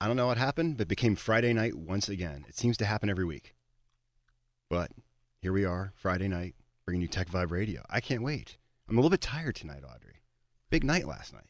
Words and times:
I 0.00 0.06
don't 0.06 0.16
know 0.16 0.26
what 0.26 0.38
happened, 0.38 0.76
but 0.76 0.82
it 0.82 0.88
became 0.88 1.16
Friday 1.16 1.52
night 1.52 1.74
once 1.74 2.08
again. 2.08 2.44
It 2.48 2.56
seems 2.56 2.76
to 2.78 2.84
happen 2.84 3.10
every 3.10 3.24
week. 3.24 3.54
But 4.70 4.90
here 5.40 5.52
we 5.52 5.64
are, 5.64 5.92
Friday 5.96 6.28
night, 6.28 6.54
bringing 6.84 7.02
you 7.02 7.08
Tech 7.08 7.28
Vibe 7.28 7.50
Radio. 7.50 7.82
I 7.90 8.00
can't 8.00 8.22
wait. 8.22 8.58
I'm 8.88 8.96
a 8.96 9.00
little 9.00 9.10
bit 9.10 9.20
tired 9.20 9.56
tonight, 9.56 9.82
Audrey. 9.84 10.22
Big 10.70 10.84
night 10.84 11.06
last 11.06 11.32
night. 11.32 11.48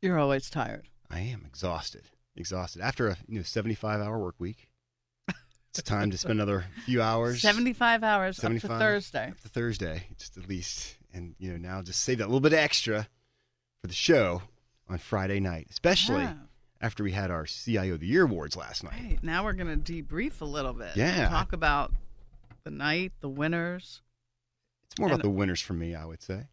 You're 0.00 0.18
always 0.18 0.48
tired. 0.48 0.88
I 1.10 1.20
am 1.20 1.44
exhausted. 1.46 2.04
Exhausted. 2.36 2.82
After 2.82 3.08
a 3.08 3.16
you 3.26 3.38
know 3.38 3.42
75 3.42 4.00
hour 4.00 4.18
work 4.18 4.36
week, 4.38 4.68
it's 5.70 5.82
time 5.82 6.10
to 6.10 6.18
spend 6.18 6.34
another 6.34 6.66
few 6.84 7.02
hours. 7.02 7.42
75 7.42 8.02
hours 8.04 8.36
75 8.36 8.70
up 8.70 8.78
to 8.78 8.84
Thursday. 8.84 9.28
Up 9.30 9.40
to 9.40 9.48
Thursday, 9.48 10.02
just 10.18 10.36
at 10.36 10.48
least. 10.48 10.96
And, 11.12 11.34
you 11.38 11.50
know, 11.50 11.56
now 11.58 11.82
just 11.82 12.00
save 12.00 12.18
that 12.18 12.26
little 12.28 12.40
bit 12.40 12.52
extra 12.52 13.06
for 13.80 13.86
the 13.86 13.92
show 13.94 14.42
on 14.88 14.98
Friday 14.98 15.40
night, 15.40 15.66
especially 15.70 16.22
Yeah. 16.22 16.34
After 16.82 17.04
we 17.04 17.12
had 17.12 17.30
our 17.30 17.46
CIO 17.46 17.94
of 17.94 18.00
the 18.00 18.06
Year 18.06 18.24
awards 18.24 18.56
last 18.56 18.84
night. 18.84 18.92
Right. 18.92 19.18
Now 19.22 19.44
we're 19.44 19.52
going 19.54 19.82
to 19.82 19.92
debrief 19.92 20.40
a 20.40 20.44
little 20.44 20.72
bit. 20.72 20.96
Yeah. 20.96 21.28
Talk 21.28 21.52
about 21.52 21.92
the 22.64 22.70
night, 22.70 23.12
the 23.20 23.28
winners. 23.28 24.02
It's 24.84 24.98
more 24.98 25.08
about 25.08 25.22
the 25.22 25.30
winners 25.30 25.60
for 25.60 25.72
me, 25.72 25.94
I 25.94 26.04
would 26.04 26.22
say. 26.22 26.48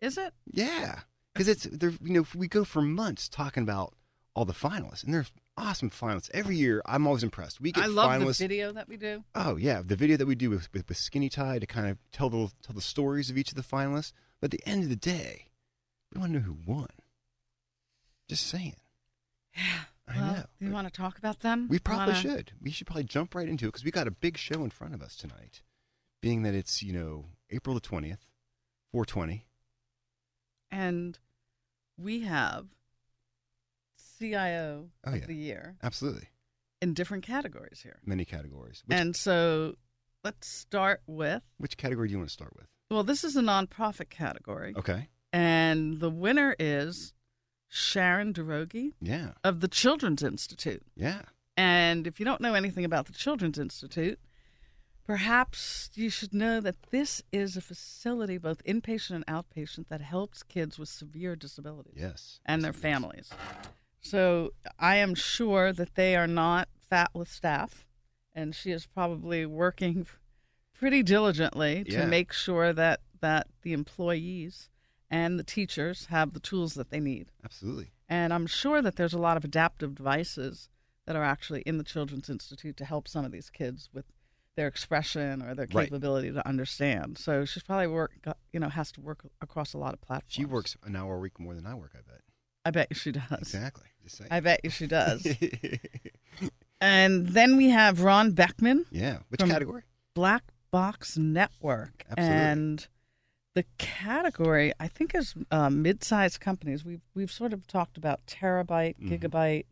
Is 0.00 0.16
it? 0.16 0.32
Yeah, 0.46 1.00
because 1.34 1.48
it's 1.48 1.64
there. 1.64 1.92
You 2.02 2.12
know, 2.12 2.26
we 2.34 2.48
go 2.48 2.64
for 2.64 2.80
months 2.80 3.28
talking 3.28 3.62
about 3.62 3.94
all 4.34 4.44
the 4.44 4.54
finalists, 4.54 5.04
and 5.04 5.12
they're 5.12 5.26
awesome 5.56 5.90
finalists 5.90 6.30
every 6.32 6.56
year. 6.56 6.80
I'm 6.86 7.06
always 7.06 7.22
impressed. 7.22 7.60
We 7.60 7.72
get 7.72 7.84
I 7.84 7.86
love 7.88 8.10
finalists. 8.10 8.38
the 8.38 8.44
video 8.44 8.72
that 8.72 8.88
we 8.88 8.96
do. 8.96 9.24
Oh 9.34 9.56
yeah, 9.56 9.82
the 9.84 9.96
video 9.96 10.16
that 10.16 10.26
we 10.26 10.36
do 10.36 10.50
with, 10.50 10.72
with, 10.72 10.88
with 10.88 10.96
Skinny 10.96 11.28
Tie 11.28 11.58
to 11.58 11.66
kind 11.66 11.88
of 11.88 11.98
tell 12.12 12.30
the 12.30 12.50
tell 12.62 12.74
the 12.74 12.80
stories 12.80 13.28
of 13.28 13.36
each 13.36 13.50
of 13.50 13.56
the 13.56 13.62
finalists. 13.62 14.12
But 14.40 14.54
at 14.54 14.58
the 14.58 14.66
end 14.66 14.84
of 14.84 14.88
the 14.88 14.96
day, 14.96 15.48
we 16.14 16.20
want 16.20 16.32
to 16.32 16.38
know 16.38 16.44
who 16.44 16.56
won. 16.64 16.88
Just 18.28 18.46
saying. 18.46 18.76
I 19.56 20.16
well, 20.16 20.32
know. 20.34 20.44
Do 20.58 20.66
you 20.66 20.72
want 20.72 20.86
to 20.88 20.92
talk 20.92 21.18
about 21.18 21.40
them? 21.40 21.68
We 21.68 21.78
probably 21.78 22.14
wanna- 22.14 22.20
should. 22.22 22.52
We 22.60 22.70
should 22.70 22.86
probably 22.86 23.04
jump 23.04 23.34
right 23.34 23.48
into 23.48 23.66
it 23.66 23.68
because 23.68 23.84
we 23.84 23.90
got 23.90 24.06
a 24.08 24.10
big 24.10 24.36
show 24.36 24.64
in 24.64 24.70
front 24.70 24.94
of 24.94 25.02
us 25.02 25.16
tonight. 25.16 25.62
Being 26.20 26.42
that 26.42 26.54
it's 26.54 26.82
you 26.82 26.92
know 26.92 27.26
April 27.50 27.74
the 27.74 27.80
twentieth, 27.80 28.26
four 28.92 29.04
twenty. 29.04 29.46
And 30.70 31.18
we 31.96 32.20
have 32.20 32.66
CIO 34.18 34.90
Oh, 35.04 35.12
of 35.12 35.20
yeah. 35.20 35.26
the 35.26 35.34
year 35.34 35.76
Absolutely, 35.82 36.28
in 36.82 36.94
different 36.94 37.24
categories 37.24 37.80
here. 37.82 38.00
many 38.04 38.24
categories. 38.24 38.82
Which, 38.86 38.96
and 38.98 39.16
so 39.16 39.76
let's 40.24 40.46
start 40.46 41.02
with 41.06 41.42
which 41.58 41.76
category 41.76 42.08
do 42.08 42.12
you 42.12 42.18
want 42.18 42.28
to 42.28 42.32
start 42.32 42.54
with? 42.56 42.66
well, 42.90 43.02
this 43.04 43.24
is 43.24 43.36
a 43.36 43.40
nonprofit 43.40 44.10
category. 44.10 44.74
Okay. 44.76 45.08
And 45.32 46.00
the 46.00 46.10
winner 46.10 46.56
is 46.58 47.12
Sharon 47.72 48.34
Derogi 48.34 48.92
Yeah. 49.00 49.32
of 49.44 49.60
the 49.60 49.68
Children's 49.68 50.22
Institute. 50.22 50.82
Yeah. 50.96 51.22
And 51.56 52.06
if 52.06 52.18
you 52.18 52.24
don't 52.26 52.40
know 52.40 52.54
anything 52.54 52.84
about 52.84 53.06
the 53.06 53.12
Children's 53.12 53.58
Institute, 53.58 54.18
perhaps 55.06 55.90
you 55.94 56.10
should 56.10 56.32
know 56.34 56.60
that 56.60 56.82
this 56.90 57.22
is 57.32 57.56
a 57.56 57.60
facility, 57.60 58.38
both 58.38 58.62
inpatient 58.64 59.16
and 59.16 59.26
outpatient, 59.26 59.88
that 59.88 60.00
helps 60.00 60.42
kids 60.42 60.78
with 60.78 60.88
severe 60.88 61.36
disabilities 61.36 61.94
Yes. 61.96 62.40
and 62.44 62.62
their 62.62 62.72
families. 62.72 63.30
So 64.00 64.52
I 64.78 64.96
am 64.96 65.14
sure 65.14 65.72
that 65.72 65.94
they 65.94 66.16
are 66.16 66.26
not 66.26 66.68
fat 66.88 67.10
with 67.14 67.28
staff, 67.30 67.86
and 68.34 68.54
she 68.54 68.70
is 68.72 68.86
probably 68.86 69.46
working 69.46 70.06
pretty 70.74 71.02
diligently 71.02 71.84
to 71.84 71.92
Yeah. 71.92 72.06
make 72.06 72.32
sure 72.32 72.72
that, 72.72 73.00
that 73.20 73.46
the 73.62 73.72
employees 73.74 74.70
and 75.10 75.38
the 75.38 75.44
teachers 75.44 76.06
have 76.06 76.32
the 76.32 76.40
tools 76.40 76.74
that 76.74 76.90
they 76.90 77.00
need. 77.00 77.26
Absolutely. 77.44 77.90
And 78.08 78.32
I'm 78.32 78.46
sure 78.46 78.80
that 78.82 78.96
there's 78.96 79.12
a 79.12 79.18
lot 79.18 79.36
of 79.36 79.44
adaptive 79.44 79.94
devices 79.94 80.68
that 81.06 81.16
are 81.16 81.24
actually 81.24 81.62
in 81.62 81.78
the 81.78 81.84
Children's 81.84 82.28
Institute 82.30 82.76
to 82.76 82.84
help 82.84 83.08
some 83.08 83.24
of 83.24 83.32
these 83.32 83.50
kids 83.50 83.88
with 83.92 84.04
their 84.56 84.66
expression 84.66 85.42
or 85.42 85.54
their 85.54 85.66
Right. 85.72 85.86
capability 85.86 86.30
to 86.32 86.46
understand. 86.46 87.18
So 87.18 87.44
she's 87.44 87.62
probably 87.62 87.86
work, 87.86 88.12
you 88.52 88.60
know, 88.60 88.68
has 88.68 88.90
to 88.92 89.00
work 89.00 89.24
across 89.40 89.72
a 89.74 89.78
lot 89.78 89.94
of 89.94 90.00
platforms. 90.00 90.32
She 90.32 90.44
works 90.44 90.76
an 90.84 90.96
hour 90.96 91.16
a 91.16 91.18
week 91.20 91.38
more 91.40 91.54
than 91.54 91.66
I 91.66 91.74
work. 91.74 91.92
I 91.94 92.00
bet. 92.02 92.20
I 92.64 92.70
bet 92.70 92.88
you 92.90 92.96
she 92.96 93.12
does. 93.12 93.38
Exactly. 93.40 93.86
I 94.30 94.40
bet 94.40 94.60
you 94.64 94.70
she 94.70 94.86
does. 94.88 95.24
and 96.80 97.28
then 97.28 97.56
we 97.56 97.68
have 97.70 98.02
Ron 98.02 98.32
Beckman, 98.32 98.86
yeah. 98.90 99.18
Which 99.28 99.40
category? 99.40 99.82
Black 100.14 100.42
Box 100.70 101.16
Network, 101.16 102.04
Absolutely. 102.10 102.36
and 102.36 102.86
the 103.54 103.64
category 103.78 104.72
I 104.78 104.88
think 104.88 105.14
is 105.14 105.34
uh, 105.50 105.70
mid-sized 105.70 106.40
companies. 106.40 106.84
We've 106.84 107.00
we've 107.14 107.30
sort 107.32 107.52
of 107.52 107.66
talked 107.66 107.96
about 107.96 108.24
terabyte, 108.26 108.96
Mhm. 108.98 109.18
gigabyte, 109.20 109.64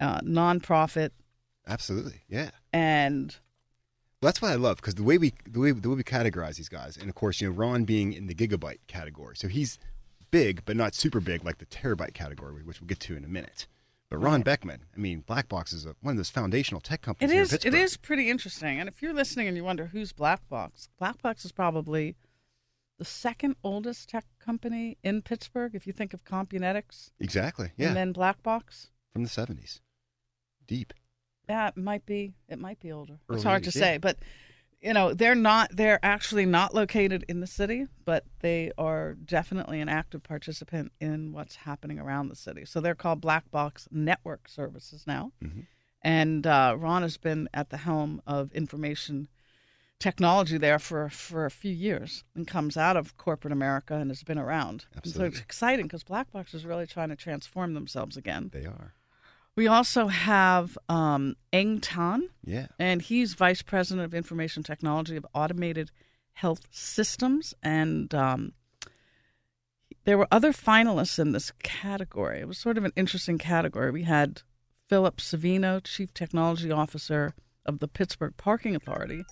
uh, 0.00 0.20
nonprofit, 0.20 1.10
Absolutely. 1.66 2.22
Yeah. 2.28 2.50
and 2.72 3.36
Well, 4.20 4.28
that's 4.28 4.42
what 4.42 4.50
I 4.50 4.56
love 4.56 4.76
because 4.76 4.94
the 4.96 5.02
way 5.04 5.18
we 5.18 5.32
the 5.48 5.60
way 5.60 5.70
the 5.72 5.88
way 5.88 5.96
we 5.96 6.02
categorize 6.04 6.56
these 6.56 6.68
guys, 6.68 6.96
and 6.96 7.08
of 7.08 7.14
course, 7.14 7.40
you 7.40 7.48
know, 7.48 7.54
Ron 7.54 7.84
being 7.84 8.12
in 8.12 8.26
the 8.26 8.34
gigabyte 8.34 8.78
category, 8.86 9.36
so 9.36 9.48
he's 9.48 9.78
big 10.30 10.64
but 10.64 10.76
not 10.76 10.94
super 10.94 11.20
big 11.20 11.44
like 11.44 11.58
the 11.58 11.66
terabyte 11.66 12.14
category, 12.14 12.62
which 12.64 12.80
we'll 12.80 12.88
get 12.88 12.98
to 13.00 13.16
in 13.16 13.24
a 13.24 13.28
minute. 13.28 13.66
But 14.10 14.18
Ron 14.18 14.34
Right. 14.40 14.44
Beckman, 14.44 14.80
I 14.94 14.98
mean, 14.98 15.22
Blackbox 15.26 15.72
is 15.72 15.86
a, 15.86 15.94
one 16.00 16.12
of 16.12 16.16
those 16.18 16.30
foundational 16.30 16.80
tech 16.80 17.00
it 17.00 17.02
companies. 17.02 17.32
in 17.32 17.38
is 17.38 17.52
it 17.52 17.74
is 17.74 17.96
pretty 17.96 18.28
interesting. 18.28 18.78
And 18.80 18.88
if 18.88 19.00
you're 19.00 19.14
listening 19.14 19.46
and 19.48 19.56
you 19.56 19.64
wonder 19.64 19.86
who's 19.86 20.12
Blackbox, 20.12 20.88
Blackbox 21.00 21.44
is 21.44 21.52
probably 21.52 22.16
the 23.04 23.10
second 23.10 23.54
oldest 23.62 24.08
tech 24.08 24.24
company 24.38 24.96
in 25.02 25.20
Pittsburgh. 25.20 25.74
If 25.74 25.86
you 25.86 25.92
think 25.92 26.14
of 26.14 26.24
Compunetics 26.24 27.10
exactly. 27.20 27.70
Yeah. 27.76 27.88
and 27.88 27.96
then 27.96 28.14
Blackbox. 28.14 28.88
From 29.12 29.22
the 29.22 29.28
seventies. 29.28 29.80
Deep. 30.66 30.94
Yeah, 31.48 31.68
it 31.68 31.76
might 31.76 32.06
be. 32.06 32.32
It 32.48 32.58
might 32.58 32.80
be 32.80 32.90
older. 32.90 33.18
Early 33.28 33.36
it's 33.36 33.44
hard 33.44 33.64
to 33.64 33.70
yeah. 33.78 33.84
say, 33.84 33.98
but 33.98 34.16
you 34.80 34.94
know, 34.94 35.12
they're 35.12 35.34
not. 35.34 35.76
They're 35.76 36.00
actually 36.02 36.46
not 36.46 36.74
located 36.74 37.24
in 37.28 37.40
the 37.40 37.46
city, 37.46 37.86
but 38.06 38.24
they 38.40 38.72
are 38.78 39.14
definitely 39.14 39.80
an 39.80 39.88
active 39.90 40.22
participant 40.22 40.92
in 41.00 41.32
what's 41.32 41.56
happening 41.56 41.98
around 41.98 42.28
the 42.28 42.36
city. 42.36 42.64
So 42.64 42.80
they're 42.80 42.94
called 42.94 43.20
Black 43.20 43.50
Box 43.50 43.86
Network 43.90 44.48
Services 44.48 45.06
now, 45.06 45.32
Mhm. 45.42 45.66
and 46.02 46.46
uh, 46.46 46.76
Ron 46.78 47.02
has 47.02 47.18
been 47.18 47.48
at 47.52 47.68
the 47.68 47.76
helm 47.78 48.22
of 48.26 48.52
information 48.52 49.28
technology 50.08 50.58
there 50.58 50.78
for 50.78 51.08
for 51.08 51.46
a 51.46 51.50
few 51.50 51.72
years 51.72 52.24
and 52.36 52.46
comes 52.46 52.76
out 52.76 52.96
of 52.96 53.16
corporate 53.16 53.52
America 53.52 53.94
and 53.94 54.10
has 54.10 54.22
been 54.22 54.38
around. 54.38 54.84
And 54.94 55.12
so 55.14 55.24
it's 55.24 55.40
exciting 55.40 55.86
because 55.86 56.04
Black 56.04 56.30
Box 56.32 56.52
is 56.54 56.66
really 56.66 56.86
trying 56.86 57.08
to 57.08 57.16
transform 57.16 57.74
themselves 57.74 58.16
again. 58.16 58.50
They 58.52 58.66
are. 58.66 58.92
We 59.56 59.66
also 59.68 60.08
have 60.08 60.76
um, 60.88 61.36
Eng 61.52 61.80
Tan, 61.80 62.28
Yeah. 62.44 62.66
and 62.78 63.00
he's 63.00 63.34
Vice 63.34 63.62
President 63.62 64.04
of 64.04 64.12
Information 64.12 64.62
Technology 64.62 65.16
of 65.16 65.24
Automated 65.32 65.90
Health 66.32 66.66
Systems. 66.70 67.54
And 67.62 68.12
um, 68.14 68.52
there 70.04 70.18
were 70.18 70.28
other 70.30 70.52
finalists 70.52 71.18
in 71.18 71.32
this 71.32 71.52
category. 71.62 72.40
It 72.40 72.48
was 72.48 72.58
sort 72.58 72.76
of 72.78 72.84
an 72.84 72.92
interesting 72.96 73.38
category. 73.38 73.90
We 73.92 74.02
had 74.02 74.42
Philip 74.88 75.16
Savino, 75.18 75.80
Chief 75.82 76.12
Technology 76.12 76.70
Officer 76.70 77.32
of 77.64 77.78
the 77.78 77.88
Pittsburgh 77.88 78.34
Parking 78.36 78.74
Authority, 78.76 79.24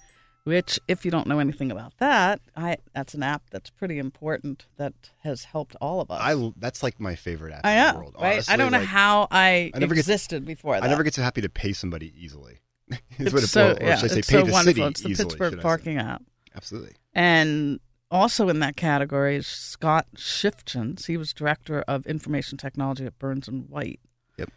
which, 0.45 0.81
if 0.89 1.05
you 1.05 1.11
don't 1.11 1.27
know 1.27 1.39
anything 1.39 1.71
about 1.71 1.93
that, 1.99 2.41
I, 2.57 2.79
that's 2.95 3.15
an 3.15 3.23
app 3.23 3.43
that's 3.51 3.71
pretty 3.71 3.99
important 3.99 4.67
that 4.77 4.93
has 5.21 5.45
helped 5.45 5.77
all 5.81 6.01
of 6.01 6.11
us. 6.11 6.21
I 6.21 6.53
that's 6.57 6.83
like 6.83 6.99
my 6.99 7.15
favorite 7.15 7.53
app 7.55 7.61
I 7.65 7.89
in 7.89 7.95
the 7.95 8.01
world. 8.01 8.15
right? 8.21 8.33
honestly. 8.35 8.53
I 8.55 8.57
don't 8.57 8.73
know 8.73 8.79
Like, 8.79 8.89
how 8.89 9.29
I, 9.31 9.71
I 9.75 9.79
never 9.79 9.95
existed 9.95 10.45
before 10.45 10.75
that. 10.75 10.83
I 10.83 10.89
never 10.89 11.03
get 11.05 11.15
so 11.15 11.23
happy 11.23 11.41
to 11.43 11.49
pay 11.49 11.73
somebody 11.73 12.13
easily. 12.17 12.59
It's 13.19 13.33
what 13.33 13.43
it, 13.45 13.47
so, 13.47 13.77
yeah, 13.81 13.97
should 13.97 14.11
I 14.11 14.15
say, 14.15 14.19
it's 14.21 14.31
pay 14.31 14.41
so 14.41 14.45
the 14.47 14.53
wonderful. 14.53 14.65
city 14.75 14.83
It's 14.91 15.01
the 15.03 15.09
easily, 15.11 15.27
Pittsburgh 15.29 15.51
should 15.53 15.59
I 15.59 15.63
say. 15.63 15.63
parking 15.63 15.99
app. 15.99 16.23
Absolutely. 16.57 16.93
And 17.15 17.81
also 18.11 18.49
in 18.49 18.59
that 18.61 18.77
category 18.77 19.37
is 19.37 19.47
Scott 19.47 20.07
Shiftgens. 20.17 21.07
He 21.07 21.17
was 21.17 21.33
director 21.33 21.83
of 21.89 22.05
information 22.07 22.59
technology 22.59 23.07
at 23.07 23.19
Burns 23.19 23.49
and 23.49 23.69
White. 23.69 24.01
Yep. 24.39 24.51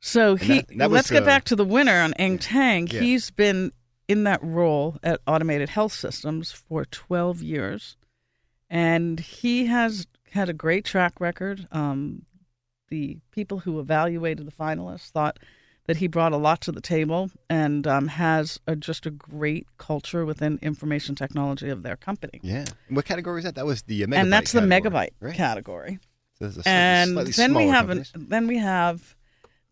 So 0.00 0.32
And 0.32 0.40
he 0.42 0.54
that- 0.60 0.78
that 0.78 0.90
let's 0.90 1.10
get 1.10 1.24
back 1.24 1.44
to 1.44 1.56
the 1.56 1.64
winner 1.64 2.00
on 2.00 2.14
Eng 2.14 2.38
Tang. 2.38 2.86
Yeah. 2.86 3.00
He's 3.00 3.30
been 3.30 3.72
in 4.08 4.24
that 4.24 4.42
role 4.42 4.96
at 5.02 5.20
Automated 5.26 5.68
Health 5.68 5.92
Systems 5.92 6.50
for 6.50 6.86
12 6.86 7.42
years. 7.42 7.96
And 8.70 9.20
he 9.20 9.66
has 9.66 10.06
had 10.32 10.48
a 10.48 10.54
great 10.54 10.84
track 10.84 11.20
record. 11.20 11.68
Um, 11.70 12.22
the 12.88 13.18
people 13.30 13.60
who 13.60 13.78
evaluated 13.80 14.46
the 14.46 14.52
finalists 14.52 15.10
thought 15.10 15.38
that 15.86 15.98
he 15.98 16.06
brought 16.06 16.32
a 16.32 16.36
lot 16.36 16.60
to 16.62 16.72
the 16.72 16.80
table 16.82 17.30
and 17.48 17.86
um, 17.86 18.08
has 18.08 18.60
a, 18.66 18.76
just 18.76 19.06
a 19.06 19.10
great 19.10 19.66
culture 19.78 20.24
within 20.26 20.58
information 20.60 21.14
technology 21.14 21.70
of 21.70 21.82
their 21.82 21.96
company. 21.96 22.40
Yeah. 22.42 22.66
And 22.88 22.96
what 22.96 23.06
category 23.06 23.40
is 23.40 23.44
that? 23.44 23.54
That 23.54 23.64
was 23.66 23.82
the 23.82 24.04
uh, 24.04 24.06
megabyte 24.06 24.16
and 24.16 24.32
that's 24.32 24.52
the 24.52 24.60
category, 24.60 24.90
megabyte 24.90 25.10
right? 25.20 25.34
category. 25.34 25.98
So 26.38 26.50
slightly- 26.50 26.70
and 26.70 27.16
then 27.16 27.54
we 27.54 27.68
have 27.68 27.90
an, 27.90 28.04
then 28.14 28.46
we 28.46 28.58
have 28.58 29.16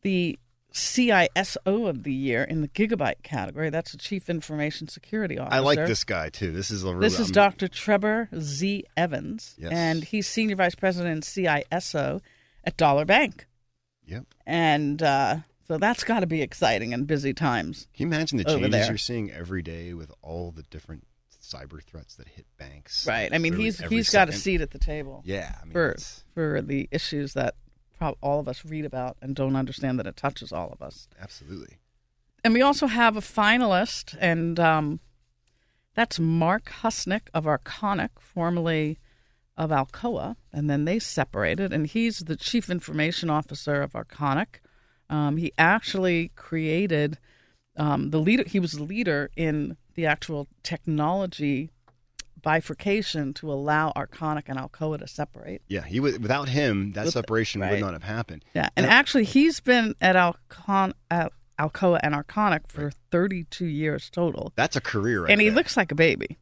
the 0.03 0.39
CISO 0.73 1.89
of 1.89 2.03
the 2.03 2.13
year 2.13 2.45
in 2.45 2.61
the 2.61 2.69
gigabyte 2.69 3.23
category. 3.23 3.71
That's 3.71 3.93
the 3.93 3.99
Chief 3.99 4.29
Information 4.29 4.89
Security 4.89 5.39
Officer. 5.39 5.55
I 5.57 5.61
like 5.61 5.79
this 5.79 6.05
guy 6.05 6.29
too. 6.29 6.53
This 6.53 6.71
is 6.71 6.85
a 6.85 6.89
really, 6.89 7.01
This 7.01 7.15
is 7.19 7.29
I'm- 7.29 7.33
Dr. 7.33 7.69
Trevor 7.69 8.29
Z. 8.39 8.85
Evans, 8.97 9.55
Yes. 9.59 9.73
and 9.73 10.05
he's 10.05 10.27
Senior 10.29 10.57
Vice 10.57 10.75
President 10.75 11.13
and 11.13 11.23
CISO 11.23 12.21
at 12.65 12.77
Dollar 12.77 13.05
Bank. 13.05 13.47
Yep. 14.07 14.27
And 14.47 15.03
uh, 15.03 15.39
so 15.67 15.79
that's 15.79 16.05
got 16.05 16.21
to 16.21 16.27
be 16.27 16.43
exciting 16.43 16.93
and 16.93 17.07
busy 17.07 17.33
times. 17.35 17.89
Can 17.95 18.09
you 18.11 18.15
imagine 18.15 18.39
the 18.39 18.45
changes 18.45 18.71
there. 18.71 18.87
you're 18.87 18.99
seeing 18.99 19.31
every 19.31 19.63
day 19.63 19.95
with 19.95 20.13
all 20.23 20.53
the 20.53 20.63
different 20.65 21.05
cyber 21.43 21.83
threats 21.83 22.17
that 22.17 22.29
hit 22.29 22.47
banks? 22.59 23.07
Right. 23.07 23.33
I 23.33 23.39
mean, 23.39 23.55
he's 23.57 23.79
he's 23.81 24.11
got 24.11 24.29
a 24.29 24.33
seat 24.33 24.61
at 24.61 24.73
the 24.73 24.79
table 24.79 25.23
Yeah. 25.25 25.55
I 25.61 25.65
mean, 25.65 25.73
for 25.73 25.91
it's- 25.93 26.25
for 26.35 26.61
the 26.63 26.89
issues 26.93 27.33
that 27.33 27.55
prob- 27.99 28.17
all 28.21 28.41
of 28.41 28.49
us 28.49 28.65
read 28.65 28.85
about 28.85 29.17
and 29.21 29.35
don't 29.35 29.57
understand 29.57 29.99
that 29.99 30.07
it 30.07 30.17
touches 30.17 30.53
all 30.53 30.71
of 30.71 30.83
us. 30.83 31.09
absolutely. 31.21 31.77
And 32.45 32.55
we 32.55 32.63
also 32.63 32.87
have 32.87 33.17
a 33.17 33.21
finalist, 33.21 34.17
and 34.21 34.61
um, 34.61 35.01
that's 35.95 36.21
Mark 36.21 36.71
Husnick 36.83 37.23
of 37.35 37.45
Arconic, 37.45 38.11
formerly 38.21 38.99
of 39.57 39.71
Alcoa, 39.71 40.37
and 40.53 40.71
then 40.71 40.85
they 40.85 40.99
separated, 40.99 41.73
and 41.73 41.87
he's 41.87 42.21
the 42.21 42.37
chief 42.37 42.71
information 42.71 43.31
officer 43.31 43.83
of 43.83 43.95
Arconic. 43.95 44.61
Um, 45.11 45.39
he 45.39 45.53
actually 45.59 46.31
created 46.37 47.19
um, 47.77 48.11
the 48.11 48.21
leader. 48.21 48.45
He 48.47 48.61
was 48.61 48.73
the 48.73 48.85
leader 48.85 49.31
in 49.37 49.77
the 49.95 50.07
actual 50.07 50.47
technology 50.63 51.71
bifurcation 52.47 53.35
to 53.35 53.53
allow 53.53 53.93
Arconic 53.97 54.45
and 54.47 54.57
Alcoa 54.57 55.01
to 55.01 55.09
separate. 55.09 55.63
Yeah. 55.67 55.83
He 55.83 55.99
would. 55.99 56.23
Without 56.23 56.49
him, 56.49 56.93
that 56.93 57.07
With- 57.07 57.15
separation 57.15 57.61
would 57.61 57.81
not 57.81 57.93
have 57.93 58.05
happened. 58.05 58.45
Yeah, 58.55 58.69
and 58.77 58.87
And- 58.87 58.93
actually, 58.95 59.25
he's 59.25 59.59
been 59.59 59.97
at 60.01 60.15
Alcon, 60.15 60.95
Al- 61.11 61.33
Alcoa 61.59 61.99
and 62.05 62.15
Arconic 62.15 62.69
for 62.69 62.93
32 63.11 63.67
years 63.67 64.09
total, 64.11 64.53
That's 64.55 64.77
a 64.77 64.81
career, 64.81 65.23
right 65.23 65.33
and 65.33 65.41
he 65.41 65.49
there. 65.49 65.57
looks 65.57 65.77
like 65.77 65.91
a 65.91 65.97
baby. 65.97 66.39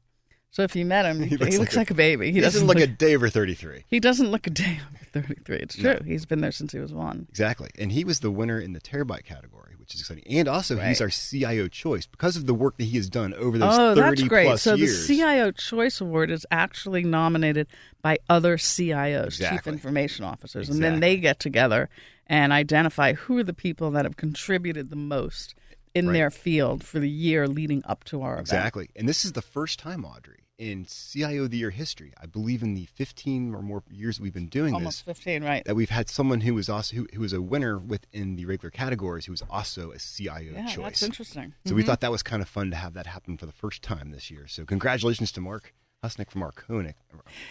So 0.51 0.63
if 0.63 0.77
you 0.77 0.85
met 0.85 1.07
him, 1.07 1.23
he 1.29 1.37
looks, 1.37 1.75
like, 1.77 1.91
a, 1.91 1.95
baby. 1.95 2.31
He 2.33 2.41
doesn't 2.41 2.67
look 2.67 2.79
a 2.79 2.87
day 2.87 3.15
over 3.17 3.29
33. 3.31 3.85
He 3.89 3.99
doesn't 3.99 4.31
look 4.31 4.47
a 4.47 4.51
day 4.51 4.79
over 5.15 5.25
33. 5.27 5.57
It's 5.57 5.79
No. 5.79 5.95
true. 5.97 6.07
He's 6.07 6.27
been 6.27 6.41
there 6.43 6.53
since 6.53 6.73
he 6.73 6.79
was 6.79 6.93
one. 6.93 7.27
Exactly. 7.31 7.71
And 7.79 7.91
he 7.91 8.05
was 8.05 8.21
the 8.21 8.31
winner 8.31 8.61
in 8.61 8.73
the 8.75 8.81
terabyte 8.81 9.25
category, 9.25 9.74
which 9.85 9.95
is 9.95 10.01
exciting. 10.01 10.25
And 10.31 10.49
also, 10.49 10.79
he's 10.79 11.03
our 11.03 11.11
CIO 11.11 11.69
choice 11.69 12.07
because 12.07 12.37
of 12.39 12.47
the 12.47 12.55
work 12.55 12.79
that 12.79 12.85
he 12.85 12.97
has 12.97 13.11
done 13.11 13.35
over 13.35 13.59
those 13.59 13.75
Oh, 13.79 13.95
30 13.95 14.01
that's 14.01 14.23
great. 14.29 14.47
plus 14.47 14.63
So 14.63 14.75
years. 14.77 15.07
the 15.07 15.15
CIO 15.19 15.51
Choice 15.51 16.01
Award 16.01 16.31
is 16.31 16.47
actually 16.51 17.05
nominated 17.05 17.67
by 18.01 18.17
other 18.31 18.57
CIOs, 18.57 19.37
Chief 19.47 19.67
Information 19.67 20.25
Officers, 20.25 20.71
and 20.71 20.83
then 20.83 21.01
they 21.01 21.19
get 21.19 21.39
together 21.39 21.91
and 22.27 22.51
identify 22.51 23.13
who 23.13 23.37
are 23.37 23.45
the 23.45 23.53
people 23.53 23.91
that 23.91 24.07
have 24.07 24.17
contributed 24.17 24.89
the 24.89 24.97
most 24.97 25.55
in 25.95 26.07
Right. 26.07 26.15
their 26.15 26.31
field 26.31 26.83
for 26.83 26.99
the 26.99 27.11
year 27.11 27.47
leading 27.47 27.83
up 27.85 28.05
to 28.05 28.23
our 28.23 28.33
event. 28.35 28.41
Exactly. 28.49 28.89
And 28.97 29.07
this 29.07 29.27
is 29.27 29.33
the 29.33 29.43
first 29.43 29.79
time, 29.79 30.03
Audrey, 30.07 30.44
in 30.59 30.85
CIO 30.89 31.45
of 31.45 31.51
the 31.51 31.57
Year 31.59 31.71
history, 31.71 32.13
I 32.21 32.27
believe 32.27 32.63
in 32.63 32.75
the 32.75 32.87
15 32.95 33.55
or 33.55 33.63
more 33.63 33.83
years 33.91 34.21
we've 34.21 34.33
been 34.33 34.47
doing 34.47 34.73
this. 34.73 34.75
Almost 34.75 35.07
this, 35.07 35.19
15, 35.19 35.43
right? 35.45 35.65
that 35.65 35.75
we've 35.75 35.91
had 35.91 36.09
someone 36.09 36.43
who 36.43 36.55
was 36.55 36.69
also 36.69 36.95
who, 36.97 37.09
who 37.13 37.21
was 37.21 37.33
a 37.33 37.43
winner 37.43 37.77
within 37.79 38.37
the 38.37 38.45
regular 38.47 38.71
categories 38.71 39.27
who 39.27 39.33
was 39.33 39.43
also 39.51 39.91
a 39.91 39.99
CIO 39.99 40.53
Yeah, 40.55 40.67
choice. 40.67 40.85
that's 40.85 41.03
interesting. 41.03 41.55
So 41.67 41.75
we 41.75 41.83
Mhm. 41.83 41.87
thought 41.87 42.01
that 42.01 42.11
was 42.13 42.23
kind 42.23 42.41
of 42.41 42.49
fun 42.49 42.71
to 42.71 42.77
have 42.77 42.95
that 42.95 43.07
happen 43.07 43.37
for 43.37 43.47
the 43.47 43.53
first 43.53 43.83
time 43.83 44.11
this 44.11 44.31
year. 44.31 44.47
So 44.47 44.65
congratulations 44.65 45.33
to 45.33 45.41
Mark 45.41 45.75
Husnick 46.05 46.31
from 46.31 46.43
Arconic. 46.43 46.95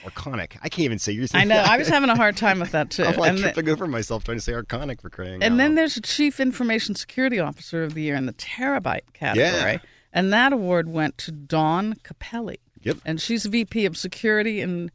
Arconic. 0.06 0.58
I 0.62 0.70
can't 0.70 0.86
even 0.86 1.00
say 1.00 1.12
yours. 1.12 1.32
I 1.34 1.44
know. 1.44 1.58
I 1.58 1.78
was 1.80 1.88
having 1.90 2.10
a 2.10 2.16
hard 2.16 2.38
time 2.38 2.60
with 2.60 2.72
that 2.72 2.90
too. 2.90 3.04
I'm 3.06 3.16
like 3.18 3.30
and 3.32 3.38
the- 3.40 3.52
tripping 3.52 3.70
over 3.70 3.86
myself 3.88 4.24
trying 4.24 4.38
to 4.38 4.42
say 4.42 4.54
Arconic 4.54 5.02
for 5.02 5.10
crying 5.10 5.36
out 5.36 5.44
and 5.44 5.60
then 5.60 5.76
there's 5.76 5.98
a 5.98 6.02
Chief 6.02 6.40
Information 6.40 6.96
Security 6.96 7.40
Officer 7.40 7.84
of 7.84 7.96
the 7.96 8.04
Year 8.04 8.16
in 8.16 8.28
the 8.28 8.34
terabyte 8.34 9.12
category, 9.14 9.74
Yeah. 9.74 9.78
and 10.14 10.32
that 10.32 10.54
award 10.54 10.88
went 10.88 11.18
to 11.20 11.32
Dawn 11.32 11.96
Cappelli. 12.04 12.58
Yep. 12.84 12.98
and 13.06 13.20
she's 13.22 13.46
VP 13.46 13.86
of 13.86 13.98
Security 13.98 14.62
and 14.62 14.92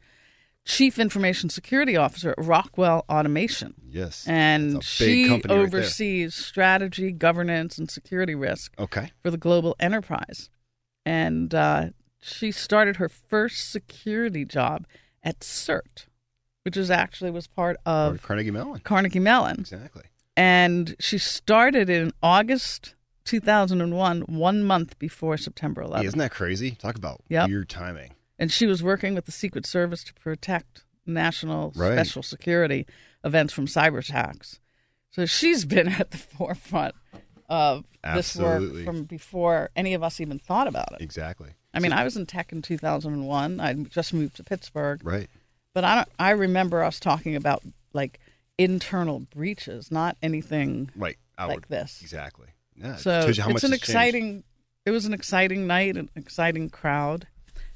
Chief 0.65 0.99
Information 0.99 1.49
Security 1.49 1.95
Officer 1.97 2.31
at 2.37 2.45
Rockwell 2.45 3.03
Automation. 3.09 3.73
Yes. 3.89 4.25
And 4.27 4.75
That's 4.75 4.99
a 4.99 5.03
big 5.03 5.09
she 5.25 5.27
company 5.27 5.53
right 5.55 5.61
oversees 5.61 6.35
strategy, 6.35 7.11
governance, 7.11 7.77
and 7.77 7.89
security 7.89 8.35
risk 8.35 8.73
Okay. 8.77 9.11
for 9.23 9.31
the 9.31 9.37
global 9.37 9.75
enterprise. 9.79 10.49
And 11.05 11.55
uh, 11.55 11.89
she 12.21 12.51
started 12.51 12.97
her 12.97 13.09
first 13.09 13.71
security 13.71 14.45
job 14.45 14.85
at 15.23 15.39
CERT, 15.39 16.05
which 16.63 16.77
is 16.77 16.91
actually 16.91 17.31
was 17.31 17.47
part 17.47 17.77
of 17.85 18.21
Carnegie 18.21 18.51
Mellon. 18.51 18.81
Carnegie 18.81 19.19
Mellon. 19.19 19.59
Exactly. 19.61 20.03
And 20.37 20.95
she 20.99 21.17
started 21.17 21.89
in 21.89 22.11
August 22.21 22.93
2001, 23.29 24.21
one 24.21 24.63
month 24.63 24.97
before 24.97 25.37
September 25.37 25.83
11th. 25.83 25.99
Hey, 26.01 26.05
isn't 26.07 26.19
that 26.19 26.31
crazy? 26.31 26.71
Talk 26.71 26.95
about 26.95 27.21
Yep. 27.29 27.47
weird 27.49 27.69
timing. 27.69 28.13
and 28.41 28.51
she 28.51 28.65
was 28.65 28.81
working 28.81 29.13
with 29.15 29.25
the 29.25 29.31
Secret 29.33 29.65
Service 29.65 30.01
to 30.05 30.13
protect 30.13 30.83
national 31.05 31.73
Right. 31.75 31.93
special 31.93 32.23
security 32.23 32.87
events 33.23 33.51
from 33.53 33.65
cyber 33.67 33.99
attacks. 33.99 34.59
So 35.11 35.25
she's 35.25 35.65
been 35.65 35.87
at 36.01 36.11
the 36.11 36.17
forefront 36.17 36.95
of 37.49 37.83
this 38.15 38.35
work 38.37 38.63
from 38.85 39.03
before 39.03 39.69
any 39.75 39.93
of 39.93 40.01
us 40.03 40.19
even 40.21 40.39
thought 40.39 40.67
about 40.67 40.93
it. 40.93 41.01
Exactly. 41.01 41.49
I 41.73 41.79
mean, 41.79 41.91
I 41.93 42.03
was 42.05 42.15
in 42.17 42.25
tech 42.25 42.51
in 42.53 42.61
2001. 42.61 43.59
I 43.59 43.73
just 43.73 44.13
moved 44.13 44.37
to 44.37 44.43
Pittsburgh, 44.43 45.01
Right. 45.03 45.29
but 45.73 45.83
I 45.83 45.95
don't, 45.95 46.09
I 46.17 46.29
remember 46.31 46.81
us 46.83 46.99
talking 46.99 47.35
about 47.35 47.61
like 47.93 48.19
internal 48.57 49.19
breaches, 49.19 49.91
not 49.91 50.15
anything 50.23 50.89
Right. 50.95 51.17
Outward. 51.37 51.55
like 51.55 51.67
this. 51.67 51.99
Exactly. 52.01 52.47
Yeah. 52.81 52.95
So 52.95 53.11
how 53.11 53.27
it's 53.27 53.37
an 53.37 53.51
has 53.51 53.61
changed. 53.61 53.73
exciting. 53.73 54.43
It 54.85 54.91
was 54.91 55.05
an 55.05 55.13
exciting 55.13 55.67
night, 55.67 55.97
an 55.97 56.09
exciting 56.15 56.69
crowd, 56.69 57.27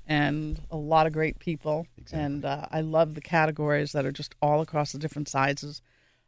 and 0.07 0.59
a 0.71 0.77
lot 0.77 1.07
of 1.07 1.13
great 1.13 1.39
people. 1.39 1.85
Exactly. 1.97 2.25
And 2.25 2.45
uh, 2.45 2.67
I 2.71 2.81
love 2.81 3.13
the 3.13 3.21
categories 3.21 3.91
that 3.91 4.05
are 4.05 4.11
just 4.11 4.35
all 4.41 4.61
across 4.61 4.91
the 4.91 4.99
different 4.99 5.27
sizes 5.29 5.81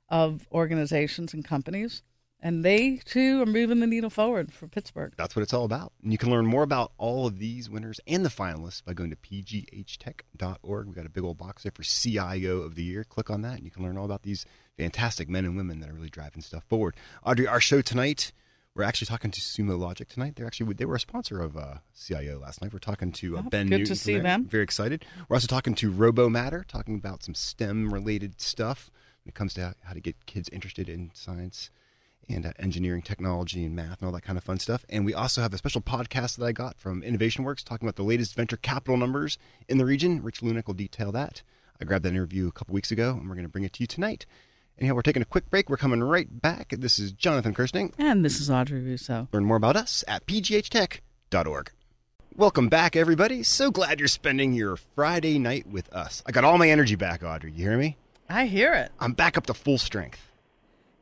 of 0.10 0.48
organizations 0.52 1.34
and 1.34 1.44
companies. 1.44 2.04
And 2.42 2.64
they 2.64 2.98
too 3.06 3.42
are 3.42 3.48
moving 3.48 3.80
the 3.80 3.88
needle 3.88 4.12
forward 4.12 4.54
for 4.54 4.68
Pittsburgh. 4.68 5.14
That's 5.18 5.36
what 5.36 5.42
it's 5.42 5.54
all 5.54 5.64
about. 5.64 5.94
And 6.04 6.12
you 6.12 6.18
can 6.18 6.30
learn 6.30 6.46
more 6.46 6.62
about 6.62 6.92
all 6.98 7.26
of 7.26 7.40
these 7.40 7.70
winners 7.72 8.00
and 8.06 8.24
the 8.24 8.30
finalists 8.30 8.84
by 8.84 8.94
going 8.94 9.10
to 9.10 9.16
pghtech.org. 9.16 10.86
We've 10.86 10.96
got 10.96 11.08
a 11.08 11.10
big 11.10 11.24
old 11.24 11.40
box 11.40 11.64
there 11.64 11.72
for 11.74 11.82
CIO 11.82 12.58
of 12.58 12.76
the 12.76 12.84
Year. 12.84 13.04
Click 13.04 13.32
on 13.32 13.42
that, 13.42 13.56
and 13.56 13.64
you 13.64 13.72
can 13.72 13.82
learn 13.82 13.98
all 13.98 14.06
about 14.06 14.22
these 14.22 14.46
fantastic 14.78 15.28
men 15.28 15.46
and 15.46 15.58
women 15.58 15.80
that 15.80 15.90
are 15.90 15.94
really 15.94 16.10
driving 16.10 16.44
stuff 16.44 16.64
forward. 16.66 16.96
Audrey, 17.26 17.48
our 17.48 17.62
show 17.62 17.82
tonight, 17.82 18.32
we're 18.76 18.84
actually 18.84 19.08
talking 19.08 19.32
to 19.32 19.40
Sumo 19.42 19.80
Logic 19.80 20.08
tonight. 20.08 20.36
They're 20.36 20.46
actually 20.46 20.74
they 20.74 20.86
were 20.86 20.96
a 20.96 21.00
sponsor 21.00 21.40
of 21.42 21.56
uh, 21.56 21.76
CIO 21.98 22.40
last 22.40 22.62
night. 22.62 22.74
We're 22.74 22.80
talking 22.80 23.12
to 23.14 23.38
uh, 23.38 23.44
Oh, 23.46 23.50
Ben 23.50 23.68
good 23.68 23.70
to 23.70 23.78
Newton. 23.80 23.86
from 23.88 23.96
see 23.96 24.20
them. 24.20 24.46
Very 24.46 24.64
excited. 24.64 25.06
We're 25.30 25.36
also 25.36 25.48
talking 25.48 25.76
to 25.76 25.92
RoboMatter, 25.92 26.66
talking 26.68 26.96
about 26.96 27.24
some 27.24 27.34
STEM 27.36 27.94
related 27.94 28.42
stuff 28.42 28.92
when 29.24 29.30
it 29.30 29.36
comes 29.36 29.54
to 29.56 29.62
how- 29.62 29.74
how 29.84 29.94
to 29.94 30.02
get 30.02 30.26
kids 30.26 30.50
interested 30.50 30.90
in 30.90 31.12
science 31.14 31.70
and 32.28 32.46
uh, 32.46 32.52
engineering, 32.60 33.02
technology, 33.04 33.64
and 33.64 33.76
math, 33.76 34.02
and 34.02 34.08
all 34.08 34.12
that 34.12 34.24
kind 34.24 34.38
of 34.38 34.44
fun 34.44 34.60
stuff. 34.60 34.84
And 34.90 35.06
we 35.06 35.14
also 35.14 35.42
have 35.42 35.54
a 35.54 35.58
special 35.58 35.80
podcast 35.82 36.38
that 36.38 36.46
I 36.46 36.52
got 36.52 36.78
from 36.78 37.02
Innovation 37.04 37.44
Works 37.46 37.64
talking 37.64 37.88
about 37.88 37.96
the 37.98 38.04
latest 38.04 38.36
venture 38.36 38.58
capital 38.58 38.98
numbers 38.98 39.38
in 39.70 39.78
the 39.78 39.86
region. 39.86 40.22
Rich 40.24 40.42
Lunak 40.42 40.66
will 40.68 40.74
detail 40.74 41.12
that. 41.14 41.44
I 41.80 41.86
grabbed 41.86 42.04
that 42.06 42.10
interview 42.14 42.48
a 42.48 42.52
couple 42.52 42.74
weeks 42.74 42.90
ago, 42.92 43.12
and 43.12 43.30
we're 43.30 43.36
going 43.36 43.46
to 43.46 43.52
bring 43.52 43.64
it 43.64 43.74
to 43.74 43.84
you 43.84 43.88
tonight. 43.88 44.26
Anyhow, 44.80 44.94
we're 44.96 45.02
taking 45.04 45.22
a 45.22 45.26
quick 45.26 45.50
break. 45.50 45.70
We're 45.70 45.78
coming 45.78 46.04
right 46.04 46.28
back. 46.42 46.74
This 46.78 47.00
is 47.00 47.14
Jonathan 47.14 47.54
Kersting. 47.54 47.94
And 47.98 48.26
this 48.26 48.42
is 48.42 48.50
Audrey 48.50 48.82
Russo. 48.82 49.30
Learn 49.32 49.46
more 49.46 49.56
about 49.58 49.78
us 49.78 50.04
at 50.08 50.26
pghtech.org. 50.26 51.72
Welcome 52.36 52.68
back, 52.68 52.98
everybody. 52.98 53.44
So 53.44 53.72
glad 53.72 54.00
you're 54.00 54.10
spending 54.10 54.52
your 54.52 54.76
Friday 54.76 55.40
night 55.40 55.66
with 55.68 55.92
us. 55.94 56.22
I 56.26 56.32
got 56.34 56.44
all 56.44 56.58
my 56.58 56.70
energy 56.70 56.96
back, 56.96 57.24
Audrey. 57.24 57.54
You 57.54 57.64
hear 57.70 57.78
me? 57.78 57.96
I 58.30 58.48
hear 58.48 58.74
it. 58.74 58.92
I'm 59.00 59.14
back 59.14 59.38
up 59.38 59.46
to 59.46 59.54
full 59.54 59.78
strength. 59.78 60.20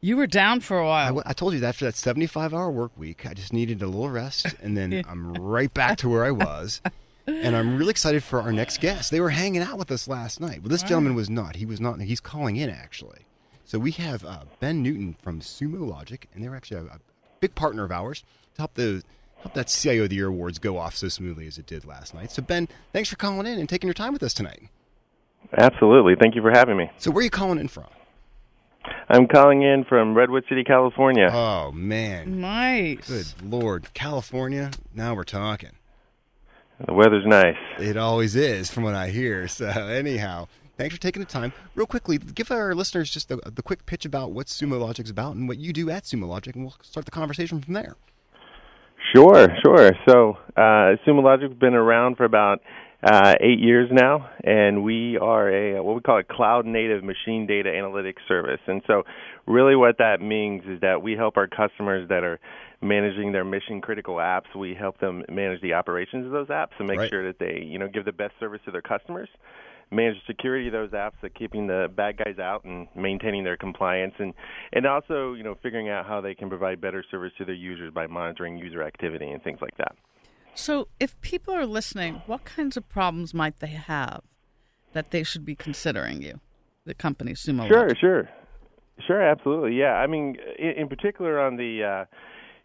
You 0.01 0.18
were 0.18 0.27
down 0.27 0.60
for 0.60 0.77
a 0.77 0.86
while. 0.86 1.08
w- 1.08 1.24
I 1.25 1.34
told 1.34 1.53
you 1.53 1.60
that 1.62 1.70
after 1.70 1.86
that 1.86 1.96
75 1.96 2.53
hour 2.53 2.70
work 2.70 2.92
week, 2.96 3.25
I 3.25 3.34
just 3.34 3.53
needed 3.53 3.82
a 3.82 3.88
little 3.88 4.10
rest, 4.10 4.48
and 4.62 4.77
then 4.77 5.03
I'm 5.10 5.34
right 5.34 5.74
back 5.74 5.98
to 6.00 6.10
where 6.10 6.25
I 6.25 6.32
was. 6.32 6.82
And 7.25 7.56
I'm 7.56 7.77
really 7.77 7.92
excited 7.92 8.22
for 8.22 8.42
our 8.42 8.51
next 8.51 8.82
guest. 8.82 9.10
They 9.10 9.22
were 9.22 9.30
hanging 9.30 9.62
out 9.62 9.80
with 9.80 9.89
us 9.92 10.08
last 10.10 10.42
night. 10.42 10.62
Well, 10.62 10.70
this 10.70 10.84
gentleman 10.84 11.15
was 11.15 11.30
not. 11.30 11.56
He 11.56 11.65
was 11.65 11.80
not. 11.80 12.01
He's 12.01 12.20
calling 12.20 12.58
in, 12.58 12.70
actually. 12.70 13.22
So 13.65 13.79
we 13.79 13.91
have 13.91 14.24
uh, 14.25 14.41
Ben 14.60 14.84
Newton 14.84 15.15
from 15.22 15.39
Sumo 15.39 15.88
Logic, 15.88 16.27
and 16.34 16.43
they're 16.43 16.55
actually 16.55 16.82
a, 16.88 16.93
a 16.96 17.00
big 17.39 17.55
partner 17.55 17.84
of 17.84 17.91
ours 17.91 18.24
to 18.55 18.62
help 18.62 18.74
the 18.75 19.03
help 19.41 19.53
that 19.55 19.67
CIO 19.67 20.03
of 20.03 20.10
the 20.10 20.15
Year 20.17 20.27
awards 20.27 20.60
go 20.60 20.77
off 20.77 20.96
so 20.96 21.08
smoothly 21.10 21.48
as 21.48 21.58
it 21.58 21.65
did 21.65 21.86
last 21.86 22.13
night. 22.13 22.32
So 22.32 22.41
Ben, 22.41 22.67
thanks 22.91 23.10
for 23.10 23.15
calling 23.15 23.46
in 23.48 23.60
and 23.60 23.67
taking 23.67 23.88
your 23.88 23.93
time 23.93 24.13
with 24.13 24.24
us 24.24 24.34
tonight. 24.34 24.70
Absolutely. 25.58 26.15
Thank 26.20 26.36
you 26.36 26.41
for 26.41 26.51
having 26.51 26.77
me. 26.77 26.89
So, 26.98 27.12
where 27.12 27.20
are 27.22 27.24
you 27.24 27.29
calling 27.29 27.60
in 27.60 27.67
from? 27.67 27.86
I'm 29.10 29.27
calling 29.27 29.62
in 29.62 29.86
from 29.86 30.13
Redwood 30.15 30.43
City, 30.50 30.63
California. 30.63 31.29
Oh 31.32 31.72
man, 31.72 32.41
Nice. 32.41 33.08
good 33.08 33.25
lord, 33.51 33.93
California. 33.93 34.72
Now 34.93 35.13
we're 35.15 35.24
talking. 35.24 35.72
The 36.86 36.93
weather's 36.93 37.25
nice. 37.25 37.55
It 37.79 37.96
always 37.98 38.36
is, 38.36 38.70
from 38.70 38.84
what 38.84 38.96
I 38.96 39.10
hear. 39.10 39.48
So, 39.48 39.67
anyhow, 39.67 40.48
thanks 40.77 40.96
for 40.96 41.01
taking 41.01 41.22
the 41.22 41.27
time. 41.27 41.53
Real 41.75 41.86
quickly, 41.88 42.18
give 42.18 42.51
our 42.51 42.74
listeners 42.75 43.10
just 43.10 43.30
the, 43.30 43.38
the 43.38 43.62
quick 43.63 43.86
pitch 43.86 44.06
about 44.06 44.32
what 44.32 44.48
Sumo 44.48 44.80
Logic's 44.80 45.10
about 45.10 45.36
and 45.36 45.48
what 45.48 45.58
you 45.58 45.74
do 45.74 45.89
at 45.89 46.03
Sumo 46.03 46.27
Logic, 46.27 46.56
and 46.56 46.63
we'll 46.65 46.75
start 46.82 47.06
the 47.06 47.12
conversation 47.12 47.62
from 47.62 47.74
there. 47.74 47.96
Sure, 49.15 49.48
sure. 49.63 49.92
So, 50.08 50.38
uh, 50.56 50.96
Sumo 51.06 51.24
Logic's 51.24 51.53
been 51.53 51.75
around 51.75 52.15
for 52.15 52.24
about 52.24 52.62
uh, 53.03 53.36
eight 53.42 53.60
years 53.60 53.89
now, 53.92 54.30
and 54.44 54.84
we 54.84 55.18
are 55.18 55.50
a 55.50 55.84
what 55.84 55.96
we 55.96 56.01
call 56.01 56.20
a 56.20 56.24
cloud 56.24 56.65
native 56.65 57.03
machine 57.03 57.46
data 57.46 57.70
analytics 57.70 58.25
service. 58.27 58.62
And 58.65 58.82
so, 58.88 59.03
really, 59.46 59.75
what 59.75 59.98
that 59.98 60.22
means 60.22 60.63
is 60.65 60.80
that 60.82 61.01
we 61.03 61.13
help 61.13 61.36
our 61.38 61.48
customers 61.48 62.08
that 62.10 62.24
are 62.24 62.39
managing 62.82 63.34
their 63.34 63.44
mission 63.46 63.82
critical 63.82 64.15
apps. 64.15 64.56
We 64.58 64.74
help 64.74 65.00
them 65.00 65.24
manage 65.30 65.62
the 65.62 65.74
operations 65.74 66.25
of 66.25 66.32
those 66.32 66.48
apps 66.48 66.72
and 66.80 66.88
make 66.88 67.00
Right. 67.00 67.10
sure 67.10 67.27
that 67.27 67.39
they, 67.39 67.62
you 67.62 67.77
know, 67.77 67.88
give 67.88 68.06
the 68.06 68.12
best 68.13 68.34
service 68.39 68.62
to 68.65 68.72
their 68.72 68.82
customers. 68.82 69.30
Manage 69.93 70.15
the 70.15 70.33
security 70.33 70.67
of 70.67 70.73
those 70.73 70.91
apps, 70.91 71.13
that 71.21 71.35
keeping 71.35 71.67
the 71.67 71.88
bad 71.95 72.17
guys 72.17 72.39
out 72.39 72.63
and 72.63 72.88
maintaining 72.95 73.43
their 73.43 73.57
compliance, 73.57 74.13
and 74.19 74.33
and 74.71 74.85
also, 74.85 75.33
you 75.33 75.43
know, 75.43 75.55
figuring 75.62 75.89
out 75.89 76.05
how 76.05 76.21
they 76.21 76.33
can 76.33 76.50
provide 76.50 76.81
better 76.81 77.03
service 77.12 77.31
to 77.38 77.45
their 77.45 77.55
users 77.55 77.93
by 77.93 78.07
monitoring 78.07 78.57
user 78.57 78.83
activity 78.83 79.29
and 79.29 79.43
things 79.43 79.59
like 79.62 79.77
that. 79.77 79.95
So, 80.55 80.88
if 81.00 81.19
people 81.21 81.53
are 81.53 81.65
listening, 81.65 82.21
what 82.25 82.45
kinds 82.45 82.77
of 82.77 82.88
problems 82.88 83.33
might 83.33 83.59
they 83.59 83.67
have 83.67 84.21
that 84.93 85.12
they 85.12 85.23
should 85.23 85.45
be 85.45 85.55
considering 85.55 86.21
you, 86.21 86.39
the 86.85 86.93
company 86.93 87.33
Sumo? 87.33 87.67
Sure, 87.67 87.83
Logic? 87.83 87.97
sure, 88.00 88.29
sure, 89.07 89.21
absolutely. 89.21 89.75
Yeah, 89.75 89.93
I 89.93 90.07
mean, 90.07 90.38
in, 90.59 90.71
in 90.83 90.88
particular 90.88 91.39
on 91.39 91.57
the, 91.57 91.83
uh, 91.83 92.05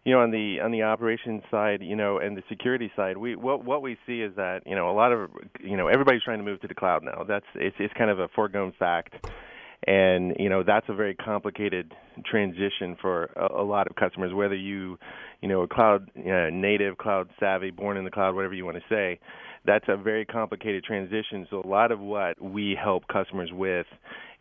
you 0.05 0.13
know, 0.13 0.21
on 0.21 0.31
the 0.31 0.59
on 0.63 0.71
the 0.71 0.83
operations 0.83 1.43
side, 1.51 1.81
you 1.81 1.95
know, 1.95 2.19
and 2.19 2.37
the 2.37 2.43
security 2.47 2.91
side, 2.95 3.17
we 3.17 3.35
what 3.35 3.65
what 3.65 3.81
we 3.81 3.97
see 4.07 4.21
is 4.21 4.35
that 4.35 4.61
you 4.65 4.75
know 4.75 4.89
a 4.89 4.93
lot 4.93 5.11
of 5.11 5.29
you 5.59 5.75
know 5.75 5.87
everybody's 5.87 6.23
trying 6.23 6.39
to 6.39 6.43
move 6.43 6.61
to 6.61 6.67
the 6.67 6.75
cloud 6.75 7.03
now. 7.03 7.23
That's 7.27 7.45
it's 7.55 7.75
it's 7.79 7.93
kind 7.95 8.09
of 8.09 8.19
a 8.19 8.27
foregone 8.29 8.73
fact. 8.77 9.13
And 9.87 10.35
you 10.37 10.49
know 10.49 10.63
that's 10.63 10.85
a 10.89 10.93
very 10.93 11.15
complicated 11.15 11.93
transition 12.25 12.97
for 13.01 13.25
a, 13.35 13.61
a 13.61 13.63
lot 13.63 13.87
of 13.87 13.95
customers. 13.95 14.33
Whether 14.33 14.55
you, 14.55 14.97
you 15.41 15.49
know, 15.49 15.61
a 15.61 15.67
cloud 15.67 16.09
uh, 16.17 16.49
native, 16.51 16.97
cloud 16.97 17.29
savvy, 17.39 17.71
born 17.71 17.97
in 17.97 18.03
the 18.03 18.11
cloud, 18.11 18.35
whatever 18.35 18.53
you 18.53 18.65
want 18.65 18.77
to 18.77 18.83
say, 18.89 19.19
that's 19.69 19.85
a 19.87 19.95
very 19.95 20.25
complicated 20.25 20.83
transition. 20.83 21.45
So 21.51 21.61
a 21.63 21.67
lot 21.67 21.91
of 21.91 21.99
what 21.99 22.41
we 22.41 22.75
help 22.81 23.07
customers 23.07 23.51
with 23.53 23.85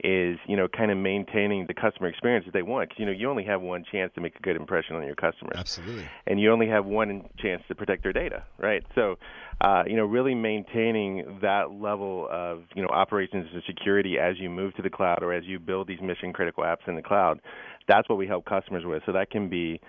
is, 0.02 0.38
you 0.46 0.56
know, 0.56 0.68
kind 0.68 0.90
of 0.90 0.96
maintaining 0.96 1.66
the 1.66 1.74
customer 1.74 2.08
experience 2.08 2.46
that 2.46 2.54
they 2.54 2.62
want. 2.62 2.88
'Cause, 2.88 2.98
you 2.98 3.04
know, 3.04 3.12
you 3.12 3.28
only 3.28 3.44
have 3.44 3.60
one 3.60 3.84
chance 3.84 4.10
to 4.14 4.22
make 4.22 4.36
a 4.36 4.40
good 4.40 4.56
impression 4.56 4.96
on 4.96 5.04
your 5.04 5.16
customers 5.16 5.58
Absolutely. 5.58 6.06
and 6.26 6.40
you 6.40 6.50
only 6.50 6.66
have 6.68 6.86
one 6.86 7.28
chance 7.36 7.62
to 7.68 7.74
protect 7.74 8.04
their 8.04 8.12
data, 8.12 8.42
right? 8.58 8.82
So, 8.94 9.18
uh, 9.60 9.84
you 9.86 9.96
know, 9.96 10.06
really 10.06 10.34
maintaining 10.34 11.40
that 11.40 11.72
level 11.72 12.26
of 12.30 12.62
you 12.74 12.80
know 12.80 12.88
operations 12.88 13.48
and 13.52 13.62
security 13.64 14.18
as 14.18 14.38
you 14.38 14.48
move 14.48 14.74
to 14.76 14.82
the 14.82 14.90
cloud 14.90 15.22
or 15.22 15.34
as 15.34 15.44
you 15.44 15.58
build 15.58 15.88
these 15.88 16.00
mission 16.00 16.32
critical 16.32 16.64
apps 16.64 16.88
in 16.88 16.94
the 16.94 17.02
cloud. 17.02 17.40
That's 17.86 18.08
what 18.08 18.16
we 18.16 18.26
help 18.26 18.46
customers 18.46 18.86
with. 18.86 19.02
So 19.04 19.12
that 19.12 19.30
can 19.30 19.48
be, 19.50 19.80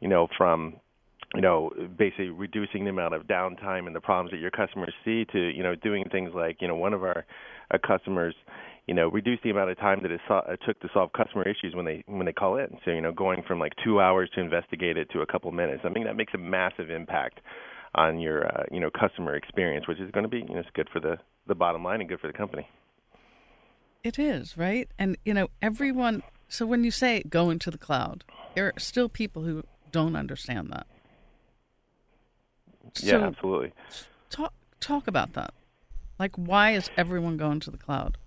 you 0.00 0.08
know, 0.08 0.26
from 0.36 0.80
you 1.34 1.40
know, 1.40 1.70
basically 1.96 2.28
reducing 2.28 2.84
the 2.84 2.90
amount 2.90 3.14
of 3.14 3.22
downtime 3.24 3.86
and 3.86 3.94
the 3.94 4.00
problems 4.00 4.32
that 4.32 4.40
your 4.40 4.50
customers 4.50 4.92
see 5.04 5.24
to, 5.26 5.38
you 5.38 5.62
know, 5.62 5.74
doing 5.76 6.04
things 6.10 6.32
like, 6.34 6.56
you 6.60 6.66
know, 6.66 6.74
one 6.74 6.92
of 6.92 7.04
our, 7.04 7.24
our 7.70 7.78
customers, 7.78 8.34
you 8.86 8.94
know, 8.94 9.08
reduce 9.08 9.38
the 9.44 9.50
amount 9.50 9.70
of 9.70 9.78
time 9.78 10.00
that 10.02 10.10
it, 10.10 10.20
so- 10.26 10.42
it 10.48 10.58
took 10.66 10.80
to 10.80 10.88
solve 10.92 11.12
customer 11.12 11.44
issues 11.48 11.74
when 11.74 11.84
they 11.84 12.02
when 12.06 12.26
they 12.26 12.32
call 12.32 12.56
in. 12.56 12.76
So, 12.84 12.90
you 12.90 13.00
know, 13.00 13.12
going 13.12 13.42
from 13.46 13.60
like 13.60 13.72
two 13.84 14.00
hours 14.00 14.28
to 14.34 14.40
investigate 14.40 14.96
it 14.96 15.08
to 15.12 15.20
a 15.20 15.26
couple 15.26 15.52
minutes. 15.52 15.82
I 15.84 15.88
mean, 15.90 16.04
that 16.04 16.16
makes 16.16 16.34
a 16.34 16.38
massive 16.38 16.90
impact 16.90 17.40
on 17.94 18.18
your, 18.18 18.46
uh, 18.46 18.64
you 18.72 18.80
know, 18.80 18.90
customer 18.90 19.36
experience, 19.36 19.86
which 19.86 20.00
is 20.00 20.10
going 20.10 20.24
to 20.24 20.28
be, 20.28 20.38
you 20.38 20.54
know, 20.54 20.60
it's 20.60 20.68
good 20.74 20.88
for 20.92 21.00
the 21.00 21.16
the 21.46 21.54
bottom 21.54 21.84
line 21.84 22.00
and 22.00 22.08
good 22.08 22.20
for 22.20 22.26
the 22.26 22.32
company. 22.32 22.66
It 24.02 24.18
is, 24.18 24.56
right? 24.56 24.88
And, 24.98 25.16
you 25.24 25.34
know, 25.34 25.48
everyone. 25.62 26.22
So, 26.48 26.66
when 26.66 26.82
you 26.82 26.90
say 26.90 27.22
go 27.28 27.50
into 27.50 27.70
the 27.70 27.78
cloud, 27.78 28.24
there 28.56 28.66
are 28.66 28.80
still 28.80 29.08
people 29.08 29.42
who 29.42 29.62
don't 29.92 30.16
understand 30.16 30.70
that. 30.72 30.86
Yeah, 33.00 33.10
So, 33.12 33.22
absolutely. 33.22 33.72
talk, 34.30 34.52
talk 34.80 35.06
about 35.06 35.32
that. 35.34 35.52
Like, 36.18 36.36
why 36.36 36.72
is 36.74 36.90
everyone 36.96 37.36
going 37.36 37.60
to 37.60 37.70
the 37.70 37.78
cloud? 37.78 38.18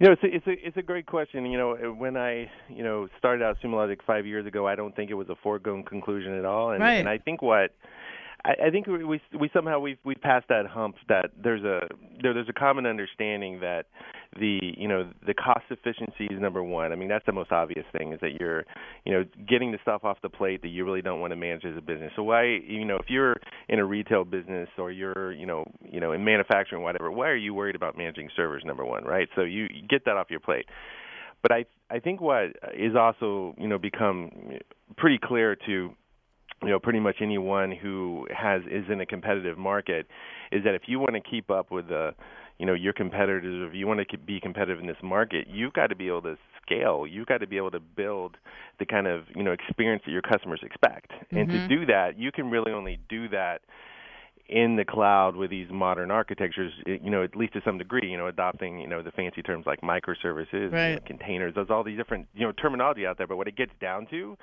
You 0.00 0.08
know, 0.08 0.12
it's 0.12 0.22
a, 0.24 0.26
it's 0.34 0.46
a 0.46 0.66
it's 0.66 0.76
a 0.76 0.82
great 0.82 1.06
question. 1.06 1.46
You 1.46 1.56
know, 1.56 1.72
uh, 1.76 1.92
when 1.92 2.16
I 2.16 2.50
you 2.68 2.82
know 2.82 3.08
started 3.16 3.44
out 3.44 3.58
Sumo 3.62 3.74
Logic 3.76 4.00
five 4.04 4.26
years 4.26 4.44
ago, 4.44 4.66
I 4.66 4.74
don't 4.74 4.94
think 4.94 5.10
it 5.10 5.14
was 5.14 5.28
a 5.28 5.36
foregone 5.36 5.84
conclusion 5.84 6.36
at 6.36 6.44
all. 6.44 6.72
And, 6.72 6.80
Right. 6.82 6.98
and 6.98 7.08
I 7.08 7.18
think 7.18 7.42
what 7.42 7.70
I, 8.44 8.54
I 8.66 8.70
think 8.70 8.86
we, 8.88 9.04
we 9.04 9.20
we 9.38 9.50
somehow 9.54 9.78
we've 9.78 9.98
we 10.04 10.16
passed 10.16 10.48
that 10.48 10.66
hump 10.66 10.96
that 11.08 11.30
there's 11.40 11.62
a 11.62 11.86
there, 12.20 12.34
there's 12.34 12.48
a 12.48 12.52
common 12.52 12.86
understanding 12.86 13.60
that 13.60 13.86
the 14.38 14.58
you 14.76 14.88
know 14.88 15.10
the 15.26 15.34
cost 15.34 15.64
efficiency 15.70 16.26
is 16.26 16.40
number 16.40 16.62
one. 16.62 16.92
I 16.92 16.96
mean 16.96 17.08
that's 17.08 17.26
the 17.26 17.32
most 17.32 17.52
obvious 17.52 17.84
thing 17.96 18.12
is 18.12 18.20
that 18.20 18.32
you're 18.40 18.64
you 19.04 19.12
know 19.12 19.24
getting 19.48 19.72
the 19.72 19.78
stuff 19.82 20.04
off 20.04 20.18
the 20.22 20.28
plate 20.28 20.62
that 20.62 20.68
you 20.68 20.84
really 20.84 21.02
don't 21.02 21.20
want 21.20 21.32
to 21.32 21.36
manage 21.36 21.64
as 21.64 21.76
a 21.76 21.80
business. 21.80 22.12
So 22.16 22.22
why 22.22 22.44
you 22.44 22.84
know 22.84 22.96
if 22.96 23.06
you're 23.08 23.36
in 23.68 23.78
a 23.78 23.84
retail 23.84 24.24
business 24.24 24.68
or 24.78 24.90
you're 24.90 25.32
you 25.32 25.46
know 25.46 25.64
you 25.82 26.00
know 26.00 26.12
in 26.12 26.24
manufacturing 26.24 26.82
whatever, 26.82 27.10
why 27.10 27.28
are 27.28 27.36
you 27.36 27.54
worried 27.54 27.76
about 27.76 27.96
managing 27.96 28.28
servers 28.36 28.62
number 28.64 28.84
one, 28.84 29.04
right? 29.04 29.28
So 29.34 29.42
you, 29.42 29.62
you 29.72 29.86
get 29.88 30.04
that 30.06 30.16
off 30.16 30.26
your 30.30 30.40
plate. 30.40 30.66
But 31.42 31.52
I 31.52 31.64
I 31.90 31.98
think 32.00 32.20
what 32.20 32.56
is 32.74 32.96
also 32.98 33.54
you 33.58 33.68
know 33.68 33.78
become 33.78 34.30
pretty 34.96 35.18
clear 35.22 35.56
to 35.66 35.90
you 36.62 36.70
know 36.70 36.78
pretty 36.78 37.00
much 37.00 37.16
anyone 37.20 37.70
who 37.70 38.26
has 38.34 38.62
is 38.62 38.84
in 38.90 39.00
a 39.00 39.06
competitive 39.06 39.58
market 39.58 40.06
is 40.52 40.64
that 40.64 40.74
if 40.74 40.82
you 40.86 40.98
want 40.98 41.14
to 41.14 41.20
keep 41.20 41.50
up 41.50 41.70
with 41.70 41.88
the 41.88 42.14
you 42.58 42.66
know 42.66 42.74
your 42.74 42.92
competitors 42.92 43.62
or 43.62 43.68
if 43.68 43.74
you 43.74 43.86
want 43.86 44.00
to 44.08 44.18
be 44.18 44.40
competitive 44.40 44.80
in 44.80 44.86
this 44.86 44.96
market 45.02 45.46
you've 45.48 45.72
got 45.72 45.88
to 45.88 45.96
be 45.96 46.08
able 46.08 46.22
to 46.22 46.36
scale 46.62 47.06
you've 47.06 47.26
got 47.26 47.38
to 47.38 47.46
be 47.46 47.56
able 47.56 47.70
to 47.70 47.80
build 47.80 48.36
the 48.78 48.86
kind 48.86 49.06
of 49.06 49.24
you 49.34 49.42
know 49.42 49.52
experience 49.52 50.02
that 50.06 50.12
your 50.12 50.22
customers 50.22 50.60
expect 50.62 51.10
and 51.30 51.48
to 51.48 51.54
mm-hmm. 51.54 51.68
do 51.68 51.86
that 51.86 52.18
you 52.18 52.30
can 52.32 52.50
really 52.50 52.72
only 52.72 52.98
do 53.08 53.28
that 53.28 53.60
in 54.48 54.76
the 54.76 54.84
cloud 54.84 55.36
with 55.36 55.50
these 55.50 55.68
modern 55.70 56.10
architectures, 56.10 56.72
you 56.84 57.10
know, 57.10 57.22
at 57.22 57.34
least 57.34 57.54
to 57.54 57.62
some 57.64 57.78
degree, 57.78 58.10
you 58.10 58.18
know, 58.18 58.26
adopting, 58.26 58.78
you 58.78 58.86
know, 58.86 59.02
the 59.02 59.10
fancy 59.12 59.42
terms 59.42 59.64
like 59.66 59.80
microservices, 59.80 60.46
you 60.52 60.70
know, 60.70 60.98
containers. 61.06 61.54
There's 61.54 61.70
all 61.70 61.82
these 61.82 61.96
different, 61.96 62.26
you 62.34 62.46
know, 62.46 62.52
terminology 62.52 63.06
out 63.06 63.16
there. 63.16 63.26
But 63.26 63.38
what 63.38 63.48
it 63.48 63.56
gets 63.56 63.72
down 63.80 64.06
to 64.10 64.36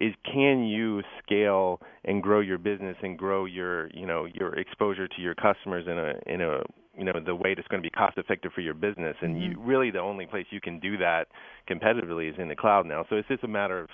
is 0.00 0.14
can 0.24 0.64
you 0.64 1.02
scale 1.22 1.80
and 2.04 2.22
grow 2.22 2.40
your 2.40 2.56
business 2.56 2.96
and 3.02 3.18
grow 3.18 3.44
your, 3.44 3.90
you 3.90 4.06
know, 4.06 4.26
your 4.32 4.54
exposure 4.54 5.08
to 5.08 5.20
your 5.20 5.34
customers 5.34 5.86
in 5.86 5.98
a 5.98 6.32
in 6.32 6.40
a 6.40 6.62
you 6.98 7.04
know 7.04 7.12
the 7.24 7.34
way 7.34 7.54
that's 7.54 7.68
going 7.68 7.82
to 7.82 7.86
be 7.86 7.90
cost 7.90 8.18
effective 8.18 8.52
for 8.52 8.60
your 8.60 8.74
business. 8.74 9.16
And 9.22 9.40
you 9.40 9.50
mm-hmm. 9.50 9.66
really 9.66 9.90
the 9.90 10.00
only 10.00 10.26
place 10.26 10.46
you 10.50 10.60
can 10.60 10.80
do 10.80 10.96
that 10.98 11.28
competitively 11.70 12.30
is 12.30 12.36
in 12.38 12.48
the 12.48 12.56
cloud 12.56 12.86
now. 12.86 13.04
So 13.08 13.16
it's 13.16 13.28
just 13.28 13.44
a 13.44 13.48
matter 13.48 13.80
of 13.80 13.88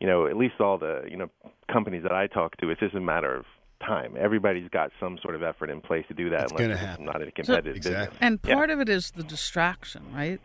you 0.00 0.06
know, 0.06 0.26
at 0.26 0.36
least 0.36 0.60
all 0.60 0.78
the, 0.78 1.02
you 1.08 1.16
know, 1.16 1.30
companies 1.72 2.02
that 2.02 2.12
I 2.12 2.26
talk 2.26 2.56
to, 2.58 2.70
it's 2.70 2.80
just 2.80 2.94
a 2.94 3.00
matter 3.00 3.34
of 3.34 3.46
time. 3.80 4.14
Everybody's 4.18 4.68
got 4.68 4.90
some 5.00 5.18
sort 5.22 5.34
of 5.34 5.42
effort 5.42 5.70
in 5.70 5.80
place 5.80 6.04
to 6.08 6.14
do 6.14 6.30
that 6.30 6.44
It's 6.44 6.52
unless 6.52 6.64
gonna 6.64 6.74
it's 6.74 6.82
happen. 6.82 7.04
not 7.06 7.22
a 7.22 7.30
competitive 7.30 7.76
Exactly. 7.76 8.06
business. 8.06 8.18
And 8.20 8.40
Yeah. 8.44 8.54
part 8.54 8.70
of 8.70 8.80
it 8.80 8.88
is 8.88 9.12
the 9.12 9.24
distraction, 9.24 10.12
right? 10.12 10.40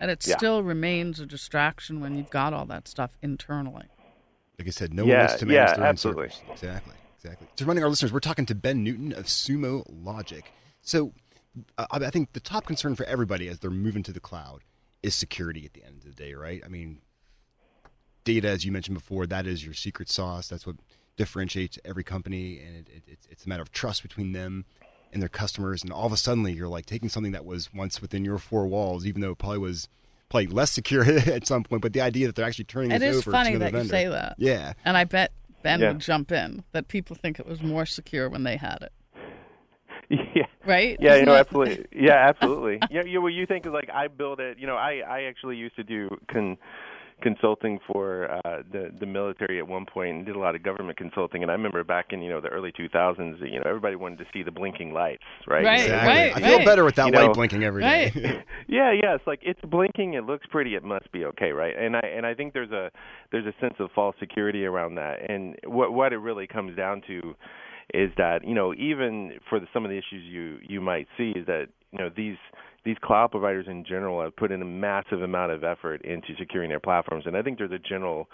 And 0.00 0.10
it 0.10 0.24
Yeah. 0.26 0.36
still 0.36 0.62
remains 0.62 1.20
a 1.20 1.26
distraction 1.26 2.00
when 2.00 2.16
you've 2.16 2.30
got 2.30 2.52
all 2.52 2.66
that 2.66 2.88
stuff 2.88 3.16
internally. 3.22 3.88
Like 4.58 4.68
I 4.68 4.70
said, 4.70 4.94
no 4.94 5.04
Yeah, 5.04 5.10
one 5.10 5.18
wants 5.20 5.34
to 5.40 5.46
manage 5.46 5.68
yeah, 5.68 5.74
their 5.74 5.84
own 5.84 5.90
absolutely. 5.90 6.28
servers. 6.28 6.42
Exactly, 6.52 6.94
exactly. 7.16 7.46
Just 7.48 7.60
reminding 7.62 7.84
our 7.84 7.90
listeners, 7.90 8.12
we're 8.12 8.20
talking 8.20 8.46
to 8.46 8.54
Ben 8.54 8.84
Newton 8.84 9.12
of 9.12 9.24
Sumo 9.24 9.84
Logic. 9.88 10.52
So, 10.82 11.12
uh, 11.78 11.86
I 11.90 11.96
I 12.06 12.10
think 12.10 12.32
the 12.32 12.40
top 12.40 12.66
concern 12.66 12.94
for 12.96 13.04
everybody 13.06 13.48
as 13.48 13.58
they're 13.58 13.70
moving 13.70 14.02
to 14.04 14.12
the 14.12 14.20
cloud 14.20 14.62
is 15.02 15.14
security. 15.14 15.64
At 15.64 15.74
the 15.74 15.84
end 15.84 15.98
of 15.98 16.04
the 16.04 16.10
day, 16.12 16.34
right? 16.34 16.62
I 16.64 16.68
mean, 16.68 17.00
data, 18.24 18.48
as 18.48 18.64
you 18.64 18.72
mentioned 18.72 18.96
before, 18.96 19.26
that 19.26 19.46
is 19.46 19.64
your 19.64 19.74
secret 19.74 20.08
sauce. 20.08 20.48
That's 20.48 20.66
what 20.66 20.76
differentiates 21.16 21.78
every 21.84 22.04
company, 22.04 22.60
and 22.60 22.76
it, 22.76 22.88
it, 22.88 23.02
it's, 23.06 23.26
it's 23.30 23.46
a 23.46 23.48
matter 23.48 23.62
of 23.62 23.72
trust 23.72 24.02
between 24.02 24.32
them 24.32 24.64
and 25.12 25.20
their 25.20 25.28
customers. 25.28 25.82
And 25.82 25.92
all 25.92 26.06
of 26.06 26.12
a 26.12 26.16
sudden, 26.16 26.46
you're 26.48 26.68
like 26.68 26.86
taking 26.86 27.08
something 27.08 27.32
that 27.32 27.44
was 27.44 27.72
once 27.74 28.00
within 28.00 28.24
your 28.24 28.38
four 28.38 28.66
walls, 28.66 29.04
even 29.06 29.20
though 29.20 29.32
it 29.32 29.38
probably 29.38 29.58
was 29.58 29.88
probably 30.28 30.46
less 30.46 30.70
secure 30.70 31.04
at 31.28 31.46
some 31.46 31.64
point. 31.64 31.82
But 31.82 31.92
the 31.92 32.00
idea 32.00 32.26
that 32.26 32.36
they're 32.36 32.46
actually 32.46 32.64
turning 32.66 32.92
It 32.92 33.00
this 33.00 33.16
over 33.18 33.32
funny 33.32 33.50
to 33.50 33.56
another 33.56 33.72
that 33.72 33.84
you 33.84 33.88
vendor. 33.88 33.90
say 33.90 34.08
that. 34.08 34.34
Yeah. 34.38 34.72
And 34.84 34.96
I 34.96 35.04
bet 35.04 35.32
Ben 35.62 35.80
Yeah. 35.80 35.88
would 35.88 35.98
jump 36.00 36.30
in 36.32 36.62
that 36.72 36.88
people 36.88 37.16
think 37.16 37.38
it 37.40 37.46
was 37.46 37.60
more 37.62 37.84
secure 37.84 38.28
when 38.28 38.44
they 38.44 38.56
had 38.56 38.78
it, 38.82 38.92
yeah. 40.34 40.42
right? 40.66 40.96
Yeah, 41.00 41.16
you 41.16 41.24
know, 41.24 41.34
absolutely. 41.36 41.86
Yeah, 41.92 42.14
absolutely. 42.28 42.80
yeah, 42.90 43.04
you, 43.04 43.22
well, 43.22 43.30
you 43.32 43.46
think 43.46 43.66
is 43.66 43.72
like 43.72 43.88
I 43.92 44.08
build 44.08 44.40
it. 44.40 44.58
You 44.58 44.66
know, 44.66 44.76
I 44.76 45.02
I 45.08 45.22
actually 45.22 45.56
used 45.56 45.76
to 45.76 45.84
do 45.84 46.08
con 46.30 46.58
consulting 47.22 47.78
for 47.86 48.30
uh, 48.46 48.62
the 48.72 48.90
the 48.98 49.04
military 49.06 49.58
at 49.58 49.68
one 49.68 49.84
point 49.84 50.10
and 50.16 50.26
did 50.26 50.34
a 50.36 50.38
lot 50.38 50.54
of 50.54 50.62
government 50.62 50.96
consulting. 50.96 51.42
And 51.42 51.50
I 51.50 51.54
remember 51.54 51.84
back 51.84 52.06
in 52.12 52.22
you 52.22 52.30
know 52.30 52.40
the 52.40 52.48
early 52.48 52.72
2000s, 52.72 53.40
you 53.40 53.58
know 53.58 53.64
everybody 53.66 53.94
wanted 53.94 54.18
to 54.18 54.24
see 54.32 54.42
the 54.42 54.50
blinking 54.50 54.92
lights, 54.92 55.22
right? 55.46 55.64
Right, 55.64 55.80
Exactly. 55.80 56.08
right, 56.08 56.32
I 56.36 56.40
feel 56.40 56.56
right. 56.56 56.66
better 56.66 56.84
with 56.84 56.94
that 56.96 57.06
You 57.06 57.12
light 57.12 57.26
know, 57.26 57.34
blinking 57.34 57.62
every 57.62 57.82
day. 57.82 58.10
right. 58.14 58.44
yeah, 58.68 58.92
yeah. 58.92 59.14
It's 59.14 59.26
like 59.26 59.40
it's 59.42 59.60
blinking. 59.62 60.14
It 60.14 60.24
looks 60.24 60.46
pretty. 60.50 60.74
It 60.74 60.82
must 60.82 61.12
be 61.12 61.24
okay, 61.26 61.52
right? 61.52 61.74
And 61.78 61.94
I 61.96 62.00
and 62.00 62.24
I 62.26 62.34
think 62.34 62.54
there's 62.54 62.72
a 62.72 62.90
there's 63.32 63.46
a 63.46 63.54
sense 63.60 63.74
of 63.78 63.90
false 63.94 64.16
security 64.18 64.64
around 64.64 64.94
that. 64.96 65.30
And 65.30 65.56
what 65.66 65.92
what 65.92 66.12
it 66.12 66.18
really 66.18 66.46
comes 66.46 66.74
down 66.76 67.02
to 67.06 67.34
is 67.94 68.10
that 68.16 68.46
you 68.46 68.54
know 68.54 68.74
even 68.74 69.32
for 69.48 69.60
the, 69.60 69.66
some 69.72 69.84
of 69.84 69.90
the 69.90 69.96
issues 69.96 70.22
you 70.24 70.58
you 70.66 70.80
might 70.80 71.06
see 71.16 71.30
is 71.30 71.46
that 71.46 71.66
you 71.92 71.98
know 71.98 72.10
these 72.16 72.36
these 72.84 72.96
cloud 73.02 73.30
providers 73.30 73.66
in 73.68 73.84
general 73.84 74.22
have 74.22 74.34
put 74.36 74.50
in 74.50 74.62
a 74.62 74.64
massive 74.64 75.22
amount 75.22 75.52
of 75.52 75.64
effort 75.64 76.02
into 76.04 76.28
securing 76.38 76.70
their 76.70 76.80
platforms, 76.80 77.24
and 77.26 77.36
I 77.36 77.42
think 77.42 77.58
there's 77.58 77.72
a 77.72 77.78
general 77.78 78.28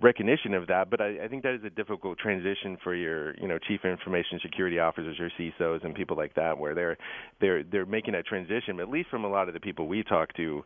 recognition 0.00 0.52
of 0.54 0.66
that, 0.66 0.90
but 0.90 1.00
I, 1.00 1.24
I 1.24 1.28
think 1.28 1.42
that 1.42 1.54
is 1.54 1.64
a 1.64 1.70
difficult 1.70 2.18
transition 2.18 2.76
for 2.84 2.94
your, 2.94 3.34
you 3.40 3.48
know, 3.48 3.58
chief 3.58 3.80
information 3.84 4.38
security 4.42 4.78
officers 4.78 5.18
or 5.18 5.30
CISOs 5.40 5.84
and 5.84 5.94
people 5.94 6.16
like 6.16 6.34
that, 6.34 6.58
where 6.58 6.74
they're 6.74 6.98
they're 7.40 7.62
they're 7.62 7.86
making 7.86 8.12
that 8.12 8.26
transition. 8.26 8.78
At 8.80 8.90
least 8.90 9.08
from 9.08 9.24
a 9.24 9.28
lot 9.28 9.48
of 9.48 9.54
the 9.54 9.60
people 9.60 9.88
we 9.88 10.02
talk 10.02 10.34
to, 10.34 10.62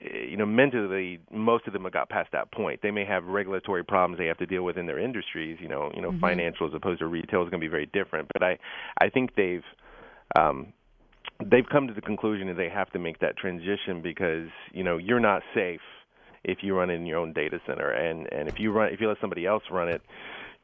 you 0.00 0.36
know, 0.36 0.46
mentally, 0.46 1.20
most 1.30 1.66
of 1.66 1.72
them 1.72 1.84
have 1.84 1.92
got 1.92 2.08
past 2.08 2.30
that 2.32 2.50
point. 2.52 2.80
They 2.82 2.90
may 2.90 3.04
have 3.04 3.24
regulatory 3.24 3.84
problems 3.84 4.18
they 4.18 4.26
have 4.26 4.38
to 4.38 4.46
deal 4.46 4.62
with 4.62 4.76
in 4.76 4.86
their 4.86 4.98
industries. 4.98 5.58
You 5.60 5.68
know, 5.68 5.90
you 5.94 6.02
know, 6.02 6.12
financial 6.20 6.66
as 6.66 6.74
opposed 6.74 7.00
to 7.00 7.06
retail 7.06 7.42
is 7.42 7.50
going 7.50 7.60
to 7.60 7.64
be 7.64 7.68
very 7.68 7.86
different. 7.86 8.28
But 8.32 8.42
I, 8.42 8.58
I 9.00 9.08
think 9.08 9.34
they've, 9.36 9.64
um, 10.36 10.72
they've 11.44 11.68
come 11.70 11.86
to 11.86 11.94
the 11.94 12.00
conclusion 12.00 12.48
that 12.48 12.56
they 12.56 12.68
have 12.68 12.90
to 12.92 12.98
make 12.98 13.20
that 13.20 13.36
transition 13.36 14.02
because 14.02 14.48
you 14.72 14.82
know 14.82 14.96
you're 14.96 15.20
not 15.20 15.42
safe 15.54 15.80
if 16.44 16.58
you 16.62 16.76
run 16.76 16.90
in 16.90 17.06
your 17.06 17.18
own 17.18 17.32
data 17.32 17.60
center, 17.66 17.90
and 17.90 18.30
and 18.32 18.48
if 18.48 18.58
you 18.58 18.72
run 18.72 18.92
if 18.92 19.00
you 19.00 19.08
let 19.08 19.18
somebody 19.20 19.46
else 19.46 19.62
run 19.70 19.88
it, 19.88 20.02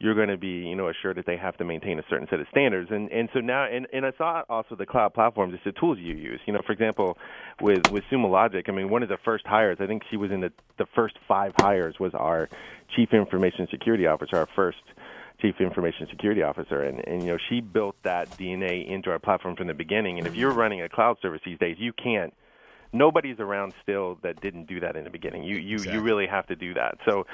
you're 0.01 0.15
going 0.15 0.29
to 0.29 0.37
be 0.37 0.49
you 0.49 0.77
know 0.77 0.89
assured 0.89 1.17
that 1.17 1.27
they 1.27 1.37
have 1.37 1.57
to 1.57 1.65
maintain 1.65 1.99
a 1.99 2.03
certain 2.09 2.27
set 2.31 2.41
of 2.41 2.47
standards. 2.51 2.91
And 2.91 3.11
and 3.11 3.29
so 3.33 3.41
now 3.41 3.65
and 3.65 3.87
and 3.93 4.05
it's 4.05 4.21
not 4.21 4.47
also 4.49 4.77
the 4.77 4.87
cloud 4.87 5.15
platforms, 5.15 5.55
it's 5.55 5.65
the 5.65 5.79
tools 5.79 5.99
you 5.99 6.15
use. 6.15 6.41
You 6.47 6.53
know, 6.53 6.61
for 6.65 6.73
example, 6.73 7.17
with 7.61 7.85
with 7.87 8.05
Sumo 8.11 8.31
Logic, 8.31 8.65
I 8.69 8.73
mean 8.73 8.91
one 8.91 9.03
of 9.03 9.09
the 9.09 9.19
first 9.25 9.47
hires, 9.47 9.79
I 9.81 9.87
think 9.87 10.03
she 10.11 10.17
was 10.17 10.31
in 10.31 10.41
the 10.41 10.53
the 10.79 10.87
first 10.95 11.17
five 11.27 11.53
hires 11.55 11.97
was 11.99 12.13
our 12.15 12.49
chief 12.95 13.11
information 13.13 13.67
security 13.71 14.07
officer, 14.07 14.37
our 14.37 14.49
first 14.55 14.79
chief 15.41 15.55
information 15.61 16.07
security 16.11 16.43
officer 16.43 16.83
and 16.83 17.01
and 17.07 17.25
you 17.25 17.31
know 17.33 17.39
she 17.49 17.61
built 17.61 17.95
that 18.03 18.37
DNA 18.37 18.89
into 18.89 19.11
our 19.11 19.19
platform 19.19 19.55
from 19.55 19.69
the 19.69 19.75
beginning 19.75 20.19
and 20.19 20.27
if 20.27 20.35
you're 20.35 20.53
running 20.53 20.83
a 20.83 20.89
cloud 20.89 21.17
service 21.23 21.41
these 21.47 21.59
days 21.59 21.77
you 21.79 21.93
can't 21.93 22.35
nobody's 22.93 23.39
around 23.39 23.73
still 23.81 24.19
that 24.25 24.41
didn't 24.41 24.67
do 24.67 24.81
that 24.81 24.97
in 24.97 25.05
the 25.05 25.11
beginning 25.11 25.45
you 25.45 25.57
you 25.57 25.75
Exactly. 25.75 25.95
you 25.95 26.03
really 26.03 26.27
have 26.27 26.45
to 26.49 26.57
do 26.57 26.75
that 26.75 26.99
so 27.07 27.25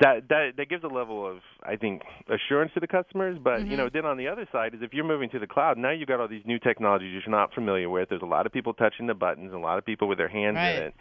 that 0.00 0.28
that 0.28 0.52
that 0.56 0.68
gives 0.68 0.84
a 0.84 0.88
level 0.88 1.26
of 1.28 1.38
I 1.62 1.76
think 1.76 2.02
assurance 2.28 2.72
to 2.74 2.80
the 2.80 2.86
customers 2.86 3.38
but 3.42 3.60
you 3.60 3.66
mm-hmm. 3.66 3.76
know 3.76 3.88
then 3.92 4.04
on 4.04 4.16
the 4.16 4.28
other 4.28 4.48
side 4.52 4.74
is 4.74 4.80
if 4.82 4.92
you're 4.92 5.04
moving 5.04 5.30
to 5.30 5.38
the 5.38 5.46
cloud 5.46 5.78
now 5.78 5.90
you've 5.90 6.08
got 6.08 6.20
all 6.20 6.28
these 6.28 6.44
new 6.44 6.58
technologies 6.58 7.22
you're 7.24 7.36
not 7.36 7.54
familiar 7.54 7.88
with 7.88 8.08
there's 8.08 8.22
a 8.22 8.26
lot 8.26 8.46
of 8.46 8.52
people 8.52 8.74
touching 8.74 9.06
the 9.06 9.14
buttons 9.14 9.52
a 9.52 9.58
lot 9.58 9.78
of 9.78 9.84
people 9.84 10.08
with 10.08 10.18
their 10.18 10.28
hands 10.28 10.56
Right. 10.56 10.76
in 10.76 10.82
it 10.84 10.94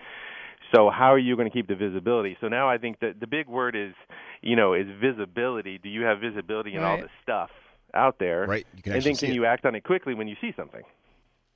so 0.74 0.90
how 0.90 1.14
are 1.14 1.20
you 1.20 1.36
going 1.36 1.48
to 1.48 1.54
keep 1.54 1.68
the 1.68 1.76
visibility? 1.76 2.36
So 2.42 2.48
now 2.48 2.70
I 2.70 2.78
think 2.78 3.00
that 3.02 3.20
the 3.20 3.28
big 3.28 3.48
word 3.48 3.76
is, 3.76 3.94
you 4.42 4.56
know, 4.56 4.74
is 4.74 4.88
visibility. 5.00 5.78
Do 5.78 5.90
you 5.90 6.02
have 6.02 6.20
visibility 6.20 6.74
in 6.74 6.84
all 6.84 6.98
the 6.98 7.10
stuff 7.22 7.50
out 7.94 8.18
there? 8.20 8.46
Right. 8.48 8.66
You 8.76 8.82
can 8.82 8.94
and 8.94 9.04
then 9.04 9.16
can 9.16 9.30
it. 9.30 9.36
you 9.36 9.46
act 9.46 9.66
on 9.66 9.76
it 9.76 9.84
quickly 9.84 10.16
when 10.16 10.28
you 10.28 10.36
see 10.42 10.52
something? 10.56 10.82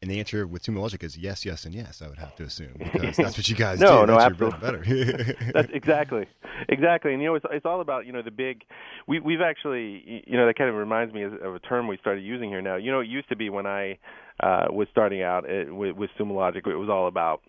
And 0.01 0.11
the 0.11 0.19
answer 0.19 0.45
with 0.45 0.61
Sumo 0.63 0.81
Logic 0.81 1.03
is 1.03 1.17
yes, 1.17 1.43
yes, 1.43 1.65
and 1.65 1.73
yes. 1.73 2.03
I 2.03 2.07
would 2.07 2.19
have 2.19 2.35
to 2.35 2.43
assume 2.43 2.73
because 2.77 3.17
that's 3.17 3.35
what 3.35 3.49
you 3.49 3.55
guys 3.65 3.79
No, 3.79 4.05
do. 4.05 4.11
no, 4.11 4.19
that's 4.19 4.39
your 4.39 4.49
bread 4.49 4.53
and 4.53 4.63
absolutely. 4.85 5.23
butter. 5.23 5.35
That's 5.53 5.71
exactly, 5.73 6.27
exactly. 6.69 7.13
And 7.13 7.21
you 7.21 7.29
know, 7.29 7.35
it's 7.35 7.45
it's 7.51 7.65
all 7.65 7.81
about 7.81 8.05
you 8.05 8.13
know 8.13 8.21
the 8.21 8.29
big. 8.29 8.63
We 9.07 9.19
we've 9.19 9.41
actually 9.41 10.23
you 10.27 10.37
know 10.37 10.45
that 10.45 10.55
kind 10.55 10.69
of 10.69 10.75
reminds 10.75 11.13
me 11.15 11.23
of 11.23 11.33
a 11.55 11.59
term 11.59 11.87
we 11.87 11.97
started 11.97 12.23
using 12.23 12.49
here 12.49 12.61
now. 12.61 12.75
You 12.75 12.91
know, 12.91 12.99
it 12.99 13.07
used 13.07 13.27
to 13.29 13.35
be 13.35 13.49
when 13.49 13.65
I 13.65 13.97
uh, 14.39 14.65
was 14.69 14.87
starting 14.91 15.23
out 15.23 15.49
at, 15.49 15.73
with, 15.73 15.95
with 15.95 16.11
Sumo 16.19 16.35
Logic, 16.35 16.63
it 16.67 16.75
was 16.75 16.89
all 16.89 17.07
about 17.07 17.41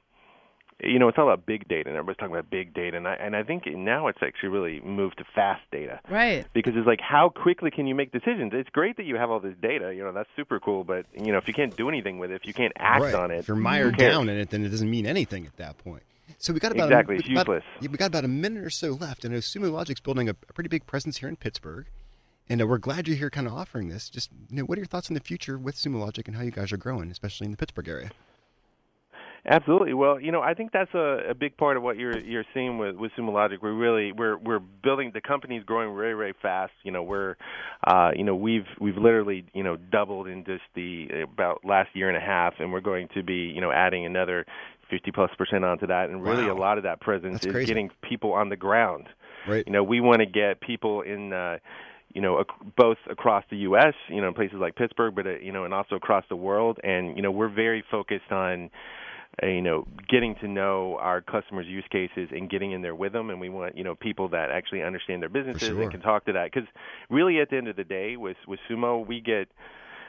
you 0.83 0.99
know, 0.99 1.09
it's 1.09 1.19
all 1.19 1.25
about 1.31 1.45
big 1.47 1.67
data, 1.69 1.89
and 1.89 1.97
everybody's 1.97 2.19
talking 2.19 2.35
about 2.35 2.51
big 2.51 2.73
data, 2.73 2.97
and 2.97 3.09
I 3.09 3.14
and 3.14 3.35
I 3.35 3.43
think 3.43 3.67
now 3.67 4.07
it's 4.09 4.19
actually 4.23 4.51
really 4.51 4.81
moved 4.81 5.19
to 5.19 5.25
fast 5.35 5.62
data 5.73 6.01
Right. 6.09 6.47
because 6.53 6.75
it's 6.77 6.87
like 6.87 7.01
how 7.01 7.29
quickly 7.31 7.71
can 7.71 7.87
you 7.87 7.95
make 7.95 8.12
decisions? 8.12 8.53
It's 8.55 8.71
great 8.71 8.97
that 8.99 9.05
you 9.05 9.17
have 9.17 9.31
all 9.31 9.41
this 9.41 9.57
data, 9.61 9.93
you 9.95 10.05
know, 10.05 10.12
that's 10.12 10.29
super 10.37 10.61
cool, 10.61 10.85
but 10.85 11.07
you 11.14 11.33
know, 11.33 11.38
if 11.38 11.49
you 11.49 11.55
can't 11.55 11.77
do 11.77 11.88
anything 11.88 12.19
with 12.19 12.31
it, 12.31 12.35
if 12.37 12.47
you 12.47 12.55
can't 12.55 12.73
act 12.77 13.03
right. 13.03 13.14
on 13.14 13.31
it, 13.31 13.38
If 13.41 13.49
you're 13.49 13.57
mired 13.57 13.97
who 14.01 14.07
down 14.09 14.29
in 14.29 14.38
it, 14.38 14.51
then 14.51 14.64
it 14.64 14.69
doesn't 14.69 14.88
mean 14.91 15.05
anything 15.07 15.47
at 15.47 15.57
that 15.57 15.79
point. 15.79 16.03
So 16.38 16.53
we 16.53 16.61
got 16.61 16.73
about 16.73 16.88
Exactly, 16.93 17.17
A, 17.17 17.19
it's 17.19 17.29
we 17.29 17.35
got- 17.35 17.49
useless. 17.49 17.64
we 17.81 17.88
got 17.88 18.07
about 18.07 18.25
a 18.25 18.29
minute 18.29 18.62
or 18.64 18.71
so 18.71 18.93
left. 18.93 19.25
I 19.25 19.29
know 19.29 19.38
Sumo 19.38 19.73
Logic's 19.73 20.01
building 20.01 20.29
a, 20.29 20.33
a 20.49 20.53
pretty 20.53 20.69
big 20.69 20.87
presence 20.87 21.17
here 21.19 21.29
in 21.29 21.37
Pittsburgh, 21.37 21.87
and 22.49 22.62
uh, 22.62 22.67
we're 22.67 22.79
glad 22.79 23.09
you're 23.09 23.17
here, 23.17 23.31
kind 23.31 23.47
of 23.47 23.53
offering 23.55 23.88
this. 23.88 24.09
Just, 24.09 24.31
you 24.51 24.57
know, 24.59 24.62
what 24.64 24.79
are 24.79 24.81
your 24.81 24.87
thoughts 24.87 25.11
on 25.11 25.14
the 25.14 25.21
future 25.21 25.59
with 25.59 25.75
Sumo 25.75 25.99
Logic 25.99 26.29
and 26.29 26.37
how 26.37 26.43
you 26.45 26.51
guys 26.53 26.71
are 26.71 26.77
growing, 26.77 27.11
especially 27.11 27.47
in 27.47 27.51
the 27.51 27.57
Pittsburgh 27.57 27.88
area? 27.88 28.11
Absolutely. 29.46 29.94
Well, 29.94 30.20
you 30.20 30.33
know, 30.33 30.40
I 30.42 30.55
think 30.55 30.72
that's 30.72 30.92
a, 30.94 31.31
a 31.31 31.35
big 31.35 31.57
part 31.57 31.77
of 31.77 31.83
what 31.83 31.96
you're 31.96 32.18
you're 32.18 32.44
seeing 32.53 32.79
with 32.79 32.96
with 32.96 33.12
Sumo 33.18 33.33
Logic. 33.33 33.59
We're 33.62 33.72
really 33.72 34.12
we're 34.12 34.37
we're 34.37 34.59
building 34.59 35.11
the 35.14 35.20
company's 35.20 35.62
growing 35.64 35.96
very 35.96 36.14
very 36.14 36.35
fast. 36.42 36.72
You 36.83 36.92
know, 36.92 37.03
we're 37.03 37.37
uh, 37.87 38.11
you 38.14 38.24
know 38.24 38.35
we've 38.35 38.66
we've 38.81 38.96
literally 38.96 39.44
you 39.55 39.62
know 39.62 39.77
doubled 39.77 40.27
in 40.29 40.44
just 40.44 40.62
the 40.74 41.09
about 41.22 41.64
last 41.64 41.90
year 41.94 42.09
and 42.09 42.16
a 42.16 42.20
half, 42.20 42.55
and 42.59 42.72
we're 42.72 42.81
going 42.81 43.09
to 43.14 43.22
be 43.22 43.53
you 43.55 43.61
know 43.61 43.70
adding 43.70 44.05
another 44.05 44.44
50 44.90 45.12
plus 45.12 45.31
percent 45.38 45.64
onto 45.64 45.87
that. 45.87 46.11
And 46.11 46.22
really, 46.22 46.46
Wow. 46.46 46.53
a 46.55 46.59
lot 46.59 46.77
of 46.79 46.85
that 46.85 47.01
presence 47.01 47.35
That's 47.35 47.46
is 47.46 47.53
crazy. 47.53 47.66
getting 47.66 47.90
people 48.03 48.33
on 48.33 48.48
the 48.48 48.57
ground. 48.57 49.07
Right. 49.46 49.64
You 49.66 49.72
know, 49.72 49.83
we 49.83 50.01
want 50.01 50.18
to 50.20 50.27
get 50.27 50.61
people 50.61 51.03
in. 51.03 51.33
Uh, 51.33 51.59
you 52.14 52.22
know, 52.22 52.40
ac- 52.40 52.70
both 52.74 52.96
across 53.11 53.44
the 53.51 53.59
U.S., 53.59 53.92
you 54.09 54.22
know, 54.22 54.29
in 54.29 54.35
places 54.35 54.57
like 54.59 54.74
Pittsburgh, 54.77 55.14
but 55.14 55.27
uh, 55.27 55.33
you 55.42 55.53
know, 55.53 55.64
and 55.66 55.74
also 55.74 55.94
across 55.94 56.24
the 56.31 56.37
world. 56.37 56.79
And 56.83 57.14
you 57.16 57.22
know, 57.22 57.31
we're 57.31 57.51
very 57.51 57.85
focused 57.90 58.33
on, 58.33 58.70
you 59.42 59.62
know, 59.62 59.87
getting 60.09 60.35
to 60.37 60.48
know 60.48 60.96
our 61.01 61.20
customers' 61.20 61.66
use 61.66 61.85
cases 61.90 62.29
and 62.33 62.51
getting 62.51 62.72
in 62.72 62.83
there 62.83 62.94
with 62.94 63.12
them. 63.12 63.31
And 63.31 63.40
we 63.40 63.48
want, 63.48 63.77
you 63.77 63.85
know, 63.85 63.94
people 63.94 64.29
that 64.31 64.51
actually 64.51 64.83
understand 64.83 65.22
their 65.22 65.29
businesses 65.29 65.68
sure. 65.68 65.83
and 65.83 65.90
can 65.90 66.01
talk 66.01 66.24
to 66.27 66.33
that. 66.33 66.51
Because 66.53 66.68
really, 67.11 67.40
at 67.40 67.51
the 67.51 67.57
end 67.57 67.68
of 67.68 67.77
the 67.77 67.85
day, 67.85 68.16
with 68.16 68.37
with 68.46 68.61
Sumo, 68.68 69.07
we 69.07 69.20
get 69.20 69.48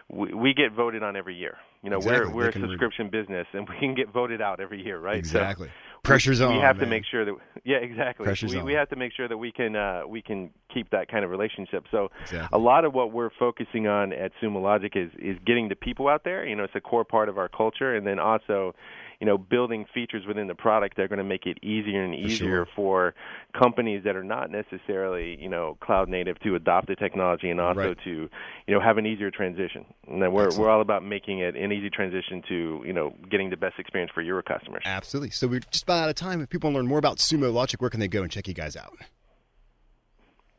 we, 0.10 0.34
we 0.34 0.54
get 0.54 0.72
voted 0.74 1.04
on 1.04 1.16
every 1.16 1.36
year. 1.36 1.58
You 1.84 1.90
know, 1.90 1.98
Exactly. 1.98 2.28
we're 2.30 2.36
we're 2.36 2.44
They 2.44 2.50
a 2.50 2.52
can 2.54 2.62
re- 2.64 2.70
subscription 2.70 3.10
business, 3.10 3.48
and 3.54 3.68
we 3.70 3.78
can 3.80 3.96
get 3.96 4.12
voted 4.12 4.42
out 4.42 4.60
every 4.60 4.84
year, 4.84 5.00
right? 5.00 5.26
So 5.26 5.40
Exactly. 5.40 5.70
Pressure's 6.02 6.40
we, 6.40 6.46
on. 6.46 6.56
We 6.56 6.62
have 6.62 6.78
man. 6.78 6.86
to 6.86 6.90
make 6.90 7.04
sure 7.06 7.26
that 7.26 7.36
yeah, 7.66 7.78
exactly. 7.78 8.24
Pressure's 8.24 8.54
we 8.54 8.60
on. 8.60 8.66
we 8.66 8.74
have 8.74 8.90
to 8.90 8.96
make 8.96 9.12
sure 9.14 9.28
that 9.28 9.38
we 9.38 9.52
can 9.52 9.76
uh, 9.76 10.04
we 10.08 10.22
can 10.22 10.50
keep 10.74 10.90
that 10.92 11.10
kind 11.10 11.26
of 11.26 11.32
relationship. 11.32 11.86
So 11.92 12.10
Exactly. 12.22 12.58
a 12.58 12.58
lot 12.58 12.86
of 12.86 12.94
what 12.94 13.12
we're 13.12 13.32
focusing 13.38 13.88
on 13.88 14.14
at 14.14 14.32
Sumo 14.42 14.62
Logic 14.62 14.92
is 14.96 15.12
is 15.20 15.38
getting 15.46 15.68
the 15.70 15.76
people 15.76 16.08
out 16.08 16.24
there. 16.24 16.46
You 16.46 16.56
know, 16.56 16.64
it's 16.64 16.76
a 16.76 16.82
core 16.82 17.04
part 17.04 17.28
of 17.30 17.38
our 17.38 17.50
culture, 17.50 17.96
and 17.96 18.08
then 18.08 18.18
also, 18.18 18.76
you 19.20 19.26
know, 19.28 19.38
building 19.38 19.86
features 19.94 20.26
within 20.26 20.48
the 20.48 20.56
product 20.56 20.96
that 20.96 21.04
are 21.04 21.08
going 21.10 21.18
to 21.18 21.24
make 21.26 21.46
it 21.46 21.58
easier 21.64 22.04
and 22.04 22.16
easier 22.16 22.66
sure. 22.66 22.68
for 22.76 23.14
companies 23.58 24.04
that 24.06 24.16
are 24.16 24.24
not 24.24 24.50
necessarily 24.50 25.38
you 25.42 25.50
know 25.50 25.78
cloud 25.82 26.08
native 26.08 26.40
to 26.40 26.56
adopt 26.56 26.88
the 26.88 26.96
technology 26.96 27.50
and 27.50 27.60
also 27.60 27.80
Right. 27.80 27.98
to 28.06 28.30
you 28.68 28.74
know 28.74 28.80
have 28.80 28.98
an 28.98 29.06
easier 29.06 29.30
transition. 29.30 29.86
And 30.08 30.22
then 30.22 30.32
we're 30.32 30.46
Excellent. 30.46 30.66
we're 30.66 30.72
all 30.72 30.82
about 30.82 31.04
making 31.04 31.40
it 31.40 31.56
an 31.56 31.72
easy 31.72 31.90
transition 31.90 32.42
to 32.48 32.82
you 32.86 32.94
know 32.94 33.14
getting 33.30 33.50
the 33.50 33.58
best 33.58 33.78
experience 33.78 34.12
for 34.14 34.22
your 34.22 34.42
customers. 34.42 34.84
Absolutely. 34.86 35.32
So 35.32 35.48
we're 35.48 35.60
just 35.60 35.84
about 35.84 36.04
out 36.04 36.10
of 36.10 36.16
time. 36.16 36.42
If 36.42 36.50
people 36.50 36.68
want 36.70 36.76
to 36.76 36.80
learn 36.80 36.88
more 36.88 37.00
about 37.00 37.18
Sumo 37.18 37.54
Logic, 37.54 37.82
where 37.82 37.90
can 37.90 38.00
they 38.00 38.08
go 38.08 38.24
and 38.24 38.32
check 38.32 38.48
you 38.48 38.54
guys 38.54 38.76
out? 38.76 38.98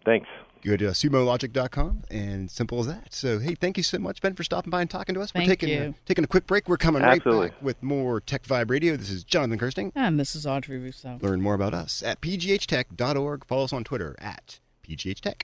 Thanks. 0.04 0.28
Go 0.62 0.76
to 0.76 0.84
sumologic.com, 0.86 2.02
and 2.10 2.50
simple 2.50 2.80
as 2.80 2.86
that. 2.86 3.14
So, 3.14 3.38
hey, 3.38 3.54
thank 3.54 3.76
you 3.76 3.82
so 3.82 3.98
much, 3.98 4.20
Ben, 4.20 4.34
for 4.34 4.44
stopping 4.44 4.70
by 4.70 4.82
and 4.82 4.90
talking 4.90 5.14
to 5.14 5.20
us. 5.20 5.32
Thank 5.32 5.46
we're 5.46 5.52
taking, 5.52 5.68
you. 5.70 5.80
Uh, 5.80 5.92
taking 6.04 6.24
a 6.24 6.26
quick 6.26 6.46
break. 6.46 6.68
We're 6.68 6.76
coming 6.76 7.02
Absolutely. 7.02 7.46
right 7.46 7.52
back 7.52 7.62
with 7.62 7.82
more 7.82 8.20
Tech 8.20 8.44
Vibe 8.44 8.70
Radio. 8.70 8.96
This 8.96 9.10
is 9.10 9.24
Jonathan 9.24 9.58
Kersting. 9.58 9.92
And 9.94 10.20
this 10.20 10.36
is 10.36 10.46
Audrey 10.46 10.78
Russo. 10.78 11.18
Learn 11.22 11.40
more 11.40 11.54
about 11.54 11.72
us 11.72 12.02
at 12.02 12.20
pghtech.org. 12.20 13.46
Follow 13.46 13.64
us 13.64 13.72
on 13.72 13.84
Twitter 13.84 14.16
at 14.18 14.60
pghtech. 14.86 15.42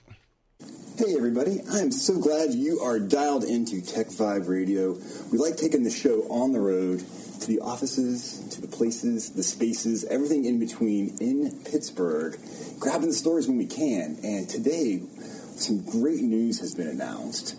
Hey 0.97 1.13
everybody, 1.15 1.61
I'm 1.69 1.91
so 1.91 2.19
glad 2.19 2.55
you 2.55 2.79
are 2.79 2.97
dialed 2.97 3.43
into 3.43 3.81
Tech 3.81 4.07
Vibe 4.07 4.47
Radio. 4.47 4.97
We 5.31 5.37
like 5.37 5.55
taking 5.55 5.83
the 5.83 5.91
show 5.91 6.23
on 6.23 6.53
the 6.53 6.59
road 6.59 7.01
to 7.41 7.47
the 7.47 7.59
offices, 7.59 8.49
to 8.55 8.61
the 8.61 8.67
places, 8.67 9.33
the 9.33 9.43
spaces, 9.43 10.05
everything 10.05 10.45
in 10.45 10.57
between 10.57 11.15
in 11.21 11.63
Pittsburgh, 11.65 12.39
grabbing 12.79 13.09
the 13.09 13.13
stories 13.13 13.47
when 13.47 13.59
we 13.59 13.67
can. 13.67 14.17
And 14.23 14.49
today, 14.49 15.03
some 15.55 15.85
great 15.85 16.23
news 16.23 16.59
has 16.61 16.73
been 16.73 16.87
announced. 16.87 17.55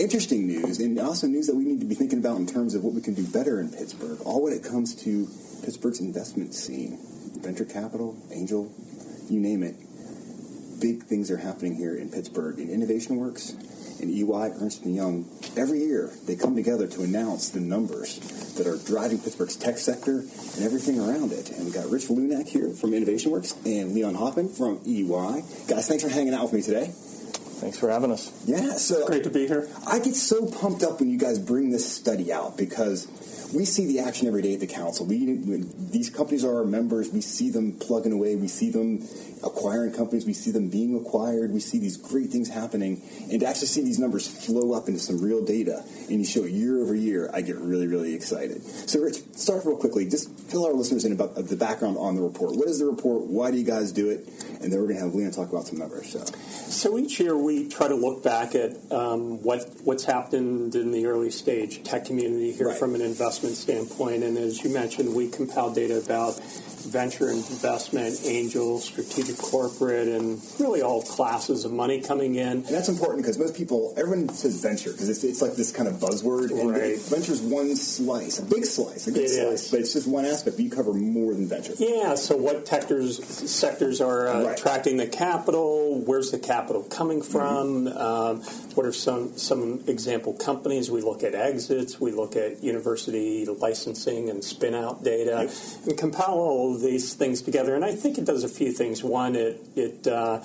Interesting 0.00 0.48
news, 0.48 0.80
and 0.80 0.98
also 0.98 1.28
news 1.28 1.46
that 1.46 1.54
we 1.54 1.64
need 1.64 1.78
to 1.78 1.86
be 1.86 1.94
thinking 1.94 2.18
about 2.18 2.38
in 2.38 2.46
terms 2.46 2.74
of 2.74 2.82
what 2.82 2.92
we 2.92 3.00
can 3.00 3.14
do 3.14 3.24
better 3.24 3.60
in 3.60 3.70
Pittsburgh, 3.70 4.20
all 4.24 4.42
when 4.42 4.52
it 4.52 4.64
comes 4.64 4.96
to 5.04 5.28
Pittsburgh's 5.64 6.00
investment 6.00 6.54
scene. 6.54 6.98
Venture 7.40 7.64
capital, 7.64 8.18
angel, 8.32 8.74
you 9.28 9.38
name 9.38 9.62
it 9.62 9.76
big 10.80 11.02
things 11.04 11.30
are 11.30 11.36
happening 11.36 11.74
here 11.74 11.94
in 11.94 12.10
Pittsburgh. 12.10 12.58
In 12.58 12.70
Innovation 12.70 13.16
Works 13.16 13.50
and 14.00 14.10
EY, 14.10 14.52
Ernst 14.60 14.84
& 14.84 14.86
Young, 14.86 15.28
every 15.56 15.80
year 15.80 16.10
they 16.26 16.34
come 16.36 16.56
together 16.56 16.86
to 16.86 17.02
announce 17.02 17.50
the 17.50 17.60
numbers, 17.60 18.18
that 18.54 18.66
are 18.66 18.76
driving 18.84 19.18
Pittsburgh's 19.18 19.56
tech 19.56 19.78
sector 19.78 20.20
and 20.20 20.64
everything 20.64 21.00
around 21.00 21.32
it. 21.32 21.50
And 21.50 21.64
we 21.64 21.72
got 21.72 21.88
Rich 21.88 22.08
Lunak 22.08 22.48
here 22.48 22.70
from 22.70 22.92
Innovation 22.92 23.30
Works 23.30 23.54
and 23.64 23.92
Leon 23.92 24.14
Hoffman 24.14 24.48
from 24.48 24.80
EY. 24.86 25.42
Guys, 25.68 25.88
thanks 25.88 26.02
for 26.02 26.10
hanging 26.10 26.34
out 26.34 26.44
with 26.44 26.52
me 26.52 26.62
today. 26.62 26.92
Thanks 27.60 27.78
for 27.78 27.90
having 27.90 28.10
us. 28.10 28.32
Yeah, 28.46 28.72
so 28.72 29.06
great 29.06 29.24
to 29.24 29.30
be 29.30 29.46
here. 29.46 29.68
I 29.86 29.98
get 29.98 30.14
so 30.14 30.46
pumped 30.46 30.82
up 30.82 31.00
when 31.00 31.10
you 31.10 31.18
guys 31.18 31.38
bring 31.38 31.70
this 31.70 31.90
study 31.90 32.32
out 32.32 32.56
because 32.56 33.06
we 33.54 33.64
see 33.66 33.86
the 33.86 34.00
action 34.00 34.28
every 34.28 34.42
day 34.42 34.54
at 34.54 34.60
the 34.60 34.66
council. 34.66 35.04
We, 35.06 35.36
these 35.78 36.08
companies 36.08 36.44
are 36.44 36.58
our 36.58 36.64
members. 36.64 37.10
We 37.10 37.20
see 37.20 37.50
them 37.50 37.72
plugging 37.78 38.12
away. 38.12 38.36
We 38.36 38.48
see 38.48 38.70
them 38.70 39.06
acquiring 39.42 39.92
companies. 39.92 40.26
We 40.26 40.32
see 40.32 40.50
them 40.50 40.68
being 40.68 40.96
acquired. 40.96 41.52
We 41.52 41.60
see 41.60 41.78
these 41.78 41.96
great 41.96 42.30
things 42.30 42.48
happening. 42.48 43.02
And 43.30 43.40
to 43.40 43.46
actually 43.46 43.68
see 43.68 43.82
these 43.82 43.98
numbers 43.98 44.26
flow 44.26 44.72
up 44.72 44.88
into 44.88 45.00
some 45.00 45.20
real 45.20 45.44
data 45.44 45.82
and 46.08 46.18
you 46.18 46.24
show 46.24 46.44
it 46.44 46.50
year 46.50 46.82
over 46.82 46.94
year, 46.94 47.30
I 47.32 47.40
get 47.42 47.56
really, 47.56 47.86
really 47.86 48.14
excited. 48.14 48.62
So, 48.62 49.00
Rich, 49.00 49.22
start 49.34 49.64
real 49.64 49.76
quickly. 49.76 50.08
Just 50.08 50.38
fill 50.38 50.66
our 50.66 50.72
listeners 50.72 51.04
in 51.04 51.12
about 51.12 51.34
the 51.34 51.56
background 51.56 51.96
on 51.98 52.16
the 52.16 52.22
report. 52.22 52.56
What 52.56 52.68
is 52.68 52.78
the 52.78 52.86
report? 52.86 53.26
Why 53.26 53.50
do 53.50 53.56
you 53.56 53.64
guys 53.64 53.92
do 53.92 54.10
it? 54.10 54.28
And 54.60 54.72
then 54.72 54.80
we're 54.80 54.88
going 54.88 54.96
to 54.96 55.04
have 55.04 55.14
Leon 55.14 55.30
talk 55.30 55.48
about 55.48 55.66
some 55.66 55.78
numbers. 55.78 56.12
So, 56.12 56.24
so 56.24 56.98
each 56.98 57.18
year 57.18 57.36
we 57.36 57.68
try 57.68 57.88
to 57.88 57.94
look 57.94 58.22
back 58.22 58.54
at 58.54 58.76
um, 58.92 59.42
what 59.42 59.64
what's 59.84 60.04
happened 60.04 60.74
in 60.74 60.92
the 60.92 61.06
early 61.06 61.30
stage 61.30 61.82
tech 61.82 62.04
community 62.04 62.52
here 62.52 62.68
right. 62.68 62.76
from 62.76 62.94
an 62.94 63.00
investment 63.00 63.56
standpoint. 63.56 64.22
And 64.22 64.36
as 64.36 64.62
you 64.62 64.72
mentioned, 64.72 65.14
we 65.14 65.28
compile 65.28 65.72
data 65.72 65.98
about 65.98 66.40
venture 66.80 67.30
investment, 67.30 68.20
angel, 68.24 68.78
strategic 68.78 69.36
corporate, 69.38 70.08
and 70.08 70.40
really 70.58 70.82
all 70.82 71.02
classes 71.02 71.64
of 71.64 71.72
money 71.72 72.00
coming 72.00 72.36
in. 72.36 72.48
And 72.48 72.64
that's 72.64 72.88
important 72.88 73.22
because 73.22 73.38
most 73.38 73.56
people, 73.56 73.94
everyone 73.96 74.28
says 74.30 74.60
venture 74.60 74.92
because 74.92 75.08
it's, 75.08 75.24
it's 75.24 75.42
like 75.42 75.54
this 75.54 75.72
kind 75.72 75.88
of 75.88 75.96
buzzword. 75.96 76.50
And 76.50 77.00
venture 77.02 77.32
is 77.32 77.42
one 77.42 77.76
slice, 77.76 78.38
a 78.38 78.44
big 78.44 78.64
slice, 78.64 79.06
a 79.06 79.12
good 79.12 79.24
it 79.24 79.28
slice, 79.30 79.64
is. 79.64 79.70
but 79.70 79.80
it's 79.80 79.92
just 79.92 80.08
one 80.08 80.24
aspect. 80.24 80.56
But 80.56 80.64
you 80.64 80.70
cover 80.70 80.92
more 80.92 81.34
than 81.34 81.48
venture. 81.48 81.74
Yeah. 81.78 82.14
So 82.14 82.36
what 82.36 82.66
sectors 82.66 83.24
sectors 83.50 84.00
are 84.00 84.28
uh, 84.28 84.44
right. 84.44 84.58
attracting 84.58 84.96
the 84.96 85.06
capital? 85.06 86.02
Where's 86.04 86.30
the 86.30 86.38
capital 86.38 86.82
coming 86.82 87.22
from? 87.22 87.86
Mm-hmm. 87.86 87.98
Um, 87.98 88.40
what 88.74 88.86
are 88.86 88.92
some 88.92 89.36
some 89.36 89.84
example 89.86 90.32
companies? 90.32 90.90
We 90.90 91.02
look 91.02 91.22
at 91.22 91.34
exits. 91.34 92.00
We 92.00 92.12
look 92.12 92.36
at 92.36 92.62
university 92.62 93.44
licensing 93.46 94.30
and 94.30 94.42
spin 94.42 94.74
out 94.74 95.04
data, 95.04 95.48
yep. 95.48 95.86
and 95.86 95.98
compile 95.98 96.34
all 96.34 96.69
these 96.78 97.14
things 97.14 97.42
together. 97.42 97.74
And 97.74 97.84
I 97.84 97.92
think 97.92 98.18
it 98.18 98.24
does 98.24 98.44
a 98.44 98.48
few 98.48 98.72
things. 98.72 99.02
One, 99.02 99.34
it 99.34 99.60
it 99.76 100.06
uh, 100.06 100.40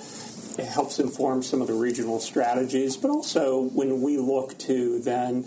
it 0.58 0.66
helps 0.66 0.98
inform 0.98 1.42
some 1.42 1.60
of 1.60 1.68
the 1.68 1.74
regional 1.74 2.18
strategies, 2.20 2.96
but 2.96 3.10
also 3.10 3.62
when 3.62 4.00
we 4.00 4.16
look 4.16 4.56
to 4.58 5.00
then 5.00 5.46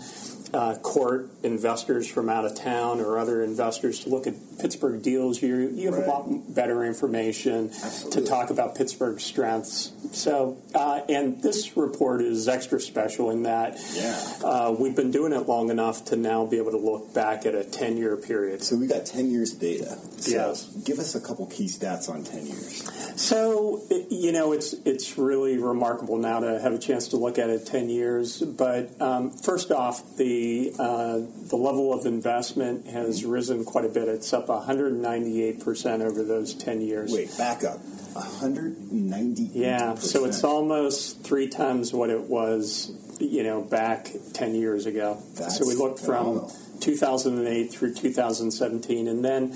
uh, 0.52 0.74
court 0.76 1.30
investors 1.42 2.08
from 2.08 2.28
out 2.28 2.44
of 2.44 2.54
town 2.54 3.00
or 3.00 3.18
other 3.18 3.42
investors 3.42 4.00
to 4.00 4.08
look 4.08 4.26
at 4.26 4.34
Pittsburgh 4.60 5.02
deals, 5.02 5.40
you 5.42 5.70
you 5.74 5.86
have 5.86 5.98
right. 5.98 6.06
a 6.06 6.10
lot 6.10 6.54
better 6.54 6.84
information 6.84 7.66
Absolutely. 7.66 8.22
to 8.22 8.28
talk 8.28 8.50
about 8.50 8.76
Pittsburgh's 8.76 9.24
strengths. 9.24 9.92
So, 10.12 10.58
uh, 10.74 11.02
and 11.08 11.40
this 11.42 11.76
report 11.76 12.20
is 12.20 12.48
extra 12.48 12.80
special 12.80 13.30
in 13.30 13.44
that 13.44 13.78
yeah. 13.94 14.46
uh, 14.46 14.76
we've 14.78 14.96
been 14.96 15.10
doing 15.10 15.32
it 15.32 15.46
long 15.46 15.70
enough 15.70 16.06
to 16.06 16.16
now 16.16 16.44
be 16.46 16.58
able 16.58 16.72
to 16.72 16.78
look 16.78 17.14
back 17.14 17.46
at 17.46 17.54
a 17.54 17.64
ten 17.64 17.96
year 17.96 18.16
period. 18.16 18.62
So 18.62 18.76
we 18.76 18.86
got 18.86 19.06
ten 19.06 19.30
years 19.30 19.52
data. 19.54 19.96
So 20.18 20.30
yes. 20.30 20.66
Give 20.84 20.98
us 20.98 21.14
a 21.14 21.20
couple 21.20 21.46
key 21.46 21.66
stats 21.66 22.08
on 22.08 22.24
ten 22.24 22.46
years. 22.46 22.88
So 23.20 23.82
you 24.10 24.32
know 24.32 24.52
it's 24.52 24.74
it's 24.84 25.16
really 25.16 25.58
remarkable 25.58 26.18
now 26.18 26.40
to 26.40 26.60
have 26.60 26.72
a 26.72 26.78
chance 26.78 27.08
to 27.08 27.16
look 27.16 27.38
at 27.38 27.50
it 27.50 27.66
ten 27.66 27.88
years. 27.88 28.40
But 28.40 29.00
um, 29.00 29.30
first 29.30 29.70
off, 29.70 30.16
the 30.16 30.72
uh, 30.78 31.20
the 31.48 31.56
level 31.56 31.92
of 31.92 32.06
investment 32.06 32.86
has 32.86 33.24
risen 33.24 33.64
quite 33.64 33.84
a 33.84 33.88
bit. 33.88 34.08
It's 34.08 34.32
up 34.32 34.49
198% 34.50 36.00
over 36.02 36.22
those 36.22 36.54
10 36.54 36.80
years. 36.80 37.12
Wait, 37.12 37.36
back 37.38 37.64
up. 37.64 37.78
190 38.14 39.50
Yeah, 39.52 39.94
so 39.94 40.24
it's 40.24 40.42
almost 40.42 41.22
three 41.22 41.48
times 41.48 41.92
what 41.92 42.10
it 42.10 42.22
was, 42.22 42.92
you 43.20 43.42
know, 43.42 43.62
back 43.62 44.10
10 44.32 44.54
years 44.54 44.86
ago. 44.86 45.22
That's 45.36 45.58
so 45.58 45.66
we 45.66 45.74
looked 45.74 46.00
from 46.00 46.50
2008 46.80 47.70
through 47.70 47.94
2017, 47.94 49.06
and 49.06 49.24
then 49.24 49.50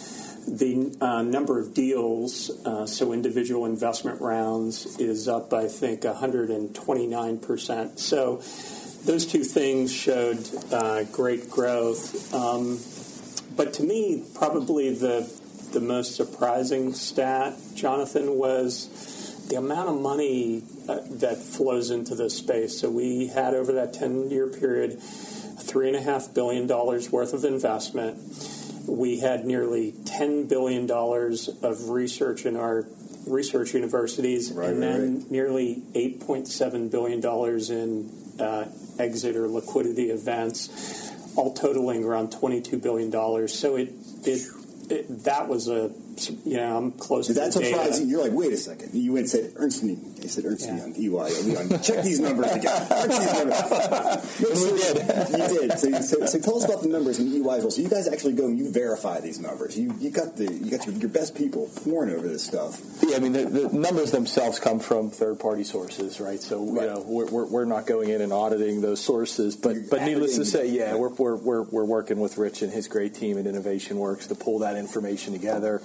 the 0.46 0.96
uh, 1.00 1.22
number 1.22 1.58
of 1.58 1.74
deals, 1.74 2.50
uh, 2.64 2.86
so 2.86 3.12
individual 3.12 3.66
investment 3.66 4.20
rounds, 4.20 4.98
is 4.98 5.26
up, 5.26 5.52
I 5.52 5.66
think, 5.68 6.02
129%. 6.02 7.98
So 7.98 8.42
those 9.04 9.26
two 9.26 9.44
things 9.44 9.92
showed 9.92 10.48
uh, 10.72 11.04
great 11.04 11.50
growth. 11.50 12.32
Um, 12.34 12.78
but 13.56 13.72
to 13.74 13.82
me, 13.82 14.24
probably 14.34 14.94
the 14.94 15.30
the 15.72 15.80
most 15.80 16.14
surprising 16.14 16.94
stat, 16.94 17.54
Jonathan, 17.74 18.36
was 18.36 19.46
the 19.48 19.56
amount 19.56 19.88
of 19.88 20.00
money 20.00 20.62
uh, 20.88 21.00
that 21.10 21.36
flows 21.36 21.90
into 21.90 22.14
this 22.14 22.36
space. 22.36 22.80
So 22.80 22.88
we 22.90 23.26
had 23.26 23.54
over 23.54 23.72
that 23.72 23.92
ten 23.92 24.30
year 24.30 24.48
period, 24.48 25.00
three 25.00 25.88
and 25.88 25.96
a 25.96 26.00
half 26.00 26.32
billion 26.34 26.66
dollars 26.66 27.10
worth 27.10 27.34
of 27.34 27.44
investment. 27.44 28.18
We 28.86 29.20
had 29.20 29.44
nearly 29.44 29.94
ten 30.04 30.46
billion 30.46 30.86
dollars 30.86 31.48
of 31.62 31.90
research 31.90 32.46
in 32.46 32.56
our 32.56 32.86
research 33.26 33.74
universities, 33.74 34.52
right, 34.52 34.70
and 34.70 34.82
then 34.82 35.18
right. 35.18 35.30
nearly 35.30 35.82
eight 35.94 36.20
point 36.20 36.48
seven 36.48 36.88
billion 36.88 37.20
dollars 37.20 37.70
in 37.70 38.10
uh, 38.38 38.66
exit 38.98 39.36
or 39.36 39.48
liquidity 39.48 40.10
events 40.10 41.12
all 41.36 41.52
totaling 41.52 42.04
around 42.04 42.28
$22 42.28 42.82
billion. 42.82 43.48
So 43.48 43.76
it, 43.76 43.92
it, 44.24 44.48
it 44.90 45.24
that 45.24 45.48
was 45.48 45.68
a 45.68 45.90
you 46.44 46.56
know, 46.56 46.76
I'm 46.76 46.92
close 46.92 47.26
Did 47.26 47.34
to 47.34 47.40
that 47.40 47.52
surprise 47.52 48.00
you? 48.00 48.06
You're 48.06 48.22
like, 48.22 48.32
wait 48.32 48.52
a 48.52 48.56
second. 48.56 48.94
You 48.94 49.12
went 49.12 49.24
and 49.24 49.30
said 49.30 49.52
Ernst 49.56 49.82
You 50.24 50.30
said 50.30 50.46
Ernst 50.46 50.66
yeah. 50.66 50.82
on 50.82 50.94
EY. 50.96 51.78
check 51.82 52.02
these 52.02 52.18
numbers 52.18 52.50
again. 52.52 52.88
these 53.08 53.32
numbers. 53.34 54.40
no, 54.40 54.48
we 54.56 54.70
did. 54.78 54.98
You 55.30 55.68
did. 55.68 55.78
So, 55.78 56.00
so, 56.00 56.26
so, 56.26 56.38
tell 56.40 56.56
us 56.56 56.64
about 56.64 56.80
the 56.80 56.88
numbers 56.88 57.18
in 57.18 57.28
EY 57.28 57.40
as 57.40 57.44
well. 57.44 57.70
So 57.70 57.82
you 57.82 57.90
guys 57.90 58.08
actually 58.08 58.32
go 58.32 58.46
and 58.46 58.58
you 58.58 58.70
verify 58.72 59.20
these 59.20 59.38
numbers. 59.38 59.78
You 59.78 59.94
you 60.00 60.10
got 60.10 60.36
the 60.36 60.50
you 60.50 60.70
got 60.70 60.86
your, 60.86 60.94
your 60.94 61.10
best 61.10 61.34
people 61.34 61.68
pouring 61.84 62.14
over 62.14 62.26
this 62.26 62.42
stuff. 62.42 62.80
Yeah, 63.02 63.16
I 63.16 63.18
mean 63.18 63.32
the, 63.32 63.44
the 63.44 63.68
numbers 63.76 64.12
themselves 64.12 64.58
come 64.58 64.80
from 64.80 65.10
third 65.10 65.38
party 65.38 65.62
sources, 65.62 66.20
right? 66.20 66.40
So 66.40 66.64
right. 66.64 66.84
you 66.84 66.94
know 66.94 67.04
we're, 67.06 67.26
we're, 67.26 67.46
we're, 67.46 67.64
not 67.66 67.86
going 67.86 68.08
in 68.08 68.22
and 68.22 68.32
auditing 68.32 68.80
those 68.80 69.04
sources, 69.04 69.56
but 69.56 69.74
you're 69.74 69.84
but 69.90 70.02
needless 70.02 70.36
to 70.36 70.46
say, 70.46 70.68
yeah, 70.68 70.94
we're, 70.94 71.10
we're 71.10 71.36
we're 71.36 71.62
we're 71.62 71.84
working 71.84 72.18
with 72.18 72.38
Rich 72.38 72.62
and 72.62 72.72
his 72.72 72.88
great 72.88 73.14
team 73.14 73.36
at 73.36 73.46
Innovation 73.46 73.98
Works 73.98 74.28
to 74.28 74.34
pull 74.34 74.60
that 74.60 74.78
information 74.78 75.34
together. 75.34 75.82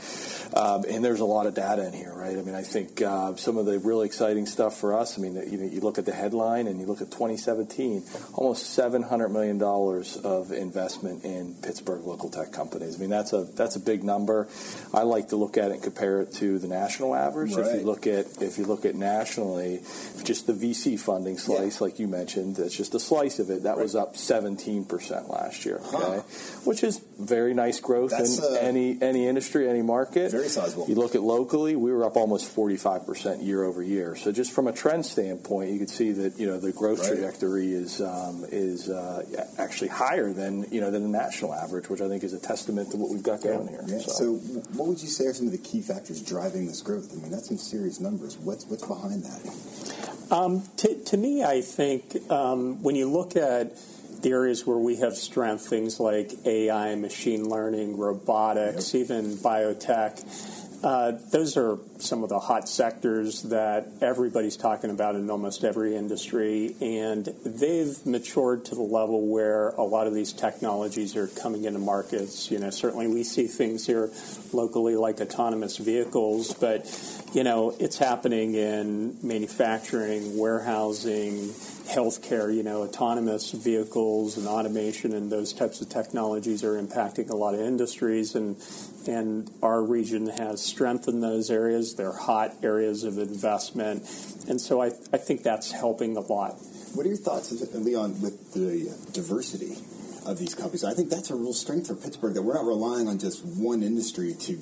Um, 0.54 0.86
and 0.88 1.04
there's 1.04 1.20
a 1.20 1.26
lot 1.26 1.46
of 1.46 1.54
data 1.54 1.86
in 1.86 1.94
here, 1.94 2.14
right? 2.14 2.38
I 2.38 2.42
mean, 2.42 2.56
I 2.56 2.64
think 2.64 3.02
uh, 3.02 3.36
some 3.36 3.58
of 3.58 3.66
the 3.66 3.80
really 3.80 4.06
exciting 4.06 4.29
stuff 4.46 4.80
for 4.80 4.94
us. 4.94 5.18
I 5.18 5.22
mean, 5.22 5.36
you 5.36 5.58
know, 5.58 5.66
you 5.66 5.82
look 5.82 5.98
at 5.98 6.06
the 6.06 6.14
headline 6.14 6.68
and 6.68 6.80
you 6.80 6.86
look 6.86 7.02
at 7.02 7.12
2017, 7.12 8.04
almost 8.34 8.74
700 8.74 9.30
million 9.30 9.58
dollars 9.58 10.18
of 10.18 10.52
investment 10.52 11.24
in 11.24 11.56
Pittsburgh 11.62 12.02
local 12.04 12.30
tech 12.30 12.52
companies. 12.52 12.96
I 12.96 13.00
mean, 13.00 13.10
that's 13.10 13.34
a 13.34 13.44
that's 13.44 13.76
a 13.76 13.80
big 13.80 14.04
number. 14.04 14.48
I 14.94 15.04
like 15.04 15.30
to 15.30 15.36
look 15.36 15.58
at 15.58 15.72
it 15.72 15.74
and 15.76 15.84
compare 15.84 16.22
it 16.22 16.34
to 16.34 16.60
the 16.60 16.68
national 16.68 17.16
average. 17.16 17.56
Right. 17.56 17.66
If 17.66 17.82
you 17.82 17.86
look 17.86 18.08
at 18.08 18.42
if 18.42 18.58
you 18.58 18.66
look 18.66 18.86
at 18.86 18.96
nationally, 18.96 19.82
just 20.24 20.48
the 20.48 20.54
VC 20.54 21.00
funding 21.00 21.38
slice, 21.38 21.80
yeah. 21.80 21.86
like 21.86 22.00
you 22.00 22.08
mentioned, 22.08 22.58
that's 22.58 22.76
just 22.76 22.96
a 22.96 23.00
slice 23.00 23.40
of 23.40 23.50
it. 23.50 23.64
That 23.64 23.78
right. 23.78 23.84
was 23.84 23.96
up 23.96 24.16
17 24.16 24.86
percent 24.86 25.30
last 25.30 25.66
year, 25.66 25.78
okay, 25.94 25.98
huh. 25.98 26.22
which 26.66 26.84
is 26.84 27.02
very 27.20 27.54
nice 27.54 27.80
growth 27.80 28.12
that's, 28.12 28.38
in 28.38 28.44
uh, 28.44 28.58
any 28.62 28.98
any 29.02 29.28
industry, 29.28 29.70
any 29.70 29.82
market. 29.82 30.32
Very 30.32 30.48
sizable. 30.48 30.88
You 30.88 30.96
look 30.96 31.16
at 31.16 31.22
locally, 31.22 31.76
we 31.76 31.92
were 31.92 32.06
up 32.06 32.16
almost 32.16 32.56
45% 32.56 33.46
year 33.46 33.64
over 33.64 33.84
year. 33.84 34.16
So 34.16 34.32
just 34.32 34.54
from 34.54 34.68
a 34.68 34.72
trend 34.72 35.06
standpoint, 35.06 35.72
you 35.72 35.78
can 35.78 35.88
see 35.88 36.12
that 36.14 36.40
you 36.40 36.48
know 36.48 36.60
the 36.60 36.72
growth 36.72 37.00
right. 37.00 37.10
trajectory 37.10 37.74
is 37.74 38.02
um, 38.02 38.46
is 38.50 38.90
uh, 38.90 39.24
actually 39.58 39.90
higher 39.90 40.32
than 40.32 40.66
you 40.72 40.80
know 40.80 40.92
than 40.92 41.04
the 41.04 41.18
national 41.18 41.54
average, 41.54 41.90
which 41.90 42.02
I 42.02 42.08
think 42.08 42.24
is 42.24 42.34
a 42.34 42.40
testament 42.40 42.92
to 42.92 42.98
what 42.98 43.12
we've 43.12 43.24
got 43.24 43.44
going 43.44 43.66
yeah. 43.66 43.72
here. 43.72 43.84
Yeah. 43.88 43.98
So. 44.00 44.12
so. 44.12 44.34
what 44.74 44.88
would 44.88 45.02
you 45.02 45.10
say 45.10 45.26
are 45.26 45.34
some 45.34 45.48
of 45.48 45.52
the 45.52 45.58
key 45.58 45.82
factors 45.82 46.22
driving 46.22 46.68
this 46.68 46.82
growth? 46.82 47.12
I 47.12 47.22
mean, 47.22 47.32
that's 47.32 47.48
some 47.48 47.58
serious 47.58 48.00
numbers. 48.00 48.38
What's 48.38 48.66
what's 48.66 48.88
behind 48.88 49.24
that? 49.24 49.70
Um, 50.32 50.64
to, 50.78 50.94
to, 51.06 51.18
me, 51.18 51.44
I 51.44 51.62
think 51.62 52.16
um, 52.30 52.84
when 52.84 52.96
you 52.96 53.12
look 53.12 53.36
at 53.36 53.76
the 54.22 54.32
areas 54.32 54.66
where 54.66 54.78
we 54.78 54.98
have 54.98 55.16
strength, 55.16 55.68
things 55.68 56.00
like 56.00 56.32
AI, 56.46 56.96
machine 56.96 57.48
learning, 57.48 57.98
robotics, 57.98 58.94
yep. 58.94 59.04
even 59.04 59.38
biotech 59.38 60.20
uh, 60.82 61.12
those 61.32 61.58
are 61.58 61.78
some 61.98 62.24
of 62.24 62.30
the 62.30 62.40
hot 62.40 62.70
sectors 62.70 63.44
that 63.44 63.86
everybody's 64.02 64.56
talking 64.56 64.90
about 64.90 65.16
in 65.16 65.30
almost 65.30 65.66
every 65.66 65.96
industry, 65.96 66.74
and 66.80 67.26
they've 67.46 68.06
matured 68.06 68.64
to 68.64 68.76
the 68.76 68.82
level 68.82 69.28
where 69.28 69.70
a 69.72 69.84
lot 69.84 70.08
of 70.08 70.14
these 70.14 70.32
technologies 70.32 71.18
are 71.18 71.28
coming 71.28 71.66
into 71.66 71.80
markets. 71.80 72.50
You 72.50 72.60
know, 72.60 72.70
certainly 72.70 73.08
we 73.08 73.24
see 73.24 73.48
things 73.48 73.86
here 73.86 74.10
locally 74.54 74.96
like 74.96 75.20
autonomous 75.20 75.76
vehicles, 75.78 76.54
but 76.54 76.88
you 77.34 77.44
know, 77.44 77.76
it's 77.80 77.98
happening 77.98 78.56
in 78.56 79.18
manufacturing, 79.22 80.38
warehousing, 80.38 81.54
healthcare, 81.90 82.54
you 82.54 82.64
know, 82.64 82.84
autonomous 82.84 83.52
vehicles 83.52 84.38
and 84.38 84.48
automation 84.48 85.14
and 85.14 85.32
those 85.32 85.54
types 85.54 85.82
of 85.82 85.90
technologies 85.90 86.64
are 86.64 86.82
impacting 86.82 87.30
a 87.30 87.36
lot 87.36 87.54
of 87.54 87.62
industries, 87.62 88.36
and 88.36 88.58
and 89.08 89.50
our 89.64 89.82
region 89.82 90.28
has 90.28 90.62
strength 90.62 91.08
in 91.08 91.20
those 91.20 91.50
areas. 91.50 91.96
They're 91.96 92.14
hot 92.14 92.56
areas 92.64 93.04
of 93.04 93.18
investment, 93.18 94.04
and 94.48 94.62
so 94.62 94.82
I, 94.82 94.88
I 95.12 95.18
think 95.18 95.44
that's 95.44 95.72
helping 95.72 96.16
a 96.16 96.22
lot. 96.22 96.56
What 96.94 97.06
are 97.06 97.10
your 97.10 97.18
thoughts, 97.18 97.52
uh, 97.52 97.78
Leon, 97.78 98.22
with 98.22 98.54
the 98.54 98.90
diversity 99.12 99.76
of 100.26 100.38
these 100.38 100.56
companies? 100.56 100.84
I 100.84 100.94
think 100.94 101.10
that's 101.10 101.30
a 101.30 101.36
real 101.36 101.54
strength 101.54 101.88
for 101.88 101.96
Pittsburgh 101.96 102.34
that 102.36 102.42
we're 102.42 102.56
not 102.56 102.66
relying 102.66 103.08
on 103.08 103.20
just 103.20 103.46
one 103.46 103.84
industry 103.84 104.34
to 104.34 104.58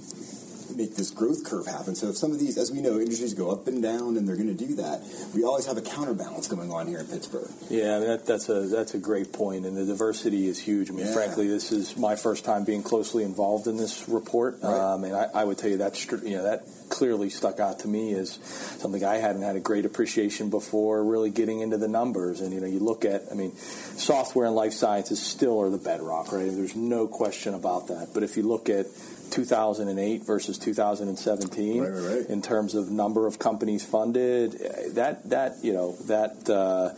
make 0.75 0.95
this 0.95 1.11
growth 1.11 1.43
curve 1.43 1.65
happen. 1.65 1.95
So 1.95 2.09
if 2.09 2.17
some 2.17 2.31
of 2.31 2.39
these, 2.39 2.57
as 2.57 2.71
we 2.71 2.81
know, 2.81 2.99
industries 2.99 3.33
go 3.33 3.51
up 3.51 3.67
and 3.67 3.81
down, 3.81 4.17
and 4.17 4.27
they're 4.27 4.35
going 4.35 4.55
to 4.55 4.65
do 4.65 4.75
that, 4.75 5.01
we 5.33 5.43
always 5.43 5.65
have 5.65 5.77
a 5.77 5.81
counterbalance 5.81 6.47
going 6.47 6.71
on 6.71 6.87
here 6.87 6.99
in 6.99 7.07
Pittsburgh. 7.07 7.49
Yeah, 7.69 7.95
I 7.95 7.99
mean, 7.99 8.07
that, 8.09 8.25
that's 8.25 8.49
a 8.49 8.61
that's 8.67 8.93
a 8.93 8.99
great 8.99 9.33
point, 9.33 9.65
and 9.65 9.75
the 9.75 9.85
diversity 9.85 10.47
is 10.47 10.59
huge. 10.59 10.89
I 10.89 10.93
mean, 10.93 11.05
yeah. 11.05 11.13
frankly, 11.13 11.47
this 11.47 11.71
is 11.71 11.97
my 11.97 12.15
first 12.15 12.45
time 12.45 12.63
being 12.63 12.83
closely 12.83 13.23
involved 13.23 13.67
in 13.67 13.77
this 13.77 14.07
report, 14.07 14.57
right. 14.61 14.73
um, 14.73 15.03
and 15.03 15.15
I, 15.15 15.27
I, 15.33 15.43
would 15.43 15.57
tell 15.57 15.69
you 15.69 15.77
that 15.77 16.23
you 16.23 16.37
know 16.37 16.43
that 16.43 16.63
clearly 16.89 17.29
stuck 17.29 17.59
out 17.59 17.79
to 17.79 17.87
me 17.87 18.13
as 18.13 18.31
something 18.79 19.03
I 19.03 19.17
hadn't 19.17 19.41
had 19.41 19.55
a 19.55 19.59
great 19.59 19.85
appreciation 19.85 20.49
before 20.49 21.03
really 21.03 21.29
getting 21.29 21.59
into 21.59 21.77
the 21.77 21.87
numbers. 21.87 22.41
And, 22.41 22.53
you 22.53 22.61
know, 22.61 22.67
you 22.67 22.79
look 22.79 23.05
at, 23.05 23.23
I 23.31 23.35
mean, 23.35 23.55
software 23.55 24.45
and 24.45 24.55
life 24.55 24.73
sciences 24.73 25.21
still 25.21 25.59
are 25.61 25.69
the 25.69 25.77
bedrock, 25.77 26.31
right? 26.31 26.49
There's 26.49 26.75
no 26.75 27.07
question 27.07 27.53
about 27.53 27.87
that. 27.87 28.09
But 28.13 28.23
if 28.23 28.37
you 28.37 28.43
look 28.43 28.69
at 28.69 28.87
2008 29.31 30.23
versus 30.25 30.57
2017 30.57 31.81
right, 31.81 31.89
right, 31.89 32.17
right. 32.19 32.29
in 32.29 32.41
terms 32.41 32.75
of 32.75 32.89
number 32.89 33.27
of 33.27 33.39
companies 33.39 33.85
funded. 33.85 34.53
That 34.95 35.29
that 35.29 35.63
you 35.63 35.73
know 35.73 35.95
that. 36.07 36.49
Uh, 36.49 36.95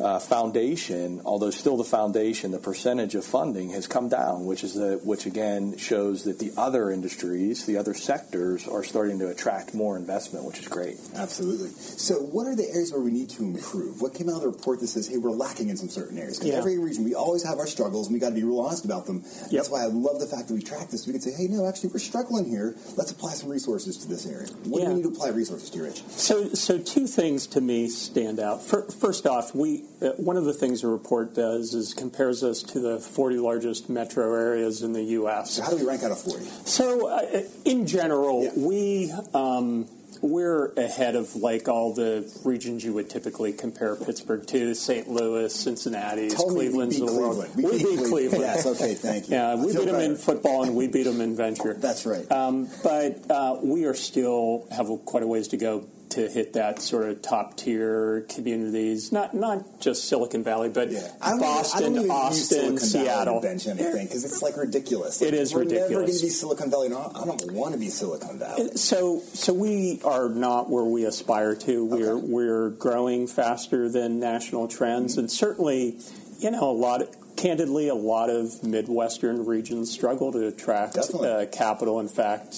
uh, 0.00 0.18
foundation, 0.18 1.20
although 1.24 1.50
still 1.50 1.76
the 1.76 1.84
foundation, 1.84 2.50
the 2.50 2.58
percentage 2.58 3.14
of 3.14 3.24
funding 3.24 3.70
has 3.70 3.86
come 3.86 4.08
down, 4.08 4.46
which 4.46 4.64
is 4.64 4.76
a, 4.76 4.96
which 4.98 5.26
again 5.26 5.76
shows 5.76 6.24
that 6.24 6.38
the 6.38 6.52
other 6.56 6.90
industries, 6.90 7.66
the 7.66 7.76
other 7.76 7.94
sectors, 7.94 8.66
are 8.68 8.84
starting 8.84 9.18
to 9.18 9.28
attract 9.28 9.74
more 9.74 9.96
investment, 9.96 10.44
which 10.44 10.58
is 10.58 10.68
great. 10.68 10.96
Absolutely. 11.14 11.70
So, 11.70 12.16
what 12.16 12.46
are 12.46 12.54
the 12.54 12.68
areas 12.68 12.92
where 12.92 13.00
we 13.00 13.10
need 13.10 13.30
to 13.30 13.42
improve? 13.42 14.00
What 14.00 14.14
came 14.14 14.28
out 14.28 14.36
of 14.36 14.42
the 14.42 14.48
report 14.48 14.80
that 14.80 14.88
says, 14.88 15.08
"Hey, 15.08 15.18
we're 15.18 15.30
lacking 15.30 15.68
in 15.68 15.76
some 15.76 15.88
certain 15.88 16.18
areas"? 16.18 16.38
Because 16.38 16.52
yeah. 16.52 16.58
every 16.58 16.78
region, 16.78 17.04
we 17.04 17.14
always 17.14 17.44
have 17.44 17.58
our 17.58 17.66
struggles, 17.66 18.06
and 18.06 18.14
we 18.14 18.20
got 18.20 18.30
to 18.30 18.34
be 18.34 18.44
real 18.44 18.60
honest 18.60 18.84
about 18.84 19.06
them. 19.06 19.24
Yep. 19.24 19.50
That's 19.50 19.70
why 19.70 19.82
I 19.82 19.86
love 19.86 20.20
the 20.20 20.26
fact 20.26 20.48
that 20.48 20.54
we 20.54 20.62
track 20.62 20.90
this. 20.90 21.06
We 21.06 21.12
can 21.12 21.22
say, 21.22 21.32
"Hey, 21.32 21.48
no, 21.48 21.66
actually, 21.66 21.90
we're 21.90 21.98
struggling 21.98 22.46
here. 22.46 22.74
Let's 22.96 23.10
apply 23.10 23.32
some 23.32 23.50
resources 23.50 23.96
to 23.98 24.08
this 24.08 24.26
area." 24.26 24.48
What 24.64 24.82
yeah. 24.82 24.88
do 24.88 24.94
we 24.94 24.96
need 25.00 25.02
to 25.02 25.08
apply 25.10 25.30
resources 25.30 25.70
to, 25.70 25.82
Rich? 25.82 26.02
So, 26.08 26.48
so 26.54 26.78
two 26.78 27.06
things 27.06 27.46
to 27.48 27.60
me 27.60 27.88
stand 27.88 28.38
out. 28.40 28.62
First 28.62 29.26
off, 29.26 29.54
we 29.54 29.84
one 30.16 30.36
of 30.36 30.44
the 30.44 30.52
things 30.52 30.82
the 30.82 30.88
report 30.88 31.34
does 31.34 31.74
is 31.74 31.94
compares 31.94 32.42
us 32.42 32.62
to 32.62 32.80
the 32.80 32.98
40 32.98 33.36
largest 33.38 33.88
metro 33.88 34.34
areas 34.34 34.82
in 34.82 34.92
the 34.92 35.02
U.S. 35.02 35.52
So 35.52 35.62
how 35.62 35.70
do 35.70 35.78
we 35.78 35.86
rank 35.86 36.02
out 36.02 36.12
of 36.12 36.20
40? 36.20 36.44
So, 36.64 37.08
uh, 37.08 37.42
in 37.64 37.86
general, 37.86 38.44
yeah. 38.44 38.50
we 38.56 39.12
um, 39.34 39.88
we're 40.22 40.72
ahead 40.74 41.16
of 41.16 41.36
like 41.36 41.68
all 41.68 41.94
the 41.94 42.30
regions 42.44 42.84
you 42.84 42.92
would 42.94 43.10
typically 43.10 43.52
compare 43.52 43.96
Pittsburgh 43.96 44.46
to: 44.48 44.74
St. 44.74 45.08
Louis, 45.08 45.54
Cincinnati, 45.54 46.30
Cleveland's 46.30 46.98
the 46.98 47.06
world. 47.06 47.44
We, 47.56 47.64
we 47.64 47.70
beat, 47.72 47.82
Cleveland. 47.82 48.10
Cleveland. 48.10 48.42
Yes, 48.42 48.66
okay, 48.66 48.94
thank 48.94 49.28
you. 49.28 49.36
Yeah, 49.36 49.54
we 49.56 49.72
beat 49.72 49.86
them 49.86 50.00
in 50.00 50.16
football 50.16 50.64
and 50.64 50.74
we 50.74 50.86
beat 50.86 51.04
them 51.04 51.20
in 51.20 51.36
venture. 51.36 51.74
That's 51.74 52.06
right. 52.06 52.30
Um, 52.30 52.68
but 52.82 53.30
uh, 53.30 53.58
we 53.62 53.84
are 53.84 53.94
still 53.94 54.66
have 54.70 54.88
quite 55.04 55.22
a 55.22 55.26
ways 55.26 55.48
to 55.48 55.56
go 55.56 55.86
to 56.10 56.28
hit 56.28 56.54
that 56.54 56.80
sort 56.80 57.08
of 57.08 57.22
top 57.22 57.56
tier 57.56 58.26
communities, 58.28 59.12
not 59.12 59.34
not 59.34 59.80
just 59.80 60.08
Silicon 60.08 60.42
Valley, 60.44 60.68
but 60.68 60.90
yeah. 60.90 61.08
Boston, 61.20 61.96
even, 61.96 62.10
Austin, 62.10 62.78
Seattle. 62.78 63.40
bench 63.40 63.66
anything 63.66 64.06
because 64.06 64.24
it's 64.24 64.42
like 64.42 64.56
ridiculous. 64.56 65.20
Like, 65.20 65.28
it 65.28 65.34
is 65.34 65.54
we're 65.54 65.60
ridiculous. 65.60 65.90
Never 65.90 66.04
going 66.04 66.18
to 66.18 66.22
be 66.22 66.28
Silicon 66.30 66.70
Valley. 66.70 66.88
No, 66.88 67.12
I 67.14 67.24
don't 67.24 67.52
want 67.52 67.74
to 67.74 67.80
be 67.80 67.88
Silicon 67.88 68.38
Valley. 68.38 68.70
So 68.76 69.20
so 69.32 69.52
we 69.52 70.00
are 70.04 70.28
not 70.28 70.70
where 70.70 70.84
we 70.84 71.04
aspire 71.04 71.54
to. 71.54 71.84
We're 71.84 72.14
okay. 72.14 72.26
we're 72.26 72.70
growing 72.70 73.26
faster 73.26 73.88
than 73.88 74.20
national 74.20 74.68
trends, 74.68 75.12
mm-hmm. 75.12 75.20
and 75.20 75.30
certainly, 75.30 75.98
you 76.38 76.50
know, 76.50 76.70
a 76.70 76.72
lot. 76.72 77.02
Of, 77.02 77.14
candidly, 77.38 77.88
a 77.88 77.94
lot 77.94 78.28
of 78.30 78.62
Midwestern 78.64 79.46
regions 79.46 79.90
struggle 79.90 80.32
to 80.32 80.48
attract 80.48 80.98
uh, 80.98 81.46
capital. 81.46 82.00
In 82.00 82.08
fact, 82.08 82.54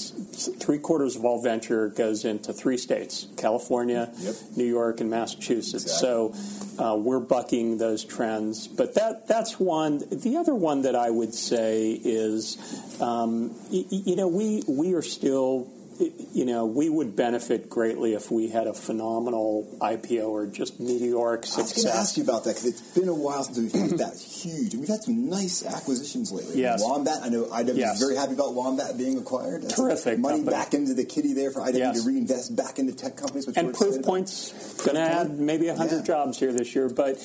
three 0.59 0.79
quarters 0.79 1.17
of 1.17 1.25
all 1.25 1.43
venture 1.43 1.89
goes 1.89 2.25
into 2.25 2.53
three 2.53 2.79
states 2.79 3.29
California, 3.37 4.11
yep. 4.19 4.35
New 4.57 4.65
York, 4.65 5.01
and 5.01 5.11
Massachusetts. 5.11 5.85
Exactly. 5.85 6.01
So 6.01 6.83
uh, 6.83 6.97
we're 6.97 7.21
bucking 7.21 7.79
those 7.79 8.05
trends. 8.05 8.67
But 8.67 8.95
that 8.95 9.29
that's 9.29 9.61
one. 9.61 10.03
The 10.11 10.39
other 10.39 10.55
one 10.55 10.83
that 10.83 10.97
I 10.97 11.11
would 11.11 11.35
say 11.35 11.93
is, 11.93 12.57
um, 13.01 13.51
y- 13.71 13.85
you 13.91 14.17
know, 14.17 14.29
we, 14.29 14.63
we 14.67 14.95
are 14.95 15.03
still 15.03 15.71
you 16.01 16.45
know, 16.45 16.65
we 16.65 16.89
would 16.89 17.15
benefit 17.15 17.69
greatly 17.69 18.15
if 18.15 18.31
we 18.31 18.49
had 18.49 18.67
a 18.67 18.73
phenomenal 18.73 19.77
IPO 19.81 20.29
or 20.29 20.47
just 20.47 20.81
meteoric 20.81 21.45
success. 21.45 21.59
I 21.59 21.63
was 21.63 21.73
going 21.85 21.95
to 21.95 22.01
ask 22.01 22.17
you 22.17 22.23
about 22.23 22.45
that 22.45 22.51
because 22.51 22.67
it's 22.67 22.81
been 22.99 23.09
a 23.09 23.15
while 23.15 23.45
since 23.45 23.59
we've 23.59 23.91
had 23.91 23.99
that 23.99 24.19
huge. 24.19 24.73
And 24.73 24.81
we've 24.81 24.89
had 24.89 25.03
some 25.03 25.29
nice 25.29 25.65
acquisitions 25.65 26.33
lately. 26.33 26.61
Yes. 26.61 26.83
Wombat, 26.83 27.23
I 27.23 27.29
know 27.29 27.45
IW 27.45 27.77
yes. 27.77 27.95
is 27.95 28.01
very 28.01 28.17
happy 28.17 28.33
about 28.33 28.55
Wombat 28.55 28.97
being 28.97 29.19
acquired. 29.19 29.63
That's 29.63 29.75
Terrific. 29.75 30.19
Money 30.19 30.39
company. 30.39 30.57
back 30.57 30.75
into 30.75 30.95
the 30.95 31.05
kitty 31.05 31.35
there 31.35 31.51
for 31.51 31.61
IW 31.61 31.79
yes. 31.79 32.03
to 32.03 32.09
reinvest 32.09 32.57
back 32.57 32.79
into 32.79 32.95
tech 32.95 33.17
companies. 33.17 33.47
Which 33.47 33.57
and 33.57 33.75
Proofpoint's 33.75 34.83
going 34.83 34.97
to 34.97 35.03
add 35.03 35.39
maybe 35.39 35.67
100 35.69 35.97
yeah. 35.97 36.03
jobs 36.03 36.39
here 36.39 36.53
this 36.53 36.75
year. 36.75 36.89
But 36.89 37.17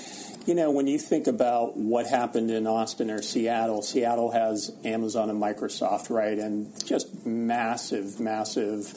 you 0.46 0.54
know, 0.54 0.70
when 0.72 0.88
you 0.88 1.00
think 1.00 1.28
about 1.28 1.76
what 1.76 2.08
happened 2.08 2.52
in 2.52 2.68
Austin 2.68 3.10
or 3.10 3.22
Seattle, 3.22 3.82
Seattle 3.82 4.32
has 4.32 4.72
Amazon 4.84 5.30
and 5.30 5.42
Microsoft, 5.42 6.10
right? 6.10 6.38
And 6.38 6.72
just 6.86 7.26
massive, 7.26 8.20
massive 8.20 8.94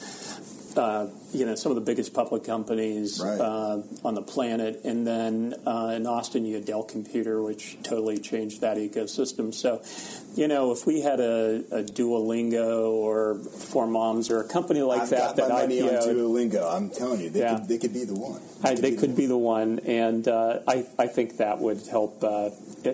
uh, 0.77 1.07
you 1.33 1.45
know 1.45 1.55
some 1.55 1.71
of 1.71 1.75
the 1.75 1.81
biggest 1.81 2.13
public 2.13 2.43
companies 2.43 3.21
right. 3.23 3.39
uh, 3.39 3.81
on 4.03 4.15
the 4.15 4.21
planet, 4.21 4.81
and 4.83 5.05
then 5.05 5.53
uh, 5.65 5.93
in 5.95 6.05
Austin 6.05 6.45
you 6.45 6.55
had 6.55 6.65
Dell 6.65 6.83
Computer, 6.83 7.41
which 7.41 7.77
totally 7.83 8.17
changed 8.19 8.61
that 8.61 8.77
ecosystem. 8.77 9.53
So, 9.53 9.81
you 10.35 10.47
know, 10.47 10.71
if 10.71 10.85
we 10.85 11.01
had 11.01 11.19
a, 11.19 11.63
a 11.71 11.83
Duolingo 11.83 12.89
or 12.91 13.35
Four 13.35 13.87
Moms 13.87 14.29
or 14.29 14.41
a 14.41 14.47
company 14.47 14.81
like 14.81 15.01
I've 15.01 15.09
that 15.09 15.19
got 15.19 15.35
that 15.37 15.49
my 15.49 15.61
money 15.61 15.81
IPO'd, 15.81 16.09
on 16.09 16.15
Duolingo, 16.15 16.75
I'm 16.75 16.89
telling 16.89 17.21
you, 17.21 17.29
they, 17.29 17.39
yeah. 17.39 17.57
could, 17.57 17.67
they 17.67 17.77
could 17.77 17.93
be 17.93 18.05
the 18.05 18.15
one. 18.15 18.41
They, 18.61 18.69
I, 18.69 18.75
could, 18.75 18.83
they 18.83 18.91
be, 18.91 18.97
could 18.97 19.11
the 19.11 19.15
be, 19.15 19.25
the 19.25 19.37
one, 19.37 19.79
and 19.79 20.27
uh, 20.27 20.59
I 20.67 20.85
I 20.97 21.07
think 21.07 21.37
that 21.37 21.59
would 21.59 21.85
help 21.87 22.23
uh, 22.23 22.49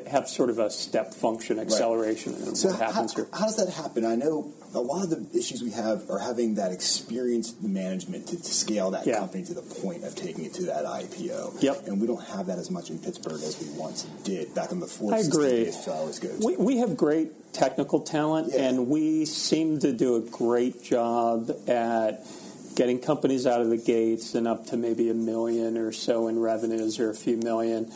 have 0.07 0.27
sort 0.27 0.49
of 0.49 0.59
a 0.59 0.69
step 0.69 1.13
function 1.13 1.59
acceleration 1.59 2.33
right. 2.33 2.47
in 2.47 2.55
so 2.55 2.69
what 2.69 2.79
happens 2.79 3.13
how, 3.13 3.23
here. 3.23 3.29
How 3.33 3.45
does 3.45 3.57
that 3.57 3.73
happen? 3.73 4.05
I 4.05 4.15
know 4.15 4.53
a 4.75 4.79
lot 4.79 5.03
of 5.03 5.09
the 5.09 5.37
issues 5.37 5.63
we 5.63 5.71
have 5.71 6.09
are 6.09 6.19
having 6.19 6.55
that 6.55 6.71
experienced 6.71 7.63
management 7.63 8.27
to, 8.27 8.37
to 8.37 8.53
scale 8.53 8.91
that 8.91 9.07
yeah. 9.07 9.19
company 9.19 9.43
to 9.45 9.53
the 9.53 9.61
point 9.61 10.03
of 10.03 10.15
taking 10.15 10.45
it 10.45 10.53
to 10.55 10.63
that 10.63 10.85
IPO. 10.85 11.61
Yep. 11.61 11.87
And 11.87 12.01
we 12.01 12.07
don't 12.07 12.23
have 12.25 12.47
that 12.47 12.59
as 12.59 12.69
much 12.69 12.89
in 12.89 12.99
Pittsburgh 12.99 13.41
as 13.41 13.59
we 13.59 13.69
once 13.79 14.03
did 14.23 14.53
back 14.53 14.71
in 14.71 14.79
the 14.79 14.85
40s. 14.85 15.13
I 15.13 15.19
agree. 15.19 15.71
So 15.71 15.93
I 15.93 16.03
was 16.03 16.19
We, 16.43 16.57
we 16.57 16.77
have 16.77 16.97
great 16.97 17.24
technical 17.55 18.01
talent, 18.01 18.51
yeah. 18.51 18.69
and 18.69 18.87
we 18.87 19.25
seem 19.25 19.79
to 19.79 19.93
do 19.93 20.15
a 20.15 20.21
great 20.21 20.83
job 20.83 21.49
at 21.67 22.25
getting 22.75 22.99
companies 22.99 23.47
out 23.47 23.61
of 23.61 23.69
the 23.69 23.77
gates 23.77 24.35
and 24.35 24.47
up 24.47 24.67
to 24.67 24.77
maybe 24.77 25.09
a 25.09 25.13
million 25.13 25.77
or 25.77 25.93
so 25.93 26.27
in 26.27 26.37
revenues 26.37 26.99
or 26.99 27.09
a 27.09 27.15
few 27.15 27.37
million. 27.37 27.89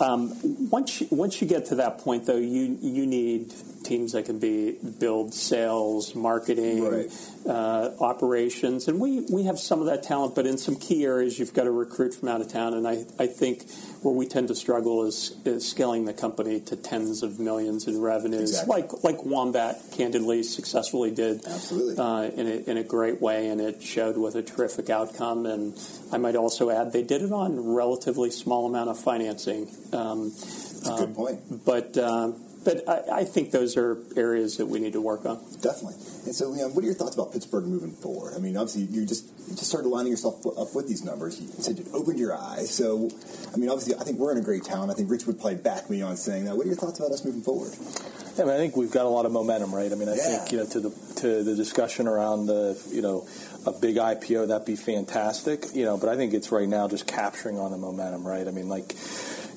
Um, 0.00 0.32
once 0.70 1.00
you, 1.00 1.08
once 1.10 1.40
you 1.40 1.48
get 1.48 1.66
to 1.66 1.76
that 1.76 1.98
point, 1.98 2.26
though, 2.26 2.36
you 2.36 2.78
you 2.80 3.06
need 3.06 3.52
teams 3.84 4.12
that 4.12 4.26
can 4.26 4.38
be 4.38 4.76
build 4.98 5.32
sales, 5.32 6.14
marketing, 6.14 6.84
right. 6.84 7.10
uh, 7.46 7.90
operations, 8.00 8.88
and 8.88 9.00
we 9.00 9.26
we 9.32 9.44
have 9.44 9.58
some 9.58 9.80
of 9.80 9.86
that 9.86 10.02
talent. 10.02 10.34
But 10.34 10.46
in 10.46 10.58
some 10.58 10.76
key 10.76 11.04
areas, 11.04 11.38
you've 11.38 11.54
got 11.54 11.64
to 11.64 11.70
recruit 11.70 12.14
from 12.14 12.28
out 12.28 12.40
of 12.40 12.52
town, 12.52 12.74
and 12.74 12.86
I 12.86 13.04
I 13.18 13.26
think 13.26 13.64
where 14.02 14.14
we 14.14 14.26
tend 14.26 14.48
to 14.48 14.54
struggle 14.54 15.04
is, 15.04 15.36
is 15.44 15.68
scaling 15.68 16.06
the 16.06 16.14
company 16.14 16.60
to 16.60 16.76
tens 16.76 17.22
of 17.22 17.38
millions 17.38 17.86
in 17.86 18.00
revenues, 18.00 18.50
exactly. 18.50 18.82
like 18.82 19.04
like 19.04 19.24
Wombat 19.24 19.80
candidly 19.92 20.42
successfully 20.42 21.10
did, 21.10 21.44
absolutely 21.46 21.96
uh, 21.98 22.22
in 22.22 22.46
a, 22.46 22.70
in 22.70 22.76
a 22.76 22.84
great 22.84 23.20
way, 23.20 23.48
and 23.48 23.60
it 23.60 23.82
showed 23.82 24.16
with 24.16 24.34
a 24.34 24.42
terrific 24.42 24.90
outcome. 24.90 25.46
And 25.46 25.78
I 26.12 26.18
might 26.18 26.36
also 26.36 26.70
add 26.70 26.92
they 26.92 27.02
did 27.02 27.22
it 27.22 27.32
on 27.32 27.74
relatively 27.74 28.30
small 28.30 28.66
amount 28.66 28.90
of 28.90 28.98
financing. 28.98 29.29
Um, 29.92 30.30
That's 30.30 30.88
a 30.88 30.90
good 30.90 31.08
um, 31.08 31.14
point, 31.14 31.64
but. 31.64 31.96
Um, 31.98 32.46
but 32.64 32.86
I, 32.88 33.20
I, 33.20 33.24
think 33.24 33.52
those 33.52 33.76
are 33.76 33.96
areas 34.16 34.58
that 34.58 34.66
we 34.66 34.80
need 34.80 34.92
to 34.92 35.00
work 35.00 35.24
on. 35.24 35.38
Definitely. 35.62 35.94
And 36.26 36.34
so, 36.34 36.48
Leon, 36.48 36.74
what 36.74 36.82
are 36.82 36.86
your 36.86 36.94
thoughts 36.94 37.14
about 37.14 37.32
Pittsburgh 37.32 37.64
moving 37.64 37.92
forward? 37.92 38.34
I 38.36 38.38
mean, 38.38 38.56
obviously, 38.56 38.82
you 38.82 39.06
just 39.06 39.26
you 39.48 39.56
just 39.56 39.68
started 39.68 39.88
lining 39.88 40.12
yourself 40.12 40.44
up 40.46 40.74
with 40.74 40.86
these 40.86 41.02
numbers. 41.02 41.40
You 41.40 41.48
said 41.48 41.78
you 41.78 41.86
opened 41.94 42.18
your 42.18 42.36
eyes. 42.36 42.70
So, 42.70 43.08
I 43.52 43.56
mean, 43.56 43.70
obviously, 43.70 43.94
I 43.94 44.04
think 44.04 44.18
we're 44.18 44.32
in 44.32 44.38
a 44.38 44.42
great 44.42 44.64
town. 44.64 44.90
I 44.90 44.94
think 44.94 45.10
Rich 45.10 45.26
would 45.26 45.40
probably 45.40 45.56
back 45.56 45.88
me 45.88 46.02
on 46.02 46.16
saying 46.16 46.44
that. 46.44 46.56
What 46.56 46.66
are 46.66 46.68
your 46.68 46.76
thoughts 46.76 46.98
about 46.98 47.12
us 47.12 47.24
moving 47.24 47.42
forward? 47.42 47.72
I 48.38 48.42
mean, 48.42 48.54
I 48.54 48.58
think 48.58 48.76
we've 48.76 48.92
got 48.92 49.06
a 49.06 49.08
lot 49.08 49.26
of 49.26 49.32
momentum, 49.32 49.74
right? 49.74 49.90
I 49.90 49.94
mean, 49.94 50.08
I 50.08 50.16
Yeah. 50.16 50.38
think 50.38 50.52
you 50.52 50.58
know 50.58 50.66
to 50.66 50.80
the 50.80 50.90
to 51.16 51.42
the 51.42 51.54
discussion 51.54 52.06
around 52.06 52.46
the 52.46 52.78
you 52.90 53.00
know 53.00 53.26
a 53.66 53.72
big 53.72 53.96
IPO 53.96 54.48
that'd 54.48 54.66
be 54.66 54.76
fantastic, 54.76 55.66
you 55.74 55.84
know. 55.84 55.96
But 55.96 56.08
I 56.08 56.16
think 56.16 56.34
it's 56.34 56.50
right 56.50 56.68
now 56.68 56.88
just 56.88 57.06
capturing 57.06 57.58
on 57.58 57.70
the 57.70 57.78
momentum, 57.78 58.26
right? 58.26 58.46
I 58.46 58.50
mean, 58.50 58.68
like 58.68 58.94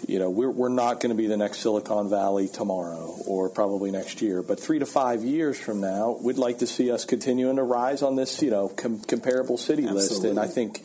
you 0.07 0.19
know, 0.19 0.29
we're 0.29 0.49
we're 0.49 0.69
not 0.69 0.99
going 0.99 1.09
to 1.09 1.15
be 1.15 1.27
the 1.27 1.37
next 1.37 1.59
Silicon 1.59 2.09
Valley 2.09 2.47
tomorrow 2.47 3.15
or 3.25 3.49
probably 3.49 3.91
next 3.91 4.21
year, 4.21 4.41
but 4.43 4.59
three 4.59 4.79
to 4.79 4.85
five 4.85 5.23
years 5.23 5.59
from 5.59 5.81
now, 5.81 6.17
we'd 6.21 6.37
like 6.37 6.59
to 6.59 6.67
see 6.67 6.91
us 6.91 7.05
continuing 7.05 7.55
to 7.55 7.63
rise 7.63 8.01
on 8.01 8.15
this 8.15 8.41
you 8.41 8.51
know 8.51 8.69
com- 8.69 9.01
comparable 9.01 9.57
city 9.57 9.83
list, 9.83 10.23
and 10.23 10.39
I 10.39 10.47
think. 10.47 10.83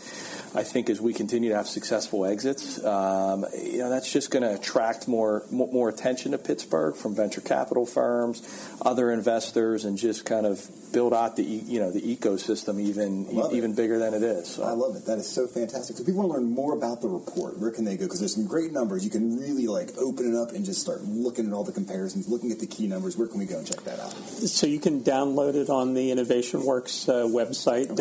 I 0.55 0.63
think 0.63 0.89
as 0.89 1.01
we 1.01 1.13
continue 1.13 1.51
to 1.51 1.57
have 1.57 1.69
successful 1.69 2.25
exits, 2.25 2.83
um, 2.85 3.45
you 3.63 3.79
know 3.79 3.91
that's 3.91 4.11
just 4.11 4.31
going 4.31 4.43
to 4.43 4.55
attract 4.55 5.07
more, 5.07 5.45
more 5.51 5.71
more 5.73 5.89
attention 5.89 6.33
to 6.33 6.39
Pittsburgh 6.39 6.97
from 6.97 7.15
venture 7.15 7.41
capital 7.41 7.85
firms, 7.87 8.43
other 8.83 9.13
investors, 9.13 9.85
and 9.85 9.99
just 9.99 10.25
kind 10.25 10.47
of 10.47 10.67
build 10.93 11.13
out 11.13 11.37
the 11.37 11.45
e- 11.45 11.65
you 11.67 11.79
know 11.81 11.91
the 11.91 12.01
ecosystem 12.01 12.81
even 12.81 13.27
Love 13.35 13.53
it. 13.53 13.57
even 13.57 13.75
bigger 13.75 13.99
than 13.99 14.15
it 14.15 14.23
is. 14.23 14.55
So. 14.55 14.63
I 14.65 14.71
love 14.73 14.97
it. 14.97 15.05
That 15.05 15.19
is 15.19 15.29
so 15.29 15.47
fantastic. 15.47 15.97
So, 15.97 16.01
if 16.01 16.07
people 16.07 16.23
want 16.23 16.33
to 16.33 16.39
learn 16.41 16.51
more 16.51 16.73
about 16.75 17.03
the 17.03 17.09
report, 17.09 17.59
where 17.59 17.71
can 17.71 17.85
they 17.85 17.97
go? 17.97 18.07
Because 18.07 18.21
there's 18.21 18.35
some 18.35 18.47
great 18.47 18.73
numbers. 18.73 19.05
You 19.05 19.11
can 19.11 19.39
really 19.39 19.67
like 19.67 19.91
open 19.99 20.33
it 20.33 20.37
up 20.37 20.53
and 20.53 20.65
just 20.65 20.81
start 20.81 21.03
looking 21.03 21.47
at 21.47 21.53
all 21.53 21.65
the 21.65 21.73
comparisons, 21.73 22.27
looking 22.29 22.53
at 22.53 22.59
the 22.59 22.67
key 22.67 22.87
numbers. 22.87 23.17
Where 23.19 23.29
can 23.29 23.39
we 23.39 23.45
go 23.47 23.59
and 23.59 23.67
check 23.67 23.83
that 23.85 24.01
out? 24.01 24.13
So 24.13 24.67
you 24.67 24.81
can 24.81 25.03
download 25.03 25.55
it 25.55 25.69
on 25.69 25.93
the 25.95 26.11
InnovationWorks 26.11 27.09
uh, 27.09 27.13
website, 27.29 27.95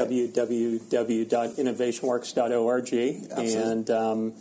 www.innovationworks.org, 2.38 2.93
and 3.38 3.89
um, 3.89 4.34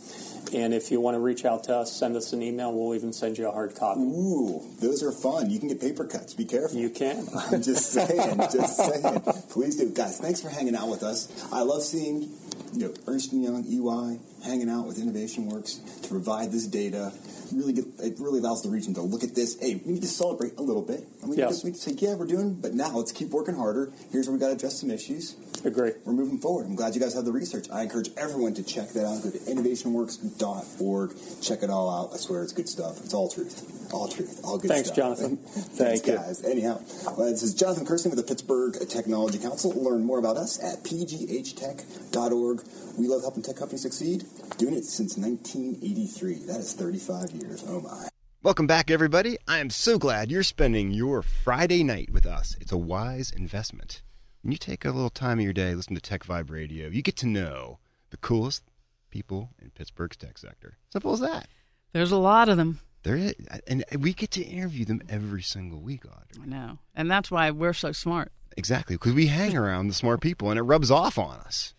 and 0.53 0.73
if 0.73 0.91
you 0.91 1.01
want 1.01 1.15
to 1.15 1.19
reach 1.19 1.45
out 1.45 1.65
to 1.65 1.75
us, 1.75 1.91
send 1.91 2.15
us 2.15 2.33
an 2.33 2.41
email. 2.41 2.73
We'll 2.73 2.95
even 2.95 3.11
send 3.11 3.37
you 3.37 3.47
a 3.47 3.51
hard 3.51 3.75
copy. 3.75 4.01
Ooh, 4.01 4.63
those 4.79 5.03
are 5.03 5.11
fun. 5.11 5.49
You 5.49 5.59
can 5.59 5.67
get 5.67 5.81
paper 5.81 6.05
cuts. 6.05 6.33
Be 6.33 6.45
careful. 6.45 6.77
You 6.77 6.89
can. 6.89 7.27
I'm 7.35 7.61
just 7.61 7.91
saying, 7.91 8.37
just 8.51 8.77
saying. 8.77 9.21
Please 9.49 9.77
do, 9.77 9.89
guys. 9.89 10.19
Thanks 10.19 10.41
for 10.41 10.49
hanging 10.49 10.75
out 10.75 10.89
with 10.89 11.03
us. 11.03 11.27
I 11.51 11.61
love 11.61 11.83
seeing 11.83 12.29
you 12.73 12.87
know 12.87 12.93
Ernst 13.07 13.33
and 13.33 13.43
Young, 13.43 13.65
EY, 13.65 14.19
hanging 14.45 14.69
out 14.69 14.87
with 14.87 14.99
Innovation 14.99 15.49
Works 15.49 15.75
to 16.01 16.09
provide 16.09 16.51
this 16.51 16.67
data. 16.67 17.11
Really, 17.51 17.73
get, 17.73 17.85
it 17.99 18.19
really 18.19 18.39
allows 18.39 18.61
the 18.63 18.69
region 18.69 18.93
to 18.95 19.01
look 19.01 19.23
at 19.23 19.33
this. 19.35 19.57
Hey, 19.59 19.81
we 19.85 19.93
need 19.93 20.01
to 20.01 20.07
celebrate 20.07 20.57
a 20.57 20.61
little 20.61 20.81
bit. 20.81 21.05
And 21.21 21.29
we, 21.29 21.37
Yes. 21.37 21.51
need 21.51 21.59
to, 21.59 21.65
we 21.65 21.71
need 21.71 21.77
to 21.77 21.81
say, 21.81 21.95
yeah, 21.97 22.15
we're 22.15 22.25
doing, 22.25 22.55
but 22.55 22.73
now 22.73 22.89
let's 22.97 23.11
keep 23.11 23.29
working 23.29 23.55
harder. 23.55 23.91
Here's 24.11 24.27
where 24.27 24.33
we 24.33 24.39
got 24.39 24.47
to 24.47 24.53
address 24.53 24.79
some 24.81 24.91
issues. 24.91 25.35
Agree. 25.63 25.91
We're 26.05 26.13
moving 26.13 26.37
forward. 26.39 26.65
I'm 26.67 26.75
glad 26.75 26.93
you 26.95 27.01
guys 27.01 27.13
have 27.13 27.25
the 27.25 27.31
research. 27.31 27.67
I 27.71 27.83
encourage 27.83 28.09
everyone 28.17 28.53
to 28.55 28.63
check 28.63 28.89
that 28.89 29.05
out. 29.05 29.23
Go 29.23 29.31
to 29.31 29.37
innovationworks.org. 29.39 31.11
Check 31.41 31.63
it 31.63 31.69
all 31.69 31.89
out. 31.89 32.13
I 32.13 32.17
swear 32.17 32.43
it's 32.43 32.53
good 32.53 32.69
stuff. 32.69 32.99
It's 33.03 33.13
all 33.13 33.29
truth. 33.29 33.76
All 33.93 34.07
truth. 34.07 34.41
All 34.43 34.57
good 34.57 34.69
Thanks, 34.69 34.87
stuff. 34.89 34.97
Jonathan. 34.97 35.37
Thanks, 35.37 36.01
Thank 36.01 36.07
you. 36.07 36.15
guys. 36.15 36.43
Anyhow, 36.43 36.79
well, 37.17 37.29
this 37.31 37.43
is 37.43 37.53
Jonathan 37.53 37.85
Kersting 37.85 38.11
with 38.11 38.17
the 38.19 38.27
Pittsburgh 38.27 38.75
Technology 38.89 39.39
Council. 39.39 39.71
Learn 39.81 40.03
more 40.03 40.19
about 40.19 40.37
us 40.37 40.61
at 40.63 40.83
pghtech.org. 40.83 42.63
We 42.97 43.07
love 43.07 43.21
helping 43.21 43.43
tech 43.43 43.55
companies 43.55 43.81
succeed. 43.83 44.25
Doing 44.57 44.75
it 44.75 44.83
since 44.83 45.17
1983. 45.17 46.45
That 46.47 46.59
is 46.59 46.73
35 46.73 47.31
years. 47.31 47.63
Oh, 47.67 47.81
my. 47.81 48.09
Welcome 48.43 48.67
back, 48.67 48.91
everybody. 48.91 49.37
I 49.47 49.59
am 49.59 49.69
so 49.69 49.97
glad 49.97 50.31
you're 50.31 50.43
spending 50.43 50.91
your 50.91 51.21
Friday 51.21 51.83
night 51.83 52.09
with 52.11 52.25
us. 52.25 52.55
It's 52.61 52.71
a 52.71 52.77
wise 52.77 53.31
investment. 53.31 54.01
When 54.43 54.51
you 54.51 54.57
take 54.57 54.85
a 54.85 54.91
little 54.91 55.09
time 55.09 55.39
of 55.39 55.43
your 55.43 55.53
day, 55.53 55.73
listen 55.75 55.95
to 55.95 56.01
Tech 56.01 56.23
Vibe 56.23 56.49
Radio, 56.51 56.87
you 56.87 57.01
get 57.01 57.17
to 57.17 57.27
know 57.27 57.79
the 58.11 58.17
coolest 58.17 58.63
people 59.09 59.49
in 59.61 59.71
Pittsburgh's 59.71 60.15
tech 60.17 60.37
sector. 60.37 60.77
Simple 60.89 61.13
as 61.13 61.19
that. 61.19 61.47
There's 61.93 62.11
a 62.11 62.17
lot 62.17 62.47
of 62.47 62.57
them. 62.57 62.79
There 63.07 63.15
is, 63.15 63.35
and 63.67 63.85
we 63.99 64.11
get 64.13 64.31
to 64.31 64.43
interview 64.43 64.83
them 64.83 65.01
every 65.07 65.41
single 65.41 65.79
week, 65.79 66.03
Audrey. 66.05 66.43
I 66.43 66.45
know. 66.45 66.77
And 66.93 67.09
that's 67.09 67.31
why 67.31 67.49
we're 67.51 67.71
so 67.71 67.93
smart. 67.93 68.33
Exactly, 68.57 68.95
because 68.95 69.13
we 69.13 69.27
hang 69.27 69.55
around 69.55 69.87
the 69.87 69.93
smart 69.93 70.19
people, 70.19 70.49
and 70.49 70.59
it 70.59 70.63
rubs 70.63 70.91
off 70.91 71.17
on 71.17 71.37
us. 71.39 71.73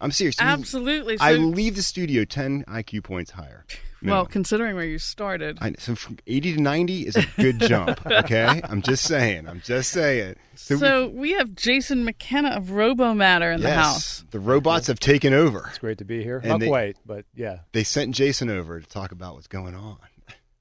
I'm 0.00 0.12
serious. 0.12 0.36
Absolutely. 0.38 1.16
I 1.18 1.34
So- 1.34 1.40
leave 1.40 1.74
the 1.74 1.82
studio 1.82 2.24
10 2.24 2.64
IQ 2.68 3.02
points 3.02 3.32
higher. 3.32 3.64
Well, 4.00 4.24
considering 4.26 4.76
where 4.76 4.84
you 4.84 4.98
started. 5.00 5.58
I, 5.60 5.72
so 5.80 5.96
from 5.96 6.18
80 6.28 6.54
to 6.54 6.60
90 6.62 7.06
is 7.08 7.16
a 7.16 7.26
good 7.36 7.58
jump, 7.58 8.06
okay? 8.10 8.60
I'm 8.62 8.80
just 8.80 9.02
saying. 9.02 9.48
I'm 9.48 9.60
just 9.64 9.90
saying. 9.90 10.36
So, 10.54 11.08
we 11.08 11.32
have 11.32 11.56
Jason 11.56 12.04
McKenna 12.04 12.50
of 12.50 12.66
RoboMatter 12.66 13.52
in 13.52 13.60
the 13.62 13.74
house. 13.74 14.20
yes, 14.22 14.24
the 14.30 14.38
robots 14.38 14.86
have 14.86 15.00
taken 15.00 15.34
over. 15.34 15.66
It's 15.70 15.78
great 15.78 15.98
to 15.98 16.04
be 16.04 16.22
here. 16.22 16.38
And 16.38 16.46
Not 16.50 16.60
they- 16.60 16.68
quite, 16.68 16.96
but 17.04 17.24
yeah. 17.34 17.60
They 17.72 17.82
sent 17.82 18.14
Jason 18.14 18.48
over 18.48 18.78
to 18.78 18.86
talk 18.86 19.10
about 19.10 19.34
what's 19.34 19.48
going 19.48 19.74
on. 19.74 19.98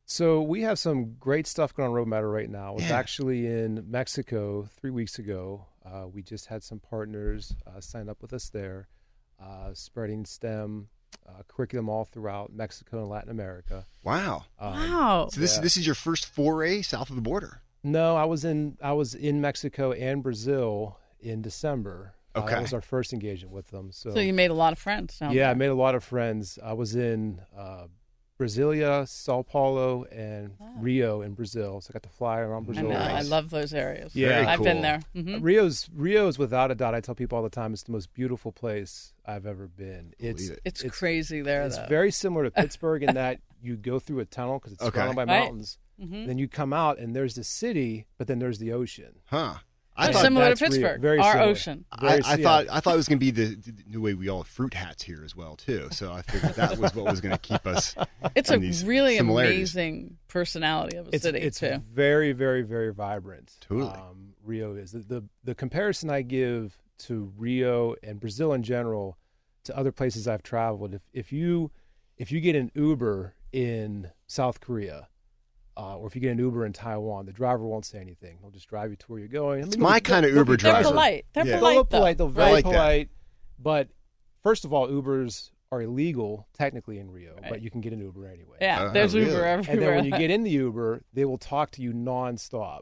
So 0.10 0.42
we 0.42 0.62
have 0.62 0.80
some 0.80 1.16
great 1.20 1.46
stuff 1.48 1.76
going 1.76 1.90
on 1.90 1.94
RoboMatter 1.94 2.32
right 2.34 2.50
now. 2.50 2.70
I 2.70 2.76
was 2.76 2.86
Yeah. 2.86 2.98
actually 2.98 3.46
in 3.46 3.84
Mexico 3.92 4.64
three 4.78 4.90
weeks 4.90 5.20
ago. 5.20 5.66
Uh, 5.86 6.08
we 6.08 6.22
just 6.24 6.46
had 6.46 6.64
some 6.64 6.80
partners 6.80 7.54
uh, 7.68 7.82
sign 7.82 8.08
up 8.08 8.22
with 8.22 8.32
us 8.32 8.48
there, 8.50 8.88
uh, 9.38 9.74
spreading 9.74 10.24
STEM 10.26 10.88
uh, 11.28 11.44
curriculum 11.50 11.90
all 11.90 12.06
throughout 12.06 12.54
Mexico 12.54 13.00
and 13.02 13.10
Latin 13.10 13.30
America. 13.30 13.86
Wow. 14.02 14.46
Um, 14.58 14.74
Wow. 14.76 15.30
So 15.30 15.42
this 15.42 15.56
Yeah. 15.58 15.62
this 15.62 15.76
is 15.76 15.86
your 15.86 15.96
first 15.96 16.26
foray 16.26 16.82
south 16.84 17.10
of 17.10 17.18
the 17.18 17.22
border. 17.22 17.62
No, 17.84 18.16
I 18.16 18.24
was 18.24 18.46
in 18.46 18.78
I 18.82 18.94
was 18.94 19.14
in 19.14 19.42
Mexico 19.42 19.92
and 19.92 20.24
Brazil 20.24 21.00
in 21.20 21.42
December. 21.42 22.14
Uh, 22.34 22.40
Okay. 22.44 22.52
that 22.56 22.62
was 22.62 22.74
our 22.74 22.82
first 22.82 23.12
engagement 23.12 23.54
with 23.54 23.68
them. 23.72 23.92
So, 23.92 24.12
So, 24.12 24.20
you 24.22 24.32
made 24.34 24.52
a 24.52 24.54
lot 24.54 24.72
of 24.72 24.80
friends. 24.80 25.20
down 25.20 25.34
yeah, 25.34 25.50
I 25.50 25.54
made 25.54 25.68
a 25.70 25.76
lot 25.76 25.96
of 25.96 26.04
friends. 26.04 26.58
I 26.64 26.72
was 26.74 26.96
in 26.96 27.42
uh, 27.58 27.88
Brasilia, 28.40 29.08
Sao 29.08 29.42
Paulo, 29.42 30.04
and 30.06 30.52
ah. 30.62 30.66
Rio 30.80 31.22
in 31.22 31.34
Brazil. 31.34 31.82
So 31.82 31.90
I 31.92 31.94
got 31.94 32.04
to 32.04 32.10
fly 32.10 32.40
around 32.40 32.64
I 32.64 32.66
Brazil. 32.66 32.90
know. 32.90 32.96
I 32.96 33.14
Nice. 33.14 33.30
love 33.30 33.50
those 33.50 33.74
areas. 33.74 34.16
Yeah. 34.16 34.30
Very 34.30 34.46
I've 34.46 34.62
been 34.64 34.74
cool. 34.74 34.82
there. 34.84 35.00
Mhm. 35.16 35.40
Rio's 35.42 35.90
Rio's 35.96 36.38
without 36.38 36.70
a 36.72 36.76
doubt. 36.76 36.94
I 36.94 37.02
tell 37.02 37.16
people 37.16 37.38
all 37.38 37.44
the 37.44 37.50
time, 37.50 37.74
it's 37.74 37.84
the 37.84 37.92
most 37.92 38.14
beautiful 38.14 38.52
place 38.52 39.14
I've 39.26 39.46
ever 39.46 39.68
been. 39.68 40.14
It's 40.20 40.50
it. 40.50 40.60
It's, 40.66 40.84
crazy 40.84 41.42
there, 41.42 41.64
It's 41.64 41.78
though. 41.78 41.88
very 41.88 42.12
similar 42.12 42.44
to 42.46 42.52
Pittsburgh 42.62 43.04
in 43.04 43.16
that 43.16 43.40
you 43.62 43.76
go 43.76 43.98
through 44.00 44.20
a 44.20 44.26
tunnel 44.26 44.60
because 44.60 44.74
it's 44.74 44.84
Okay. 44.84 44.96
surrounded 44.98 45.16
by 45.16 45.22
Right. 45.24 45.40
mountains. 45.44 45.80
Mm-hmm. 46.00 46.28
Then 46.28 46.38
you 46.38 46.48
come 46.48 46.74
out 46.74 47.00
and 47.00 47.16
there's 47.16 47.34
the 47.34 47.44
city, 47.44 48.06
but 48.20 48.28
then 48.28 48.38
there's 48.38 48.60
the 48.60 48.72
ocean. 48.72 49.16
Huh. 49.26 49.56
I 49.98 50.12
thought 50.12 50.22
similar 50.22 50.46
to 50.46 50.50
that's 50.50 50.62
Rio. 50.62 50.70
Pittsburgh. 50.70 51.02
Very 51.02 51.20
Our 51.20 51.32
similar. 51.34 51.50
ocean. 51.50 51.86
I, 51.92 52.00
Very- 52.10 52.24
I 52.24 52.36
yeah. 52.36 52.44
thought 52.44 52.66
I 52.72 52.80
thought 52.80 52.94
it 52.94 52.98
was 52.98 53.08
going 53.08 53.20
to 53.20 53.26
be 53.26 53.32
the, 53.32 53.56
the 53.56 53.74
the 53.94 54.00
way 54.02 54.14
we 54.14 54.30
all 54.30 54.40
have 54.44 54.48
fruit 54.48 54.74
hats 54.74 55.04
here 55.04 55.22
as 55.26 55.36
well 55.36 55.56
too. 55.56 55.88
So 55.92 56.12
I 56.14 56.22
figured 56.22 56.54
that 56.56 56.78
was 56.78 56.94
what 56.96 57.06
was 57.06 57.20
going 57.22 57.34
to 57.34 57.40
keep 57.40 57.66
us. 57.66 57.96
It's 58.36 58.52
a 58.52 58.58
these 58.58 58.84
really 58.84 59.18
amazing 59.18 60.18
personality 60.28 60.98
of 60.98 61.08
a 61.08 61.10
it's 61.16 61.24
city, 61.24 61.40
it's 61.40 61.60
too. 61.60 61.82
very 61.94 62.32
very 62.34 62.62
very 62.64 62.94
vibrant. 62.94 63.54
Totally. 63.62 63.90
um, 63.92 64.34
Rio 64.44 64.76
is 64.76 64.92
the, 64.92 65.00
the 65.00 65.24
the 65.44 65.56
comparison 65.56 66.10
I 66.10 66.22
give 66.24 66.78
to 67.00 67.32
Rio 67.38 67.96
and 68.04 68.20
Brazil 68.20 68.54
in 68.54 68.64
general 68.64 69.18
to 69.66 69.78
other 69.78 69.92
places 69.92 70.28
I've 70.28 70.44
traveled. 70.44 70.94
If 70.94 71.02
if 71.14 71.32
you 71.32 71.72
if 72.18 72.32
you 72.32 72.40
get 72.42 72.56
an 72.56 72.72
Uber 72.76 73.34
in 73.52 74.12
South 74.28 74.60
Korea. 74.60 75.08
Uh, 75.80 75.96
or 75.98 76.08
if 76.08 76.16
you 76.16 76.22
get 76.22 76.32
an 76.32 76.40
Uber 76.40 76.66
in 76.66 76.74
Taiwan, 76.74 77.28
the 77.28 77.32
driver 77.32 77.64
won't 77.68 77.86
say 77.86 78.00
anything. 78.00 78.40
They'll 78.42 78.50
just 78.50 78.68
drive 78.68 78.90
you 78.90 78.96
to 78.96 79.06
where 79.08 79.20
you're 79.20 79.28
going. 79.28 79.64
It's 79.64 79.78
my 79.78 80.00
kind 80.00 80.26
of 80.26 80.32
Uber 80.34 80.58
They're 80.58 80.72
driver. 80.72 80.90
polite. 80.90 81.26
They're 81.34 81.46
Yeah. 81.46 81.60
polite, 81.60 81.74
They'll 81.76 81.86
polite. 81.86 82.18
They're 82.18 82.28
very 82.28 82.52
like 82.52 82.64
that. 82.66 82.72
polite. 82.72 83.10
But 83.60 83.90
first 84.42 84.66
of 84.66 84.74
all, 84.74 84.88
Ubers 84.88 85.52
are 85.72 85.82
illegal 85.84 86.48
technically 86.54 86.98
in 86.98 87.12
Rio, 87.12 87.36
Right. 87.36 87.50
but 87.50 87.62
you 87.62 87.70
can 87.70 87.82
get 87.82 87.94
an 87.94 88.00
Uber 88.00 88.26
anyway. 88.28 88.58
Yeah, 88.60 88.86
Uh, 88.86 88.92
there's 88.92 89.14
really? 89.14 89.30
Uber 89.30 89.44
And 89.44 89.66
then 89.82 89.96
when 89.96 90.06
you 90.06 90.12
get 90.12 90.32
in 90.32 90.42
the 90.44 90.50
Uber, 90.66 91.04
they 91.14 91.26
will 91.26 91.38
talk 91.38 91.70
to 91.72 91.82
you 91.84 91.94
nonstop. 91.94 92.82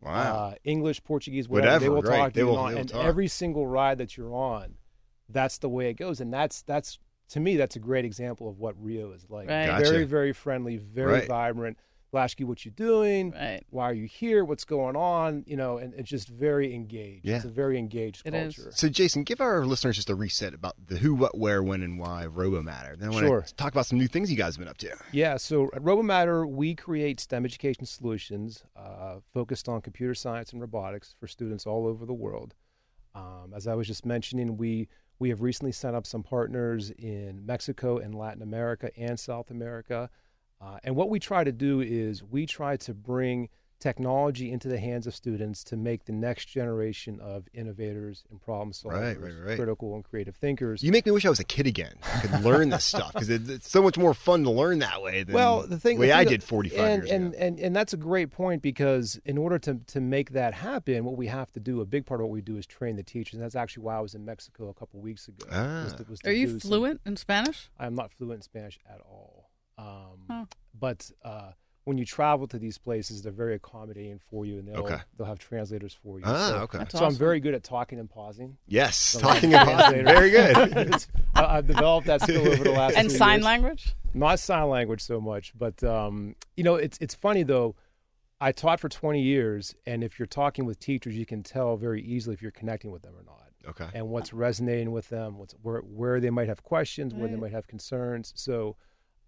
Wow. 0.00 0.12
Uh, 0.46 0.54
English, 0.64 1.04
Portuguese, 1.04 1.46
whatever. 1.46 1.80
they 1.80 1.88
will 1.90 2.00
right. 2.00 2.16
talk 2.16 2.28
to 2.32 2.34
They 2.36 2.40
you. 2.40 2.46
will- 2.46 2.56
non- 2.56 2.76
and 2.78 2.88
talk. 2.88 3.04
every 3.04 3.28
single 3.28 3.66
ride 3.66 3.98
that 3.98 4.16
you're 4.16 4.34
on, 4.34 4.76
that's 5.28 5.58
the 5.58 5.68
way 5.68 5.90
it 5.90 5.94
goes. 5.94 6.20
And 6.22 6.32
that's 6.32 6.62
that's 6.62 6.98
to 7.30 7.38
me, 7.40 7.56
that's 7.56 7.76
a 7.76 7.80
great 7.80 8.04
example 8.06 8.48
of 8.48 8.58
what 8.58 8.74
Rio 8.82 9.12
is 9.12 9.28
like. 9.28 9.48
Right. 9.50 9.66
Gotcha. 9.66 9.90
Very, 9.90 10.04
very 10.04 10.32
friendly, 10.32 10.78
very 10.78 11.12
Right. 11.12 11.28
vibrant. 11.28 11.76
They'll 12.12 12.22
ask 12.22 12.40
you 12.40 12.46
what 12.48 12.64
you're 12.64 12.74
doing, 12.74 13.30
Right. 13.30 13.62
why 13.70 13.84
are 13.84 13.94
you 13.94 14.06
here, 14.06 14.44
what's 14.44 14.64
going 14.64 14.96
on, 14.96 15.44
you 15.46 15.56
know, 15.56 15.78
and 15.78 15.94
it's 15.94 16.10
just 16.10 16.28
very 16.28 16.74
engaged. 16.74 17.24
Yeah. 17.24 17.36
It's 17.36 17.44
a 17.44 17.48
very 17.48 17.78
engaged 17.78 18.26
It 18.26 18.34
is. 18.34 18.56
culture. 18.56 18.72
So, 18.74 18.88
Jason, 18.88 19.22
give 19.22 19.40
our 19.40 19.64
listeners 19.64 19.94
just 19.96 20.10
a 20.10 20.16
reset 20.16 20.52
about 20.52 20.74
the 20.88 20.96
who, 20.96 21.14
what, 21.14 21.38
where, 21.38 21.62
when, 21.62 21.82
and 21.82 22.00
why 22.00 22.24
of 22.24 22.32
RoboMatter. 22.32 22.98
Then 22.98 23.10
I 23.10 23.12
want 23.12 23.26
Sure. 23.26 23.42
to 23.42 23.54
talk 23.54 23.70
about 23.72 23.86
some 23.86 23.98
new 23.98 24.08
things 24.08 24.28
you 24.30 24.36
guys 24.36 24.54
have 24.56 24.58
been 24.58 24.68
up 24.68 24.78
to. 24.78 24.96
Yeah, 25.12 25.36
so 25.36 25.66
at 25.72 25.82
RoboMatter, 25.82 26.48
we 26.50 26.74
create 26.74 27.20
STEM 27.20 27.44
education 27.44 27.86
solutions 27.86 28.64
uh, 28.74 29.20
focused 29.32 29.68
on 29.68 29.80
computer 29.80 30.14
science 30.14 30.52
and 30.52 30.60
robotics 30.60 31.14
for 31.20 31.28
students 31.28 31.64
all 31.64 31.86
over 31.86 32.04
the 32.06 32.12
world. 32.14 32.54
Um, 33.14 33.52
as 33.54 33.66
I 33.66 33.74
was 33.74 33.86
just 33.86 34.04
mentioning, 34.06 34.56
we 34.56 34.88
we 35.18 35.28
have 35.28 35.42
recently 35.42 35.72
set 35.72 35.94
up 35.94 36.06
some 36.06 36.22
partners 36.22 36.90
in 36.92 37.44
Mexico 37.44 37.98
and 37.98 38.14
Latin 38.14 38.40
America 38.42 38.90
and 38.96 39.20
South 39.20 39.50
America. 39.50 40.08
Uh, 40.60 40.78
and 40.84 40.94
what 40.96 41.08
we 41.08 41.18
try 41.18 41.42
to 41.44 41.52
do 41.52 41.80
is 41.80 42.22
we 42.22 42.46
try 42.46 42.76
to 42.76 42.92
bring 42.94 43.48
technology 43.78 44.52
into 44.52 44.68
the 44.68 44.78
hands 44.78 45.06
of 45.06 45.14
students 45.14 45.64
to 45.64 45.74
make 45.74 46.04
the 46.04 46.12
next 46.12 46.44
generation 46.44 47.18
of 47.18 47.48
innovators 47.54 48.24
and 48.30 48.38
problem 48.38 48.72
solvers, 48.72 48.92
Right, 48.92 49.18
right, 49.18 49.32
right. 49.42 49.56
critical 49.56 49.94
and 49.94 50.04
creative 50.04 50.36
thinkers. 50.36 50.82
You 50.82 50.92
make 50.92 51.06
me 51.06 51.12
wish 51.12 51.24
I 51.24 51.30
was 51.30 51.40
a 51.40 51.44
kid 51.44 51.66
again. 51.66 51.94
I 52.14 52.20
could 52.20 52.40
learn 52.44 52.68
this 52.68 52.84
stuff 52.84 53.14
because 53.14 53.30
it, 53.30 53.48
it's 53.48 53.70
so 53.70 53.80
much 53.80 53.96
more 53.96 54.12
fun 54.12 54.44
to 54.44 54.50
learn 54.50 54.80
that 54.80 55.00
way 55.00 55.22
than 55.22 55.34
well, 55.34 55.62
the 55.66 55.78
thing 55.78 55.98
way 55.98 56.08
the 56.08 56.12
thing 56.12 56.20
I 56.20 56.24
did 56.24 56.42
45 56.42 56.78
and, 56.78 57.02
years 57.02 57.10
and, 57.10 57.26
ago. 57.28 57.36
And, 57.40 57.56
and 57.58 57.66
and 57.68 57.74
that's 57.76 57.94
a 57.94 57.96
great 57.96 58.30
point 58.30 58.60
because 58.60 59.18
in 59.24 59.38
order 59.38 59.58
to, 59.60 59.76
to 59.86 60.00
make 60.02 60.32
that 60.32 60.52
happen, 60.52 61.04
what 61.06 61.16
we 61.16 61.28
have 61.28 61.50
to 61.52 61.60
do, 61.60 61.80
a 61.80 61.86
big 61.86 62.04
part 62.04 62.20
of 62.20 62.26
what 62.26 62.32
we 62.34 62.42
do 62.42 62.58
is 62.58 62.66
train 62.66 62.96
the 62.96 63.02
teachers. 63.02 63.32
And 63.36 63.42
that's 63.42 63.56
actually 63.56 63.84
why 63.84 63.96
I 63.96 64.00
was 64.00 64.14
in 64.14 64.26
Mexico 64.26 64.68
a 64.68 64.74
couple 64.74 65.00
weeks 65.00 65.26
ago. 65.26 65.46
was 65.48 65.54
Ah. 65.94 65.96
to- 65.96 66.04
was 66.06 66.20
to 66.20 66.28
Are 66.28 66.32
you 66.32 66.48
do 66.48 66.58
some- 66.60 66.68
fluent 66.68 67.00
in 67.06 67.16
Spanish? 67.16 67.70
I'm 67.78 67.94
not 67.94 68.12
fluent 68.12 68.40
in 68.40 68.42
Spanish 68.42 68.78
at 68.86 69.00
all. 69.08 69.39
Um, 69.80 70.18
Huh. 70.28 70.44
But 70.78 71.10
uh, 71.24 71.50
when 71.84 71.98
you 71.98 72.04
travel 72.04 72.46
to 72.48 72.58
these 72.58 72.78
places, 72.78 73.22
they're 73.22 73.32
very 73.32 73.54
accommodating 73.56 74.20
for 74.30 74.46
you, 74.46 74.58
and 74.58 74.68
they'll 74.68 74.78
Okay. 74.84 74.98
they'll 75.16 75.26
have 75.26 75.38
translators 75.38 75.92
for 75.92 76.18
you. 76.18 76.24
Ah, 76.26 76.48
so, 76.48 76.56
okay. 76.64 76.78
That's 76.78 76.98
so 76.98 77.04
I'm 77.04 77.14
very 77.14 77.40
good 77.40 77.54
at 77.54 77.64
talking 77.64 77.98
and 77.98 78.08
pausing. 78.08 78.56
yes, 78.66 78.96
So 78.96 79.20
talking 79.20 79.54
I'm 79.54 79.66
a 79.68 79.72
about 79.72 79.90
translator. 79.90 80.04
very 80.04 80.30
good. 80.30 81.06
I- 81.34 81.56
I've 81.58 81.66
developed 81.66 82.06
that 82.06 82.20
skill 82.22 82.46
over 82.46 82.62
the 82.64 82.70
last 82.72 82.96
And 82.96 83.10
two 83.10 83.16
sign 83.16 83.38
years. 83.38 83.44
language? 83.44 83.94
Not 84.14 84.38
sign 84.38 84.68
language 84.68 85.00
so 85.02 85.20
much, 85.20 85.52
but 85.58 85.82
um, 85.84 86.34
you 86.56 86.64
know, 86.64 86.76
it's 86.76 86.96
it's 87.00 87.14
funny 87.14 87.42
though. 87.42 87.74
I 88.42 88.52
taught 88.52 88.80
for 88.80 88.88
20 88.88 89.20
years, 89.20 89.74
and 89.84 90.02
if 90.02 90.18
you're 90.18 90.24
talking 90.26 90.64
with 90.64 90.78
teachers, 90.80 91.14
you 91.14 91.26
can 91.26 91.42
tell 91.42 91.76
very 91.76 92.00
easily 92.02 92.32
if 92.32 92.40
you're 92.40 92.50
connecting 92.52 92.90
with 92.90 93.02
them 93.02 93.12
or 93.14 93.22
not, 93.22 93.48
okay. 93.68 93.88
and 93.92 94.08
what's 94.08 94.32
resonating 94.32 94.92
with 94.92 95.10
them, 95.10 95.36
what's 95.38 95.52
where 95.62 95.80
where 95.80 96.20
they 96.20 96.30
might 96.30 96.48
have 96.48 96.62
questions, 96.62 97.12
where 97.12 97.28
they 97.28 97.36
might 97.36 97.52
have 97.52 97.66
concerns. 97.66 98.32
So 98.36 98.76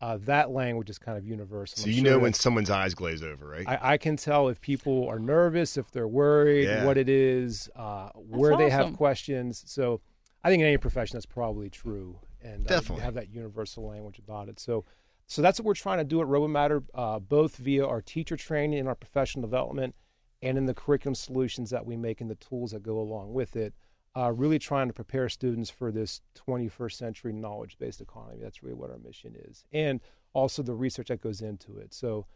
uh, 0.02 0.18
that 0.22 0.50
language 0.50 0.90
is 0.90 0.98
kind 0.98 1.16
of 1.16 1.24
universal. 1.24 1.78
So 1.78 1.84
I'm 1.84 1.90
you 1.90 1.96
sure 2.02 2.04
know 2.04 2.18
when 2.18 2.32
someone's 2.32 2.70
eyes 2.70 2.92
glaze 2.92 3.22
over, 3.22 3.46
right? 3.48 3.66
I, 3.68 3.92
I 3.92 3.96
can 3.98 4.16
tell 4.16 4.48
if 4.48 4.60
people 4.60 5.08
are 5.08 5.20
nervous, 5.20 5.76
if 5.76 5.92
they're 5.92 6.08
worried, 6.08 6.64
Yeah. 6.64 6.84
what 6.84 6.98
it 6.98 7.08
is, 7.08 7.70
uh, 7.76 8.08
where 8.14 8.56
they 8.56 8.68
have 8.68 8.96
questions. 8.96 9.62
So 9.66 10.00
I 10.42 10.50
think 10.50 10.60
in 10.60 10.66
any 10.66 10.76
profession 10.76 11.14
that's 11.16 11.24
probably 11.24 11.70
true, 11.70 12.18
and 12.42 12.66
uh, 12.66 12.68
Definitely. 12.68 12.96
you 12.96 13.02
have 13.02 13.14
that 13.14 13.30
universal 13.30 13.86
language 13.86 14.18
about 14.18 14.48
it. 14.48 14.58
So, 14.58 14.84
so 15.28 15.40
that's 15.40 15.60
what 15.60 15.66
we're 15.66 15.74
trying 15.74 15.98
to 15.98 16.04
do 16.04 16.20
at 16.20 16.26
RoboMatter, 16.26 16.82
uh, 16.94 17.20
both 17.20 17.56
via 17.56 17.86
our 17.86 18.02
teacher 18.02 18.36
training 18.36 18.80
and 18.80 18.88
our 18.88 18.96
professional 18.96 19.42
development, 19.42 19.94
and 20.42 20.58
in 20.58 20.66
the 20.66 20.74
curriculum 20.74 21.14
solutions 21.14 21.70
that 21.70 21.86
we 21.86 21.96
make 21.96 22.20
and 22.20 22.28
the 22.28 22.34
tools 22.34 22.72
that 22.72 22.82
go 22.82 22.98
along 22.98 23.32
with 23.32 23.54
it. 23.54 23.72
Uh, 24.14 24.30
really 24.30 24.58
trying 24.58 24.88
to 24.88 24.92
prepare 24.92 25.28
students 25.28 25.70
for 25.70 25.90
this 25.90 26.20
21st 26.46 26.92
century 26.92 27.32
knowledge-based 27.32 28.00
economy. 28.00 28.38
That's 28.42 28.62
really 28.62 28.74
what 28.74 28.90
our 28.90 28.98
mission 28.98 29.34
is, 29.48 29.64
and 29.72 30.00
also 30.34 30.62
the 30.62 30.74
research 30.74 31.08
that 31.08 31.20
goes 31.22 31.40
into 31.40 31.78
it. 31.78 31.92
So. 31.94 32.26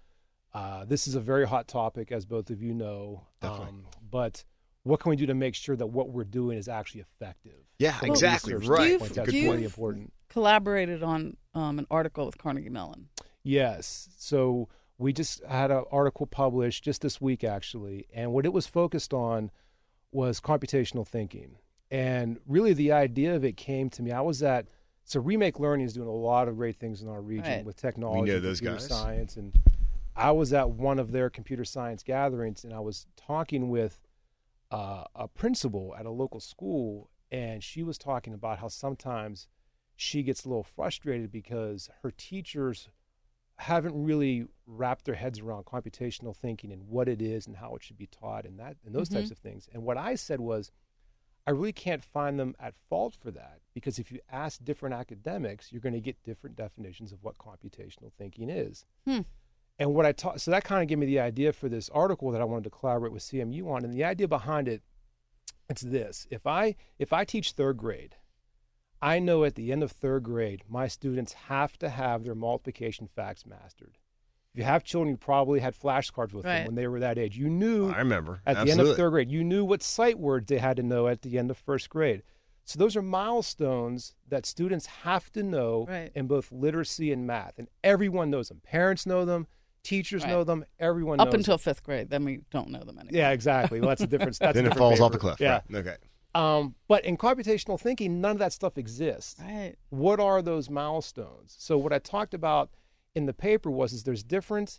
Uh, 0.55 0.87
this 0.87 1.07
is 1.07 1.15
a 1.15 1.21
very 1.21 1.47
hot 1.47 1.69
topic, 1.69 2.11
as 2.11 2.25
both 2.25 2.49
of 2.49 2.63
you 2.63 2.73
know. 2.73 3.27
Definitely. 3.43 3.67
Um, 3.69 3.87
but 4.11 4.43
what 4.85 5.01
can 5.01 5.11
we 5.11 5.17
do 5.17 5.27
to 5.27 5.35
make 5.35 5.55
sure 5.55 5.77
that 5.77 5.89
what 5.89 6.09
we're 6.09 6.25
doing 6.25 6.57
is 6.57 6.67
actually 6.67 7.03
effective? 7.03 7.59
Yeah, 7.79 7.93
From 7.99 8.09
a 8.09 8.13
exactly, 8.13 8.55
research 8.55 8.69
right. 8.71 8.87
standpoint, 8.87 9.13
Do 9.13 9.21
That's 9.21 9.33
you- 9.35 9.51
really 9.51 9.65
important. 9.65 10.15
Collaborated 10.31 11.03
on 11.03 11.37
um, 11.55 11.79
an 11.79 11.87
article 11.91 12.25
with 12.25 12.39
Carnegie 12.39 12.71
Mellon. 12.71 13.09
Yes. 13.43 14.09
So 14.17 14.71
we 14.97 15.13
just 15.13 15.45
had 15.45 15.71
an 15.71 15.85
article 15.93 16.25
published 16.27 16.85
just 16.85 17.03
this 17.03 17.21
week, 17.21 17.45
actually, 17.45 18.07
and 18.15 18.33
what 18.33 18.47
it 18.47 18.53
was 18.55 18.67
focused 18.67 19.13
on 19.13 19.51
was 20.11 20.41
computational 20.41 21.07
thinking. 21.07 21.57
And 21.91 22.39
really, 22.47 22.73
the 22.73 22.93
idea 22.93 23.35
of 23.37 23.45
it 23.45 23.57
came 23.57 23.91
to 23.91 24.03
me. 24.03 24.11
I 24.11 24.21
was 24.21 24.43
at 24.43 24.67
so 25.05 25.21
Remake 25.21 25.61
Learning 25.61 25.87
is 25.87 25.93
doing 25.93 26.09
a 26.09 26.13
lot 26.13 26.49
of 26.49 26.57
great 26.57 26.77
things 26.77 27.01
in 27.01 27.09
our 27.09 27.21
region 27.23 27.59
Right. 27.59 27.65
with 27.65 27.77
technology, 27.77 28.33
know 28.33 28.41
those 28.41 28.61
computer 28.61 28.79
guys. 28.89 28.89
science, 28.89 29.37
and 29.37 29.57
I 30.17 30.33
was 30.33 30.53
at 30.53 30.71
one 30.71 30.99
of 30.99 31.13
their 31.13 31.31
computer 31.31 31.65
science 31.65 32.03
gatherings, 32.03 32.65
and 32.65 32.73
I 32.73 32.81
was 32.81 33.07
talking 33.17 33.69
with 33.69 34.01
uh, 34.73 35.05
a 35.15 35.29
principal 35.29 35.95
at 35.97 36.07
a 36.07 36.11
local 36.11 36.41
school, 36.41 37.09
and 37.31 37.63
she 37.63 37.85
was 37.85 37.99
talking 37.99 38.35
about 38.35 38.59
how 38.59 38.67
sometimes 38.67 39.47
she 39.95 40.25
gets 40.25 40.45
a 40.45 40.49
little 40.49 40.65
frustrated 40.65 41.31
because 41.31 41.89
her 42.03 42.11
teachers 42.11 42.89
haven't 43.59 43.95
really 43.95 44.47
wrapped 44.67 45.05
their 45.05 45.15
heads 45.15 45.39
around 45.39 45.65
computational 45.65 46.37
thinking 46.37 46.73
and 46.73 46.89
what 46.89 47.09
it 47.09 47.23
is 47.23 47.47
and 47.47 47.57
how 47.57 47.75
it 47.77 47.83
should 47.83 47.97
be 47.97 48.09
taught 48.09 48.45
and 48.45 48.59
that 48.59 48.77
and 48.85 48.95
those 48.95 49.09
types 49.09 49.31
of 49.31 49.39
things. 49.39 49.69
And 49.73 49.85
what 49.85 49.97
I 49.97 50.15
said 50.17 50.41
was, 50.41 50.73
I 51.47 51.53
really 51.53 51.73
can't 51.73 52.05
find 52.05 52.39
them 52.39 52.57
at 52.59 52.75
fault 52.89 53.15
for 53.15 53.31
that 53.31 53.61
because 53.73 53.99
if 53.99 54.11
you 54.11 54.19
ask 54.31 54.65
different 54.65 54.95
academics, 54.95 55.71
you're 55.71 55.81
going 55.81 55.93
to 55.95 56.01
get 56.01 56.23
different 56.25 56.57
definitions 56.57 57.13
of 57.13 57.23
what 57.23 57.39
computational 57.39 58.13
thinking 58.19 58.51
is. 58.51 58.85
Hmm. 59.07 59.21
And 59.79 59.95
what 59.95 60.07
I 60.07 60.13
taught, 60.13 60.41
so 60.41 60.51
that 60.51 60.65
kind 60.65 60.83
of 60.83 60.89
gave 60.89 60.99
me 60.99 61.07
the 61.07 61.21
idea 61.21 61.53
for 61.53 61.69
this 61.69 61.89
article 61.91 62.31
that 62.31 62.41
I 62.41 62.45
wanted 62.45 62.65
to 62.65 62.71
collaborate 62.71 63.13
with 63.13 63.23
CMU 63.23 63.71
on. 63.71 63.85
And 63.85 63.93
the 63.93 64.05
idea 64.05 64.27
behind 64.27 64.69
it, 64.69 64.83
it's 65.69 65.83
this: 65.83 66.27
if 66.31 66.47
I 66.47 66.77
if 66.99 67.13
I 67.13 67.25
teach 67.25 67.53
third 67.53 67.77
grade, 67.77 68.17
I 69.03 69.19
know 69.19 69.45
at 69.45 69.55
the 69.55 69.73
end 69.73 69.83
of 69.83 69.93
third 69.93 70.23
grade, 70.23 70.63
my 70.69 70.89
students 70.89 71.35
have 71.35 71.79
to 71.79 71.91
have 71.91 72.25
their 72.25 72.35
multiplication 72.35 73.07
facts 73.07 73.45
mastered. 73.45 73.99
If 74.57 74.61
you 74.61 74.65
have 74.65 74.85
children, 74.85 75.11
you 75.11 75.17
probably 75.19 75.61
had 75.61 75.79
flashcards 75.79 76.33
with 76.33 76.45
them 76.45 76.65
when 76.65 76.75
they 76.77 76.87
were 76.87 76.99
that 77.01 77.19
age. 77.19 77.37
You 77.37 77.51
knew 77.51 77.91
I 77.91 77.99
remember. 77.99 78.41
at 78.47 78.65
the 78.65 78.71
end 78.71 78.81
of 78.81 78.97
third 78.97 79.11
grade. 79.11 79.31
You 79.31 79.45
knew 79.45 79.67
what 79.67 79.83
sight 79.83 80.19
words 80.19 80.47
they 80.49 80.57
had 80.57 80.79
to 80.79 80.83
know 80.83 81.09
at 81.09 81.21
the 81.21 81.37
end 81.37 81.51
of 81.51 81.59
first 81.59 81.91
grade. 81.91 82.23
So 82.65 82.79
those 82.79 82.97
are 82.97 83.03
milestones 83.03 84.15
that 84.29 84.47
students 84.47 84.87
have 84.87 85.31
to 85.33 85.43
know 85.43 85.85
Right. 85.87 86.11
in 86.15 86.27
both 86.27 86.51
literacy 86.51 87.13
and 87.13 87.27
math, 87.27 87.59
and 87.59 87.69
everyone 87.85 88.31
knows 88.31 88.49
them. 88.49 88.63
Parents 88.65 89.05
know 89.05 89.27
them, 89.27 89.47
teachers 89.83 90.23
Right. 90.23 90.31
know 90.31 90.43
them, 90.43 90.65
everyone 90.81 91.21
Up 91.21 91.27
knows 91.27 91.35
until 91.35 91.59
them. 91.59 91.63
fifth 91.63 91.83
grade, 91.83 92.09
then 92.09 92.25
we 92.25 92.41
don't 92.51 92.71
know 92.71 92.81
them 92.83 92.99
anymore. 92.99 93.11
Yeah, 93.21 93.33
exactly. 93.33 93.79
Well, 93.81 93.91
that's 93.91 94.01
a 94.01 94.07
difference. 94.07 94.39
That's 94.41 94.53
a 94.53 94.55
then 94.55 94.65
it 94.65 94.69
different 94.71 94.79
falls 94.89 95.01
off 95.01 95.13
the 95.13 95.19
cliff. 95.19 95.39
Yeah. 95.39 95.61
Right. 95.69 95.87
Okay. 95.87 95.97
Um, 96.35 96.75
but 96.89 97.05
in 97.05 97.19
computational 97.19 97.79
thinking, 97.79 98.23
none 98.23 98.33
of 98.33 98.39
that 98.39 98.55
stuff 98.55 98.79
exists 98.79 99.39
Right. 99.39 99.75
what 99.91 100.19
are 100.19 100.41
those 100.41 100.71
milestones 100.71 101.55
so 101.59 101.77
what 101.79 101.93
i 101.93 101.99
talked 101.99 102.33
about 102.35 102.71
in 103.17 103.27
the 103.27 103.33
paper 103.33 103.71
was 103.71 103.93
is 103.93 104.05
there's 104.05 104.23
different 104.23 104.79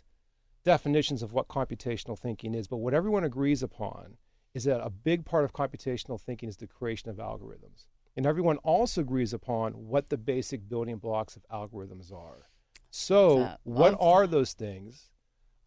definitions 0.64 1.22
of 1.22 1.32
what 1.32 1.48
computational 1.48 2.18
thinking 2.18 2.54
is 2.54 2.66
but 2.66 2.78
what 2.78 2.94
everyone 2.94 3.24
agrees 3.24 3.62
upon 3.62 4.16
is 4.54 4.64
that 4.64 4.80
a 4.80 4.90
big 4.90 5.24
part 5.24 5.44
of 5.44 5.52
computational 5.52 6.20
thinking 6.20 6.48
is 6.48 6.56
the 6.56 6.66
creation 6.66 7.08
of 7.10 7.16
algorithms. 7.16 7.86
And 8.16 8.26
everyone 8.26 8.56
also 8.58 9.02
agrees 9.02 9.32
upon 9.32 9.72
what 9.72 10.08
the 10.08 10.16
basic 10.16 10.68
building 10.68 10.96
blocks 10.96 11.36
of 11.36 11.46
algorithms 11.52 12.12
are. 12.12 12.48
So 12.90 13.56
what 13.64 13.96
are 14.00 14.26
those 14.26 14.54
things 14.54 15.10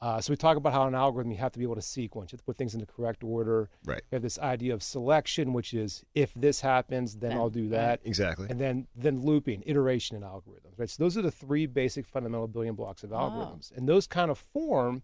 uh, 0.01 0.19
so 0.19 0.33
we 0.33 0.37
talk 0.37 0.57
about 0.57 0.73
how 0.73 0.87
an 0.87 0.95
algorithm 0.95 1.31
you 1.31 1.37
have 1.37 1.51
to 1.51 1.59
be 1.59 1.63
able 1.65 1.75
to 1.75 1.81
sequence 1.81 2.31
you 2.31 2.35
have 2.35 2.41
to 2.41 2.45
put 2.45 2.57
things 2.57 2.73
in 2.73 2.79
the 2.79 2.85
correct 2.85 3.23
order 3.23 3.69
Right. 3.85 4.01
You 4.11 4.15
have 4.15 4.21
this 4.21 4.39
idea 4.39 4.73
of 4.73 4.81
selection 4.83 5.53
which 5.53 5.73
is 5.73 6.03
if 6.15 6.33
this 6.35 6.61
happens 6.61 7.15
then 7.17 7.29
Then, 7.31 7.37
i'll 7.37 7.49
do 7.49 7.63
right. 7.63 7.71
that 7.71 7.99
Exactly. 8.03 8.47
and 8.49 8.59
then 8.59 8.87
then 8.95 9.21
looping, 9.21 9.63
iteration, 9.65 10.15
and 10.15 10.25
algorithms. 10.25 10.77
Right. 10.77 10.89
So 10.89 11.03
those 11.03 11.17
are 11.17 11.21
the 11.21 11.31
three 11.31 11.65
basic 11.65 12.05
fundamental 12.07 12.47
building 12.47 12.73
blocks 12.73 13.03
of 13.03 13.11
algorithms, 13.11 13.71
and 13.75 13.87
those 13.87 14.07
kind 14.07 14.31
of 14.31 14.37
form 14.37 15.03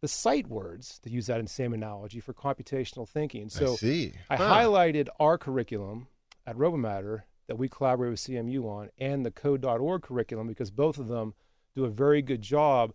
the 0.00 0.08
sight 0.08 0.46
words 0.46 0.98
to 1.00 1.10
use 1.10 1.26
that 1.26 1.38
in 1.40 1.46
the 1.46 1.50
same 1.50 1.72
analogy 1.72 2.20
for 2.20 2.32
computational 2.32 3.08
thinking. 3.08 3.48
So 3.48 3.72
I 3.72 3.76
see. 3.76 4.12
I 4.30 4.36
Huh. 4.36 4.54
highlighted 4.54 5.08
our 5.18 5.36
curriculum 5.38 6.06
at 6.46 6.56
RoboMatter 6.56 7.22
that 7.48 7.56
we 7.56 7.68
collaborate 7.68 8.10
with 8.10 8.20
CMU 8.20 8.64
on, 8.68 8.90
and 8.98 9.24
the 9.26 9.30
Code.org 9.30 10.02
curriculum 10.02 10.46
because 10.46 10.70
both 10.70 10.98
of 10.98 11.08
them 11.08 11.34
do 11.74 11.84
a 11.84 11.88
very 11.90 12.22
good 12.22 12.42
job 12.42 12.92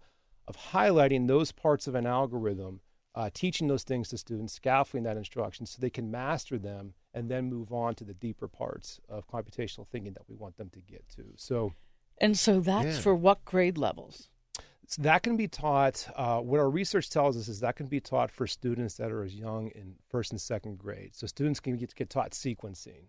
of 0.47 0.55
highlighting 0.57 1.27
those 1.27 1.51
parts 1.51 1.87
of 1.87 1.95
an 1.95 2.05
algorithm, 2.05 2.81
uh, 3.15 3.29
teaching 3.33 3.67
those 3.67 3.83
things 3.83 4.09
to 4.09 4.17
students, 4.17 4.53
scaffolding 4.53 5.03
that 5.03 5.17
instruction 5.17 5.65
so 5.65 5.77
they 5.79 5.89
can 5.89 6.09
master 6.11 6.57
them 6.57 6.93
and 7.13 7.29
then 7.29 7.49
move 7.49 7.71
on 7.71 7.93
to 7.95 8.03
the 8.03 8.13
deeper 8.13 8.47
parts 8.47 8.99
of 9.07 9.27
computational 9.27 9.87
thinking 9.87 10.13
that 10.13 10.27
we 10.27 10.35
want 10.35 10.57
them 10.57 10.69
to 10.69 10.79
get 10.81 11.07
to. 11.09 11.23
So, 11.37 11.73
And 12.19 12.37
so 12.37 12.59
that's 12.59 12.97
Yeah. 12.97 13.01
for 13.01 13.15
what 13.15 13.43
grade 13.45 13.77
levels? 13.77 14.29
so 14.85 15.01
that 15.01 15.23
can 15.23 15.37
be 15.37 15.47
taught. 15.47 16.07
Uh, 16.15 16.39
what 16.41 16.59
our 16.59 16.69
research 16.69 17.09
tells 17.09 17.37
us 17.37 17.47
is 17.47 17.61
that 17.61 17.75
can 17.75 17.87
be 17.87 17.99
taught 18.01 18.29
for 18.29 18.45
students 18.45 18.95
that 18.95 19.11
are 19.11 19.23
as 19.23 19.33
young 19.33 19.69
in 19.69 19.95
first 20.09 20.31
and 20.31 20.39
second 20.41 20.77
grade. 20.77 21.15
So 21.15 21.25
students 21.25 21.59
can 21.59 21.77
get, 21.77 21.95
get 21.95 22.09
taught 22.09 22.31
sequencing. 22.31 23.05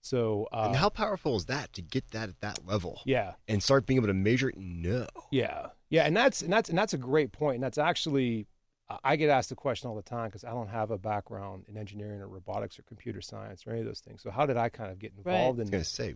So 0.00 0.48
uh, 0.52 0.64
and 0.66 0.76
how 0.76 0.88
powerful 0.88 1.36
is 1.36 1.44
that 1.46 1.72
to 1.74 1.82
get 1.82 2.10
that 2.12 2.28
at 2.30 2.40
that 2.40 2.66
level 2.66 3.02
yeah, 3.04 3.34
and 3.46 3.62
start 3.62 3.84
being 3.86 3.98
able 3.98 4.06
to 4.08 4.14
measure 4.14 4.48
it? 4.48 4.56
No. 4.56 5.06
Yeah, 5.30 5.66
yeah, 5.90 6.04
and 6.04 6.16
that's 6.16 6.42
and 6.42 6.52
that's 6.52 6.68
and 6.68 6.76
that's 6.78 6.94
a 6.94 6.98
great 6.98 7.32
point. 7.32 7.56
And 7.56 7.62
that's 7.62 7.78
actually, 7.78 8.46
I- 8.88 8.98
I 9.04 9.16
get 9.16 9.30
asked 9.30 9.48
the 9.50 9.54
question 9.56 9.88
all 9.88 9.96
the 9.96 10.02
time 10.02 10.28
because 10.28 10.44
I 10.44 10.50
don't 10.50 10.68
have 10.68 10.90
a 10.90 10.98
background 10.98 11.64
in 11.68 11.76
engineering 11.76 12.20
or 12.20 12.28
robotics 12.28 12.78
or 12.78 12.82
computer 12.82 13.20
science 13.20 13.66
or 13.66 13.70
any 13.72 13.80
of 13.80 13.86
those 13.86 14.00
things. 14.00 14.22
So 14.22 14.30
how 14.30 14.46
did 14.46 14.56
I 14.56 14.68
kind 14.68 14.90
of 14.90 14.98
get 14.98 15.12
involved 15.16 15.58
I 15.58 15.62
was 15.62 15.68
in 15.68 15.70
going 15.70 15.70
to 15.70 15.78
this? 15.78 15.88
say, 15.88 16.14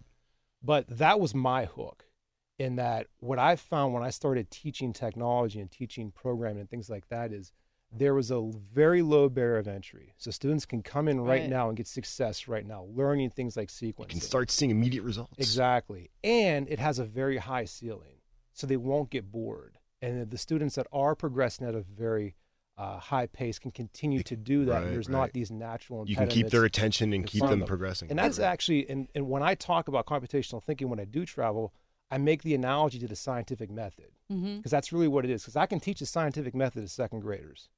But 0.63 0.87
that 0.99 1.19
was 1.21 1.35
my 1.35 1.65
hook, 1.65 2.07
in 2.59 2.77
that 2.77 3.07
what 3.21 3.39
I 3.39 3.57
found 3.57 3.95
when 3.95 4.03
I 4.03 4.11
started 4.11 4.51
teaching 4.51 4.93
technology 4.93 5.61
and 5.61 5.71
teaching 5.71 6.11
programming 6.13 6.61
and 6.61 6.71
things 6.71 6.89
like 6.91 7.09
that 7.09 7.33
is 7.33 7.51
there 7.95 8.15
was 8.15 8.31
a 8.31 8.51
very 8.73 9.03
low 9.03 9.29
barrier 9.29 9.59
of 9.59 9.69
entry. 9.69 10.15
So 10.17 10.31
students 10.31 10.65
can 10.65 10.83
come 10.83 11.09
in 11.09 11.21
right, 11.21 11.43
Right. 11.43 11.51
now 11.51 11.69
and 11.69 11.77
get 11.77 11.87
success 11.87 12.49
right 12.49 12.65
now, 12.67 12.85
learning 12.85 13.31
things 13.31 13.55
like 13.55 13.69
sequencing. 13.69 13.99
you 14.01 14.07
can 14.07 14.21
start 14.21 14.51
seeing 14.51 14.71
immediate 14.71 15.03
results. 15.03 15.35
Exactly. 15.37 16.11
And 16.25 16.69
it 16.71 16.79
has 16.79 16.99
a 16.99 17.05
very 17.05 17.37
high 17.37 17.67
ceiling, 17.67 18.15
so 18.53 18.67
they 18.67 18.77
won't 18.77 19.11
get 19.11 19.31
bored. 19.31 19.79
And 20.01 20.31
the 20.31 20.39
students 20.39 20.75
that 20.75 20.87
are 20.93 21.15
progressing 21.15 21.67
at 21.67 21.75
a 21.75 21.83
very 21.83 22.35
uh, 22.77 22.99
high 22.99 23.27
pace 23.27 23.59
can 23.59 23.71
continue 23.71 24.23
to 24.25 24.35
do 24.35 24.65
that. 24.65 24.73
Right, 24.73 24.85
and 24.85 24.95
there's 24.95 25.09
right. 25.09 25.19
not 25.19 25.33
these 25.33 25.51
natural 25.51 26.09
You 26.09 26.17
can 26.17 26.27
keep 26.29 26.49
their 26.49 26.65
attention 26.65 27.13
and 27.13 27.27
keep 27.27 27.41
front 27.41 27.53
of 27.53 27.59
them 27.61 27.69
progressing. 27.69 28.11
And 28.11 28.19
that's 28.19 28.39
Right. 28.39 28.47
actually, 28.47 28.89
and, 28.89 29.09
and 29.15 29.29
when 29.29 29.43
I 29.43 29.55
talk 29.55 29.89
about 29.89 30.07
computational 30.07 30.63
thinking, 30.63 30.89
when 30.89 30.99
I 30.99 31.05
do 31.05 31.25
travel, 31.25 31.73
I 32.11 32.19
make 32.19 32.43
the 32.43 32.55
analogy 32.55 32.99
to 32.99 33.07
the 33.07 33.17
scientific 33.17 33.71
method 33.71 34.13
because 34.29 34.43
Mm-hmm. 34.43 34.61
that's 34.65 34.93
really 34.93 35.09
what 35.09 35.25
it 35.25 35.31
is. 35.31 35.43
Because 35.43 35.57
I 35.57 35.67
can 35.67 35.81
teach 35.81 36.01
the 36.01 36.07
scientific 36.07 36.55
method 36.55 36.81
to 36.83 36.89
second 36.89 37.21
graders, 37.21 37.69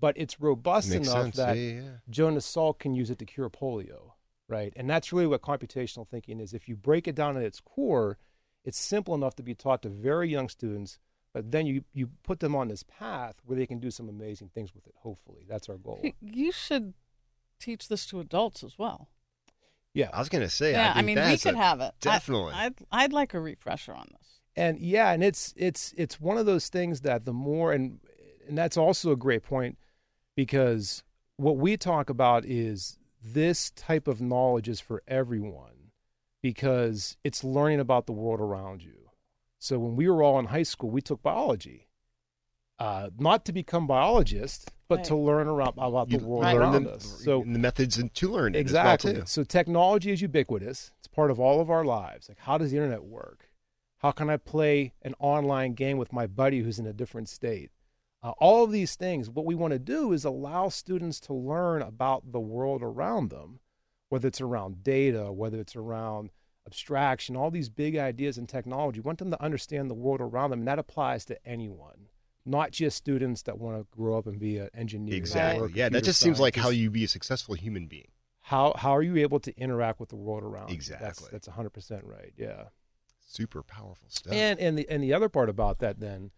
but 0.00 0.16
it's 0.16 0.40
robust 0.40 0.88
Makes 0.90 1.08
enough 1.08 1.24
sense. 1.26 1.36
that 1.36 1.56
Yeah, 1.56 1.62
yeah, 1.62 1.80
yeah. 1.82 1.90
Jonas 2.10 2.50
Salk 2.50 2.78
can 2.80 2.94
use 2.94 3.10
it 3.10 3.18
to 3.18 3.26
cure 3.26 3.50
polio, 3.50 4.12
right? 4.48 4.72
And 4.76 4.88
that's 4.90 5.12
really 5.12 5.26
what 5.26 5.42
computational 5.42 6.08
thinking 6.08 6.40
is. 6.40 6.52
If 6.54 6.68
you 6.68 6.76
break 6.76 7.06
it 7.06 7.14
down 7.14 7.36
at 7.36 7.42
its 7.42 7.60
core, 7.60 8.18
it's 8.64 8.78
simple 8.78 9.14
enough 9.14 9.34
to 9.36 9.42
be 9.42 9.54
taught 9.54 9.82
to 9.82 9.88
very 9.88 10.28
young 10.30 10.48
students, 10.48 10.98
but 11.32 11.50
then 11.50 11.66
you, 11.66 11.84
you 11.92 12.10
put 12.22 12.40
them 12.40 12.54
on 12.54 12.68
this 12.68 12.82
path 12.84 13.34
where 13.44 13.56
they 13.58 13.66
can 13.66 13.78
do 13.80 13.90
some 13.90 14.08
amazing 14.08 14.50
things 14.54 14.74
with 14.74 14.86
it, 14.86 14.94
hopefully. 14.98 15.44
That's 15.48 15.68
our 15.68 15.76
goal. 15.78 16.00
You 16.20 16.52
should 16.52 16.94
teach 17.58 17.88
this 17.88 18.06
to 18.06 18.20
adults 18.20 18.62
as 18.62 18.78
well. 18.78 19.08
Yeah. 19.94 20.10
I 20.12 20.18
was 20.20 20.28
gonna 20.28 20.48
say. 20.48 20.72
yeah, 20.72 20.90
I, 20.90 21.02
think 21.02 21.06
mean, 21.18 21.30
we 21.30 21.36
could 21.38 21.54
a- 21.54 21.58
have 21.58 21.80
it. 21.80 21.92
I- 21.92 21.92
Definitely. 22.00 22.52
I'd, 22.54 22.74
I'd 22.90 23.12
like 23.12 23.34
a 23.34 23.40
refresher 23.40 23.92
on 23.94 24.06
this. 24.10 24.28
and 24.56 24.78
yeah 24.80 25.12
and 25.12 25.22
it's 25.24 25.52
it's 25.56 25.94
it's 25.96 26.20
one 26.20 26.38
of 26.38 26.46
those 26.46 26.68
things 26.68 27.00
that 27.02 27.24
the 27.24 27.32
more 27.32 27.72
and 27.72 27.98
and 28.48 28.56
that's 28.58 28.76
also 28.76 29.10
a 29.12 29.16
great 29.16 29.42
point 29.42 29.78
because 30.34 31.02
what 31.36 31.56
we 31.56 31.76
talk 31.76 32.10
about 32.10 32.44
is 32.44 32.98
this 33.24 33.70
type 33.70 34.08
of 34.08 34.20
knowledge 34.20 34.68
is 34.68 34.80
for 34.80 35.02
everyone 35.06 35.71
because 36.42 37.16
it's 37.24 37.44
learning 37.44 37.80
about 37.80 38.06
the 38.06 38.12
world 38.12 38.40
around 38.40 38.82
you. 38.82 39.10
So 39.58 39.78
when 39.78 39.94
we 39.96 40.08
were 40.08 40.22
all 40.22 40.38
in 40.40 40.46
high 40.46 40.64
school 40.64 40.90
we 40.90 41.00
took 41.00 41.22
biology 41.22 41.88
uh, 42.78 43.10
not 43.16 43.44
to 43.44 43.52
become 43.52 43.86
biologists 43.86 44.66
but 44.88 45.04
to 45.04 45.16
learn 45.16 45.46
around 45.46 45.74
about 45.78 46.10
the 46.10 46.18
You 46.18 46.26
world 46.26 46.42
Right. 46.42 46.56
around 46.56 46.84
the, 46.84 46.90
us. 46.90 47.22
so 47.24 47.40
and 47.42 47.54
the 47.54 47.58
methods 47.58 47.96
and 47.96 48.12
to 48.14 48.28
learn 48.28 48.54
it 48.54 48.58
exactly 48.58 49.12
As 49.12 49.16
well 49.16 49.22
too. 49.22 49.28
so 49.28 49.44
technology 49.44 50.10
is 50.10 50.20
ubiquitous. 50.20 50.90
It's 50.98 51.06
part 51.08 51.30
of 51.30 51.38
all 51.40 51.60
of 51.60 51.70
our 51.70 51.84
lives. 51.84 52.28
Like 52.28 52.40
how 52.40 52.58
does 52.58 52.72
the 52.72 52.76
internet 52.76 53.04
work? 53.04 53.48
How 53.98 54.10
can 54.10 54.28
i 54.28 54.36
play 54.36 54.94
an 55.02 55.14
online 55.20 55.74
game 55.74 55.96
with 55.96 56.12
my 56.12 56.26
buddy 56.26 56.60
who's 56.62 56.80
in 56.80 56.86
a 56.86 56.92
different 56.92 57.28
state? 57.28 57.70
Uh, 58.24 58.32
all 58.38 58.64
of 58.64 58.72
these 58.72 58.96
things 58.96 59.30
what 59.30 59.46
we 59.46 59.54
want 59.54 59.72
to 59.72 59.78
do 59.78 60.12
is 60.12 60.24
allow 60.24 60.68
students 60.68 61.20
to 61.20 61.32
learn 61.32 61.82
about 61.82 62.32
the 62.32 62.40
world 62.40 62.82
around 62.82 63.30
them 63.30 63.60
whether 64.12 64.28
it's 64.28 64.40
around 64.40 64.82
data 64.84 65.32
whether 65.32 65.58
it's 65.58 65.74
around 65.74 66.30
abstraction 66.66 67.34
all 67.36 67.50
these 67.50 67.68
big 67.68 67.96
ideas 67.96 68.38
in 68.38 68.46
technology 68.46 69.00
we 69.00 69.04
want 69.04 69.18
them 69.18 69.30
to 69.30 69.42
understand 69.42 69.90
the 69.90 69.94
world 69.94 70.20
around 70.20 70.50
them 70.50 70.60
and 70.60 70.68
that 70.68 70.78
applies 70.78 71.24
to 71.24 71.36
anyone 71.46 72.08
not 72.44 72.70
just 72.72 72.96
students 72.96 73.42
that 73.42 73.58
want 73.58 73.76
to 73.78 73.86
grow 73.96 74.18
up 74.18 74.26
and 74.26 74.38
be 74.38 74.58
an 74.58 74.68
engineer 74.74 75.14
Exactly. 75.14 75.70
Yeah, 75.74 75.88
that 75.88 76.02
just 76.04 76.20
seems 76.20 76.40
like 76.40 76.56
how 76.56 76.70
you 76.70 76.90
be 76.90 77.04
a 77.04 77.08
successful 77.08 77.54
human 77.54 77.86
being. 77.86 78.08
how 78.40 78.74
how 78.76 78.94
are 78.96 79.02
you 79.02 79.16
able 79.16 79.40
to 79.40 79.56
interact 79.56 79.98
with 80.00 80.08
the 80.08 80.16
world 80.16 80.42
around 80.44 80.68
you? 80.68 80.74
Exactly. 80.74 81.28
that's, 81.32 81.46
that's 81.46 81.48
100% 81.48 82.00
right 82.04 82.32
yeah 82.36 82.64
Super 83.28 83.62
powerful 83.62 84.08
stuff. 84.10 84.34
and 84.34 84.58
and 84.60 84.76
the 84.78 84.86
and 84.90 85.02
the 85.02 85.14
other 85.14 85.28
part 85.28 85.48
about 85.48 85.78
that 85.78 86.00
then 86.00 86.30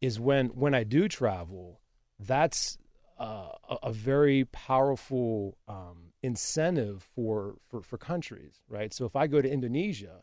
is 0.00 0.18
when 0.18 0.46
when 0.48 0.74
i 0.74 0.84
do 0.84 1.06
travel 1.06 1.80
that's 2.18 2.78
uh, 3.18 3.50
a, 3.68 3.76
a 3.90 3.92
very 3.92 4.46
powerful 4.46 5.58
um, 5.68 6.09
incentive 6.22 7.08
for, 7.14 7.56
for 7.68 7.82
for 7.82 7.98
countries 7.98 8.60
right? 8.68 8.92
So 8.92 9.04
if 9.04 9.16
i 9.16 9.26
go 9.26 9.40
to 9.40 9.50
indonesia 9.50 10.22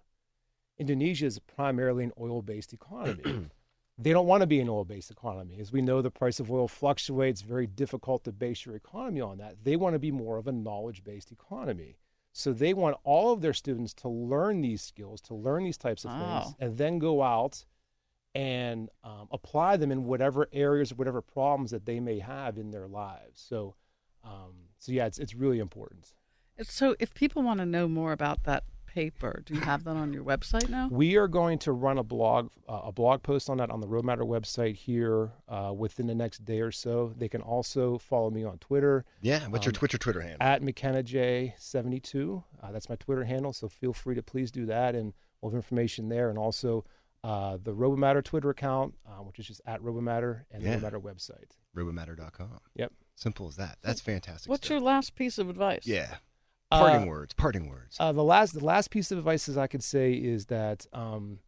indonesia 0.77 1.25
is 1.25 1.39
primarily 1.39 2.03
an 2.03 2.13
oil-based 2.19 2.73
economy. 2.73 3.47
They 3.99 4.11
don't 4.11 4.27
want 4.27 4.41
to 4.41 4.47
be 4.47 4.59
an 4.59 4.69
oil-based 4.69 5.09
economy. 5.09 5.57
As 5.59 5.71
we 5.71 5.81
know 5.81 6.03
the 6.03 6.11
price 6.11 6.39
of 6.39 6.51
oil 6.51 6.67
fluctuates. 6.67 7.41
Very 7.41 7.65
difficult 7.65 8.23
to 8.25 8.31
base 8.31 8.63
your 8.63 8.75
economy 8.75 9.21
on 9.21 9.39
that. 9.39 9.63
They 9.63 9.75
want 9.75 9.95
to 9.95 9.99
be 9.99 10.11
more 10.11 10.37
of 10.37 10.47
a 10.47 10.51
knowledge-based 10.51 11.31
economy. 11.31 11.97
So 12.31 12.53
they 12.53 12.75
want 12.75 12.97
all 13.03 13.33
of 13.33 13.41
their 13.41 13.53
students 13.53 13.95
to 13.95 14.09
learn 14.09 14.61
these 14.61 14.83
skills 14.83 15.19
to 15.21 15.33
learn 15.33 15.63
these 15.63 15.77
types 15.77 16.05
of 16.05 16.11
things 16.11 16.55
and 16.59 16.77
then 16.77 16.99
go 16.99 17.23
out 17.23 17.65
and 18.35 18.89
um, 19.03 19.27
apply 19.31 19.77
them 19.77 19.91
in 19.91 20.03
whatever 20.03 20.47
areas 20.53 20.91
or 20.91 20.95
whatever 20.95 21.23
problems 21.23 21.71
that 21.71 21.87
they 21.87 21.99
may 21.99 22.19
have 22.19 22.59
in 22.59 22.69
their 22.69 22.87
lives. 22.87 23.41
So 23.41 23.73
um, 24.23 24.53
so 24.79 24.91
yeah 24.91 25.05
it's, 25.05 25.19
it's 25.19 25.33
really 25.35 25.59
important 25.59 26.13
So, 26.61 26.95
if 26.99 27.13
people 27.13 27.43
want 27.43 27.59
to 27.59 27.65
know 27.65 27.87
more 27.87 28.11
about 28.13 28.43
that 28.45 28.63
paper, 28.87 29.43
do 29.45 29.53
you 29.53 29.59
have 29.59 29.83
that 29.83 29.95
on 29.95 30.11
your 30.11 30.23
website 30.23 30.69
now? 30.69 30.87
We 30.89 31.17
are 31.17 31.27
going 31.27 31.59
to 31.59 31.71
run 31.71 31.99
a 31.99 32.03
blog 32.03 32.49
uh, 32.67 32.81
a 32.85 32.91
blog 32.91 33.21
post 33.21 33.47
on 33.47 33.57
that 33.57 33.69
on 33.69 33.79
the 33.79 33.85
RoboMatter 33.87 34.25
website 34.25 34.75
here 34.75 35.33
uh, 35.47 35.71
within 35.77 36.07
the 36.07 36.15
next 36.15 36.45
day 36.45 36.61
or 36.61 36.71
so. 36.71 37.13
They 37.15 37.29
can 37.29 37.41
also 37.41 37.99
follow 37.99 38.31
me 38.31 38.43
on 38.43 38.57
Twitter 38.57 39.05
yeah. 39.21 39.45
What's 39.47 39.65
your 39.65 39.71
um, 39.71 39.75
Twitter 39.75 39.99
Twitter 39.99 40.21
handle? 40.21 40.37
at 40.41 40.63
McKenna 40.63 41.03
J 41.03 41.53
seventy 41.59 41.99
two. 41.99 42.43
Uh, 42.61 42.71
that's 42.71 42.89
my 42.89 42.95
Twitter 42.95 43.23
handle, 43.25 43.53
so 43.53 43.67
feel 43.69 43.93
free 43.93 44.15
to 44.15 44.23
please 44.23 44.49
do 44.49 44.65
that 44.65 44.95
and 44.95 45.13
we'll 45.41 45.51
have 45.51 45.57
information 45.57 46.09
there. 46.09 46.29
And 46.31 46.39
also 46.39 46.83
uh, 47.23 47.57
the 47.61 47.73
RoboMatter 47.75 48.23
Twitter 48.23 48.49
account, 48.49 48.95
uh, 49.05 49.21
which 49.21 49.37
is 49.37 49.45
just 49.45 49.61
at 49.67 49.79
RoboMatter, 49.81 50.45
and 50.49 50.63
Yeah. 50.63 50.77
the 50.77 50.87
RoboMatter 50.89 51.01
website. 51.03 51.51
Robomatter.com. 51.75 52.59
Yep. 52.75 52.91
Simple 53.17 53.47
as 53.47 53.55
that. 53.57 53.77
That's 53.81 53.99
fantastic. 53.99 54.47
What's 54.49 54.67
stuff. 54.67 54.75
your 54.75 54.79
last 54.79 55.15
piece 55.15 55.37
of 55.37 55.49
advice? 55.49 55.85
yeah? 55.85 56.17
Parting 56.71 57.03
Uh, 57.03 57.11
words. 57.11 57.33
Parting 57.33 57.67
words. 57.69 57.97
Uh, 57.99 58.11
the 58.11 58.23
last 58.23 58.53
the 58.53 58.63
last 58.63 58.91
piece 58.91 59.11
of 59.11 59.17
advice 59.17 59.49
is 59.49 59.57
I 59.57 59.67
could 59.67 59.83
say 59.83 60.13
is 60.13 60.45
that 60.45 60.85
um, 60.93 61.39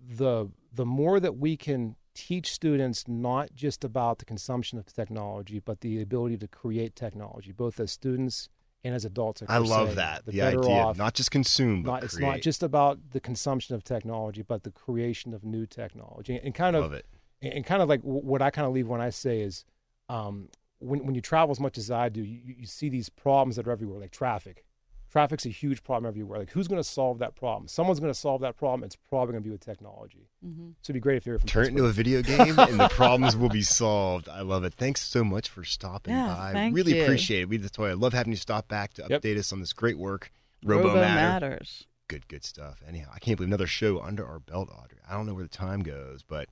the 0.00 0.48
the 0.72 0.86
more 0.86 1.20
that 1.20 1.36
we 1.36 1.56
can 1.56 1.96
teach 2.14 2.52
students 2.52 3.06
not 3.08 3.54
just 3.54 3.84
about 3.84 4.18
the 4.18 4.24
consumption 4.24 4.78
of 4.78 4.86
technology, 4.86 5.58
but 5.58 5.80
the 5.82 6.00
ability 6.00 6.38
to 6.38 6.48
create 6.48 6.94
technology, 6.96 7.52
both 7.52 7.78
as 7.80 7.90
students 7.90 8.48
and 8.84 8.94
as 8.94 9.04
adults. 9.04 9.42
I 9.42 9.46
per 9.58 9.60
love 9.60 9.88
se, 9.90 9.94
that. 9.96 10.24
The, 10.24 10.32
The, 10.32 10.38
better 10.38 10.60
idea 10.60 10.70
off. 10.76 10.90
of 10.92 10.98
not 10.98 11.14
just 11.14 11.30
consume, 11.30 11.82
but 11.82 11.90
not, 11.90 12.04
it's 12.04 12.18
not 12.18 12.40
just 12.40 12.62
about 12.62 12.98
the 13.10 13.20
consumption 13.20 13.74
of 13.74 13.82
technology, 13.84 14.42
but 14.42 14.62
the 14.62 14.70
creation 14.70 15.34
of 15.34 15.42
new 15.44 15.66
technology, 15.66 16.40
and 16.42 16.54
kind 16.54 16.76
of 16.76 16.82
Love 16.82 16.92
it. 16.94 17.06
and 17.42 17.52
and 17.54 17.66
kind 17.66 17.82
of 17.82 17.88
like 17.88 18.00
what 18.02 18.40
I 18.40 18.50
kind 18.50 18.66
of 18.66 18.72
leave 18.72 18.88
when 18.88 19.00
I 19.00 19.10
say 19.10 19.40
is, 19.40 19.64
um, 20.08 20.48
when 20.84 21.04
when 21.06 21.14
you 21.14 21.20
travel 21.20 21.50
as 21.50 21.60
much 21.60 21.78
as 21.78 21.90
I 21.90 22.08
do, 22.08 22.22
you, 22.22 22.54
you 22.58 22.66
see 22.66 22.88
these 22.88 23.08
problems 23.08 23.56
that 23.56 23.66
are 23.66 23.72
everywhere, 23.72 24.00
like 24.00 24.10
traffic. 24.12 24.64
Traffic's 25.10 25.46
a 25.46 25.50
huge 25.50 25.84
problem 25.84 26.08
everywhere. 26.08 26.40
Like, 26.40 26.50
who's 26.50 26.66
going 26.66 26.80
to 26.82 26.88
solve 26.88 27.20
that 27.20 27.36
problem? 27.36 27.68
Someone's 27.68 28.00
going 28.00 28.12
to 28.12 28.18
solve 28.18 28.40
that 28.40 28.56
problem. 28.56 28.82
It's 28.82 28.96
probably 28.96 29.32
going 29.34 29.44
to 29.44 29.46
be 29.48 29.52
with 29.52 29.60
technology. 29.64 30.28
Mm-hmm. 30.44 30.70
So 30.82 30.86
it'd 30.86 30.94
be 30.94 30.98
great 31.00 31.18
if 31.18 31.26
you're 31.26 31.38
from 31.38 31.46
Turn 31.48 31.66
it 31.66 31.68
into 31.68 31.84
a 31.86 31.92
video 31.92 32.20
game, 32.20 32.58
and 32.58 32.80
the 32.80 32.88
problems 32.92 33.36
will 33.36 33.48
be 33.48 33.62
solved. 33.62 34.28
I 34.28 34.40
love 34.40 34.64
it. 34.64 34.74
Thanks 34.74 35.02
so 35.02 35.22
much 35.22 35.48
for 35.48 35.62
stopping 35.62 36.14
Yeah, 36.14 36.26
by. 36.34 36.50
thank 36.52 36.74
really 36.74 36.96
you. 36.96 37.04
appreciate 37.04 37.42
it. 37.42 37.48
We 37.48 37.58
the 37.58 37.70
toy. 37.70 37.90
I 37.90 37.92
love 37.92 38.12
having 38.12 38.32
you 38.32 38.36
stop 38.36 38.66
back 38.66 38.94
to 38.94 39.06
Yep. 39.08 39.22
update 39.22 39.38
us 39.38 39.52
on 39.52 39.60
this 39.60 39.72
great 39.72 39.98
work. 39.98 40.32
Robo 40.64 40.88
Robo 40.88 41.00
Matter. 41.00 41.48
matters. 41.50 41.86
Good, 42.08 42.26
good 42.26 42.44
stuff. 42.44 42.82
Anyhow, 42.88 43.10
I 43.14 43.20
can't 43.20 43.36
believe 43.36 43.50
another 43.50 43.68
show 43.68 44.00
under 44.00 44.26
our 44.26 44.40
belt, 44.40 44.68
Audrey. 44.68 44.98
I 45.08 45.12
don't 45.14 45.26
know 45.26 45.34
where 45.34 45.44
the 45.44 45.48
time 45.48 45.82
goes, 45.84 46.24
but 46.26 46.48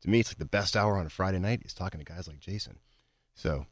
to 0.00 0.08
me, 0.08 0.20
it's 0.20 0.30
like 0.30 0.38
the 0.38 0.46
best 0.46 0.74
hour 0.74 0.96
on 0.96 1.04
a 1.04 1.10
Friday 1.10 1.38
night 1.38 1.60
is 1.66 1.74
talking 1.74 1.98
to 2.00 2.04
guys 2.04 2.26
like 2.28 2.40
Jason. 2.40 2.78
So, 3.34 3.66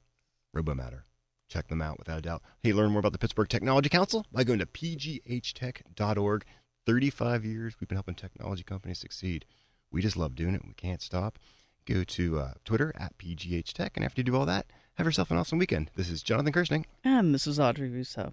Robo 0.55 0.75
Matter. 0.75 1.05
Check 1.49 1.69
them 1.69 1.83
out 1.83 1.99
without 1.99 2.19
a 2.19 2.23
doubt. 2.23 2.43
Hey, 2.63 2.73
learn 2.73 2.91
more 2.91 3.01
about 3.01 3.13
the 3.13 3.19
Pittsburgh 3.19 3.49
Technology 3.49 3.89
Council 3.89 4.25
by 4.33 4.45
going 4.45 4.61
to 4.61 4.67
pghtech.org. 4.67 6.45
35 6.87 7.45
years 7.45 7.75
we've 7.81 7.89
been 7.89 7.97
helping 7.97 8.15
technology 8.15 8.63
companies 8.63 8.99
succeed. 8.99 9.45
We 9.91 10.01
just 10.03 10.17
love 10.17 10.35
doing 10.35 10.55
it 10.55 10.61
and 10.63 10.69
we 10.69 10.75
can't 10.75 11.03
stop. 11.03 11.39
Go 11.87 12.05
to 12.05 12.39
uh, 12.39 12.53
Twitter 12.65 12.93
at 12.97 13.19
pghtech, 13.19 13.91
and 13.97 14.05
after 14.05 14.21
you 14.21 14.25
do 14.25 14.37
all 14.37 14.47
that, 14.47 14.67
have 14.95 15.07
yourself 15.07 15.31
an 15.31 15.37
awesome 15.37 15.59
weekend. 15.59 15.91
This 15.97 16.09
is 16.09 16.23
Jonathan 16.23 16.53
Kersting. 16.53 16.87
And 17.03 17.35
this 17.35 17.47
is 17.47 17.61
Audrey 17.61 17.91
Russo. 17.91 18.33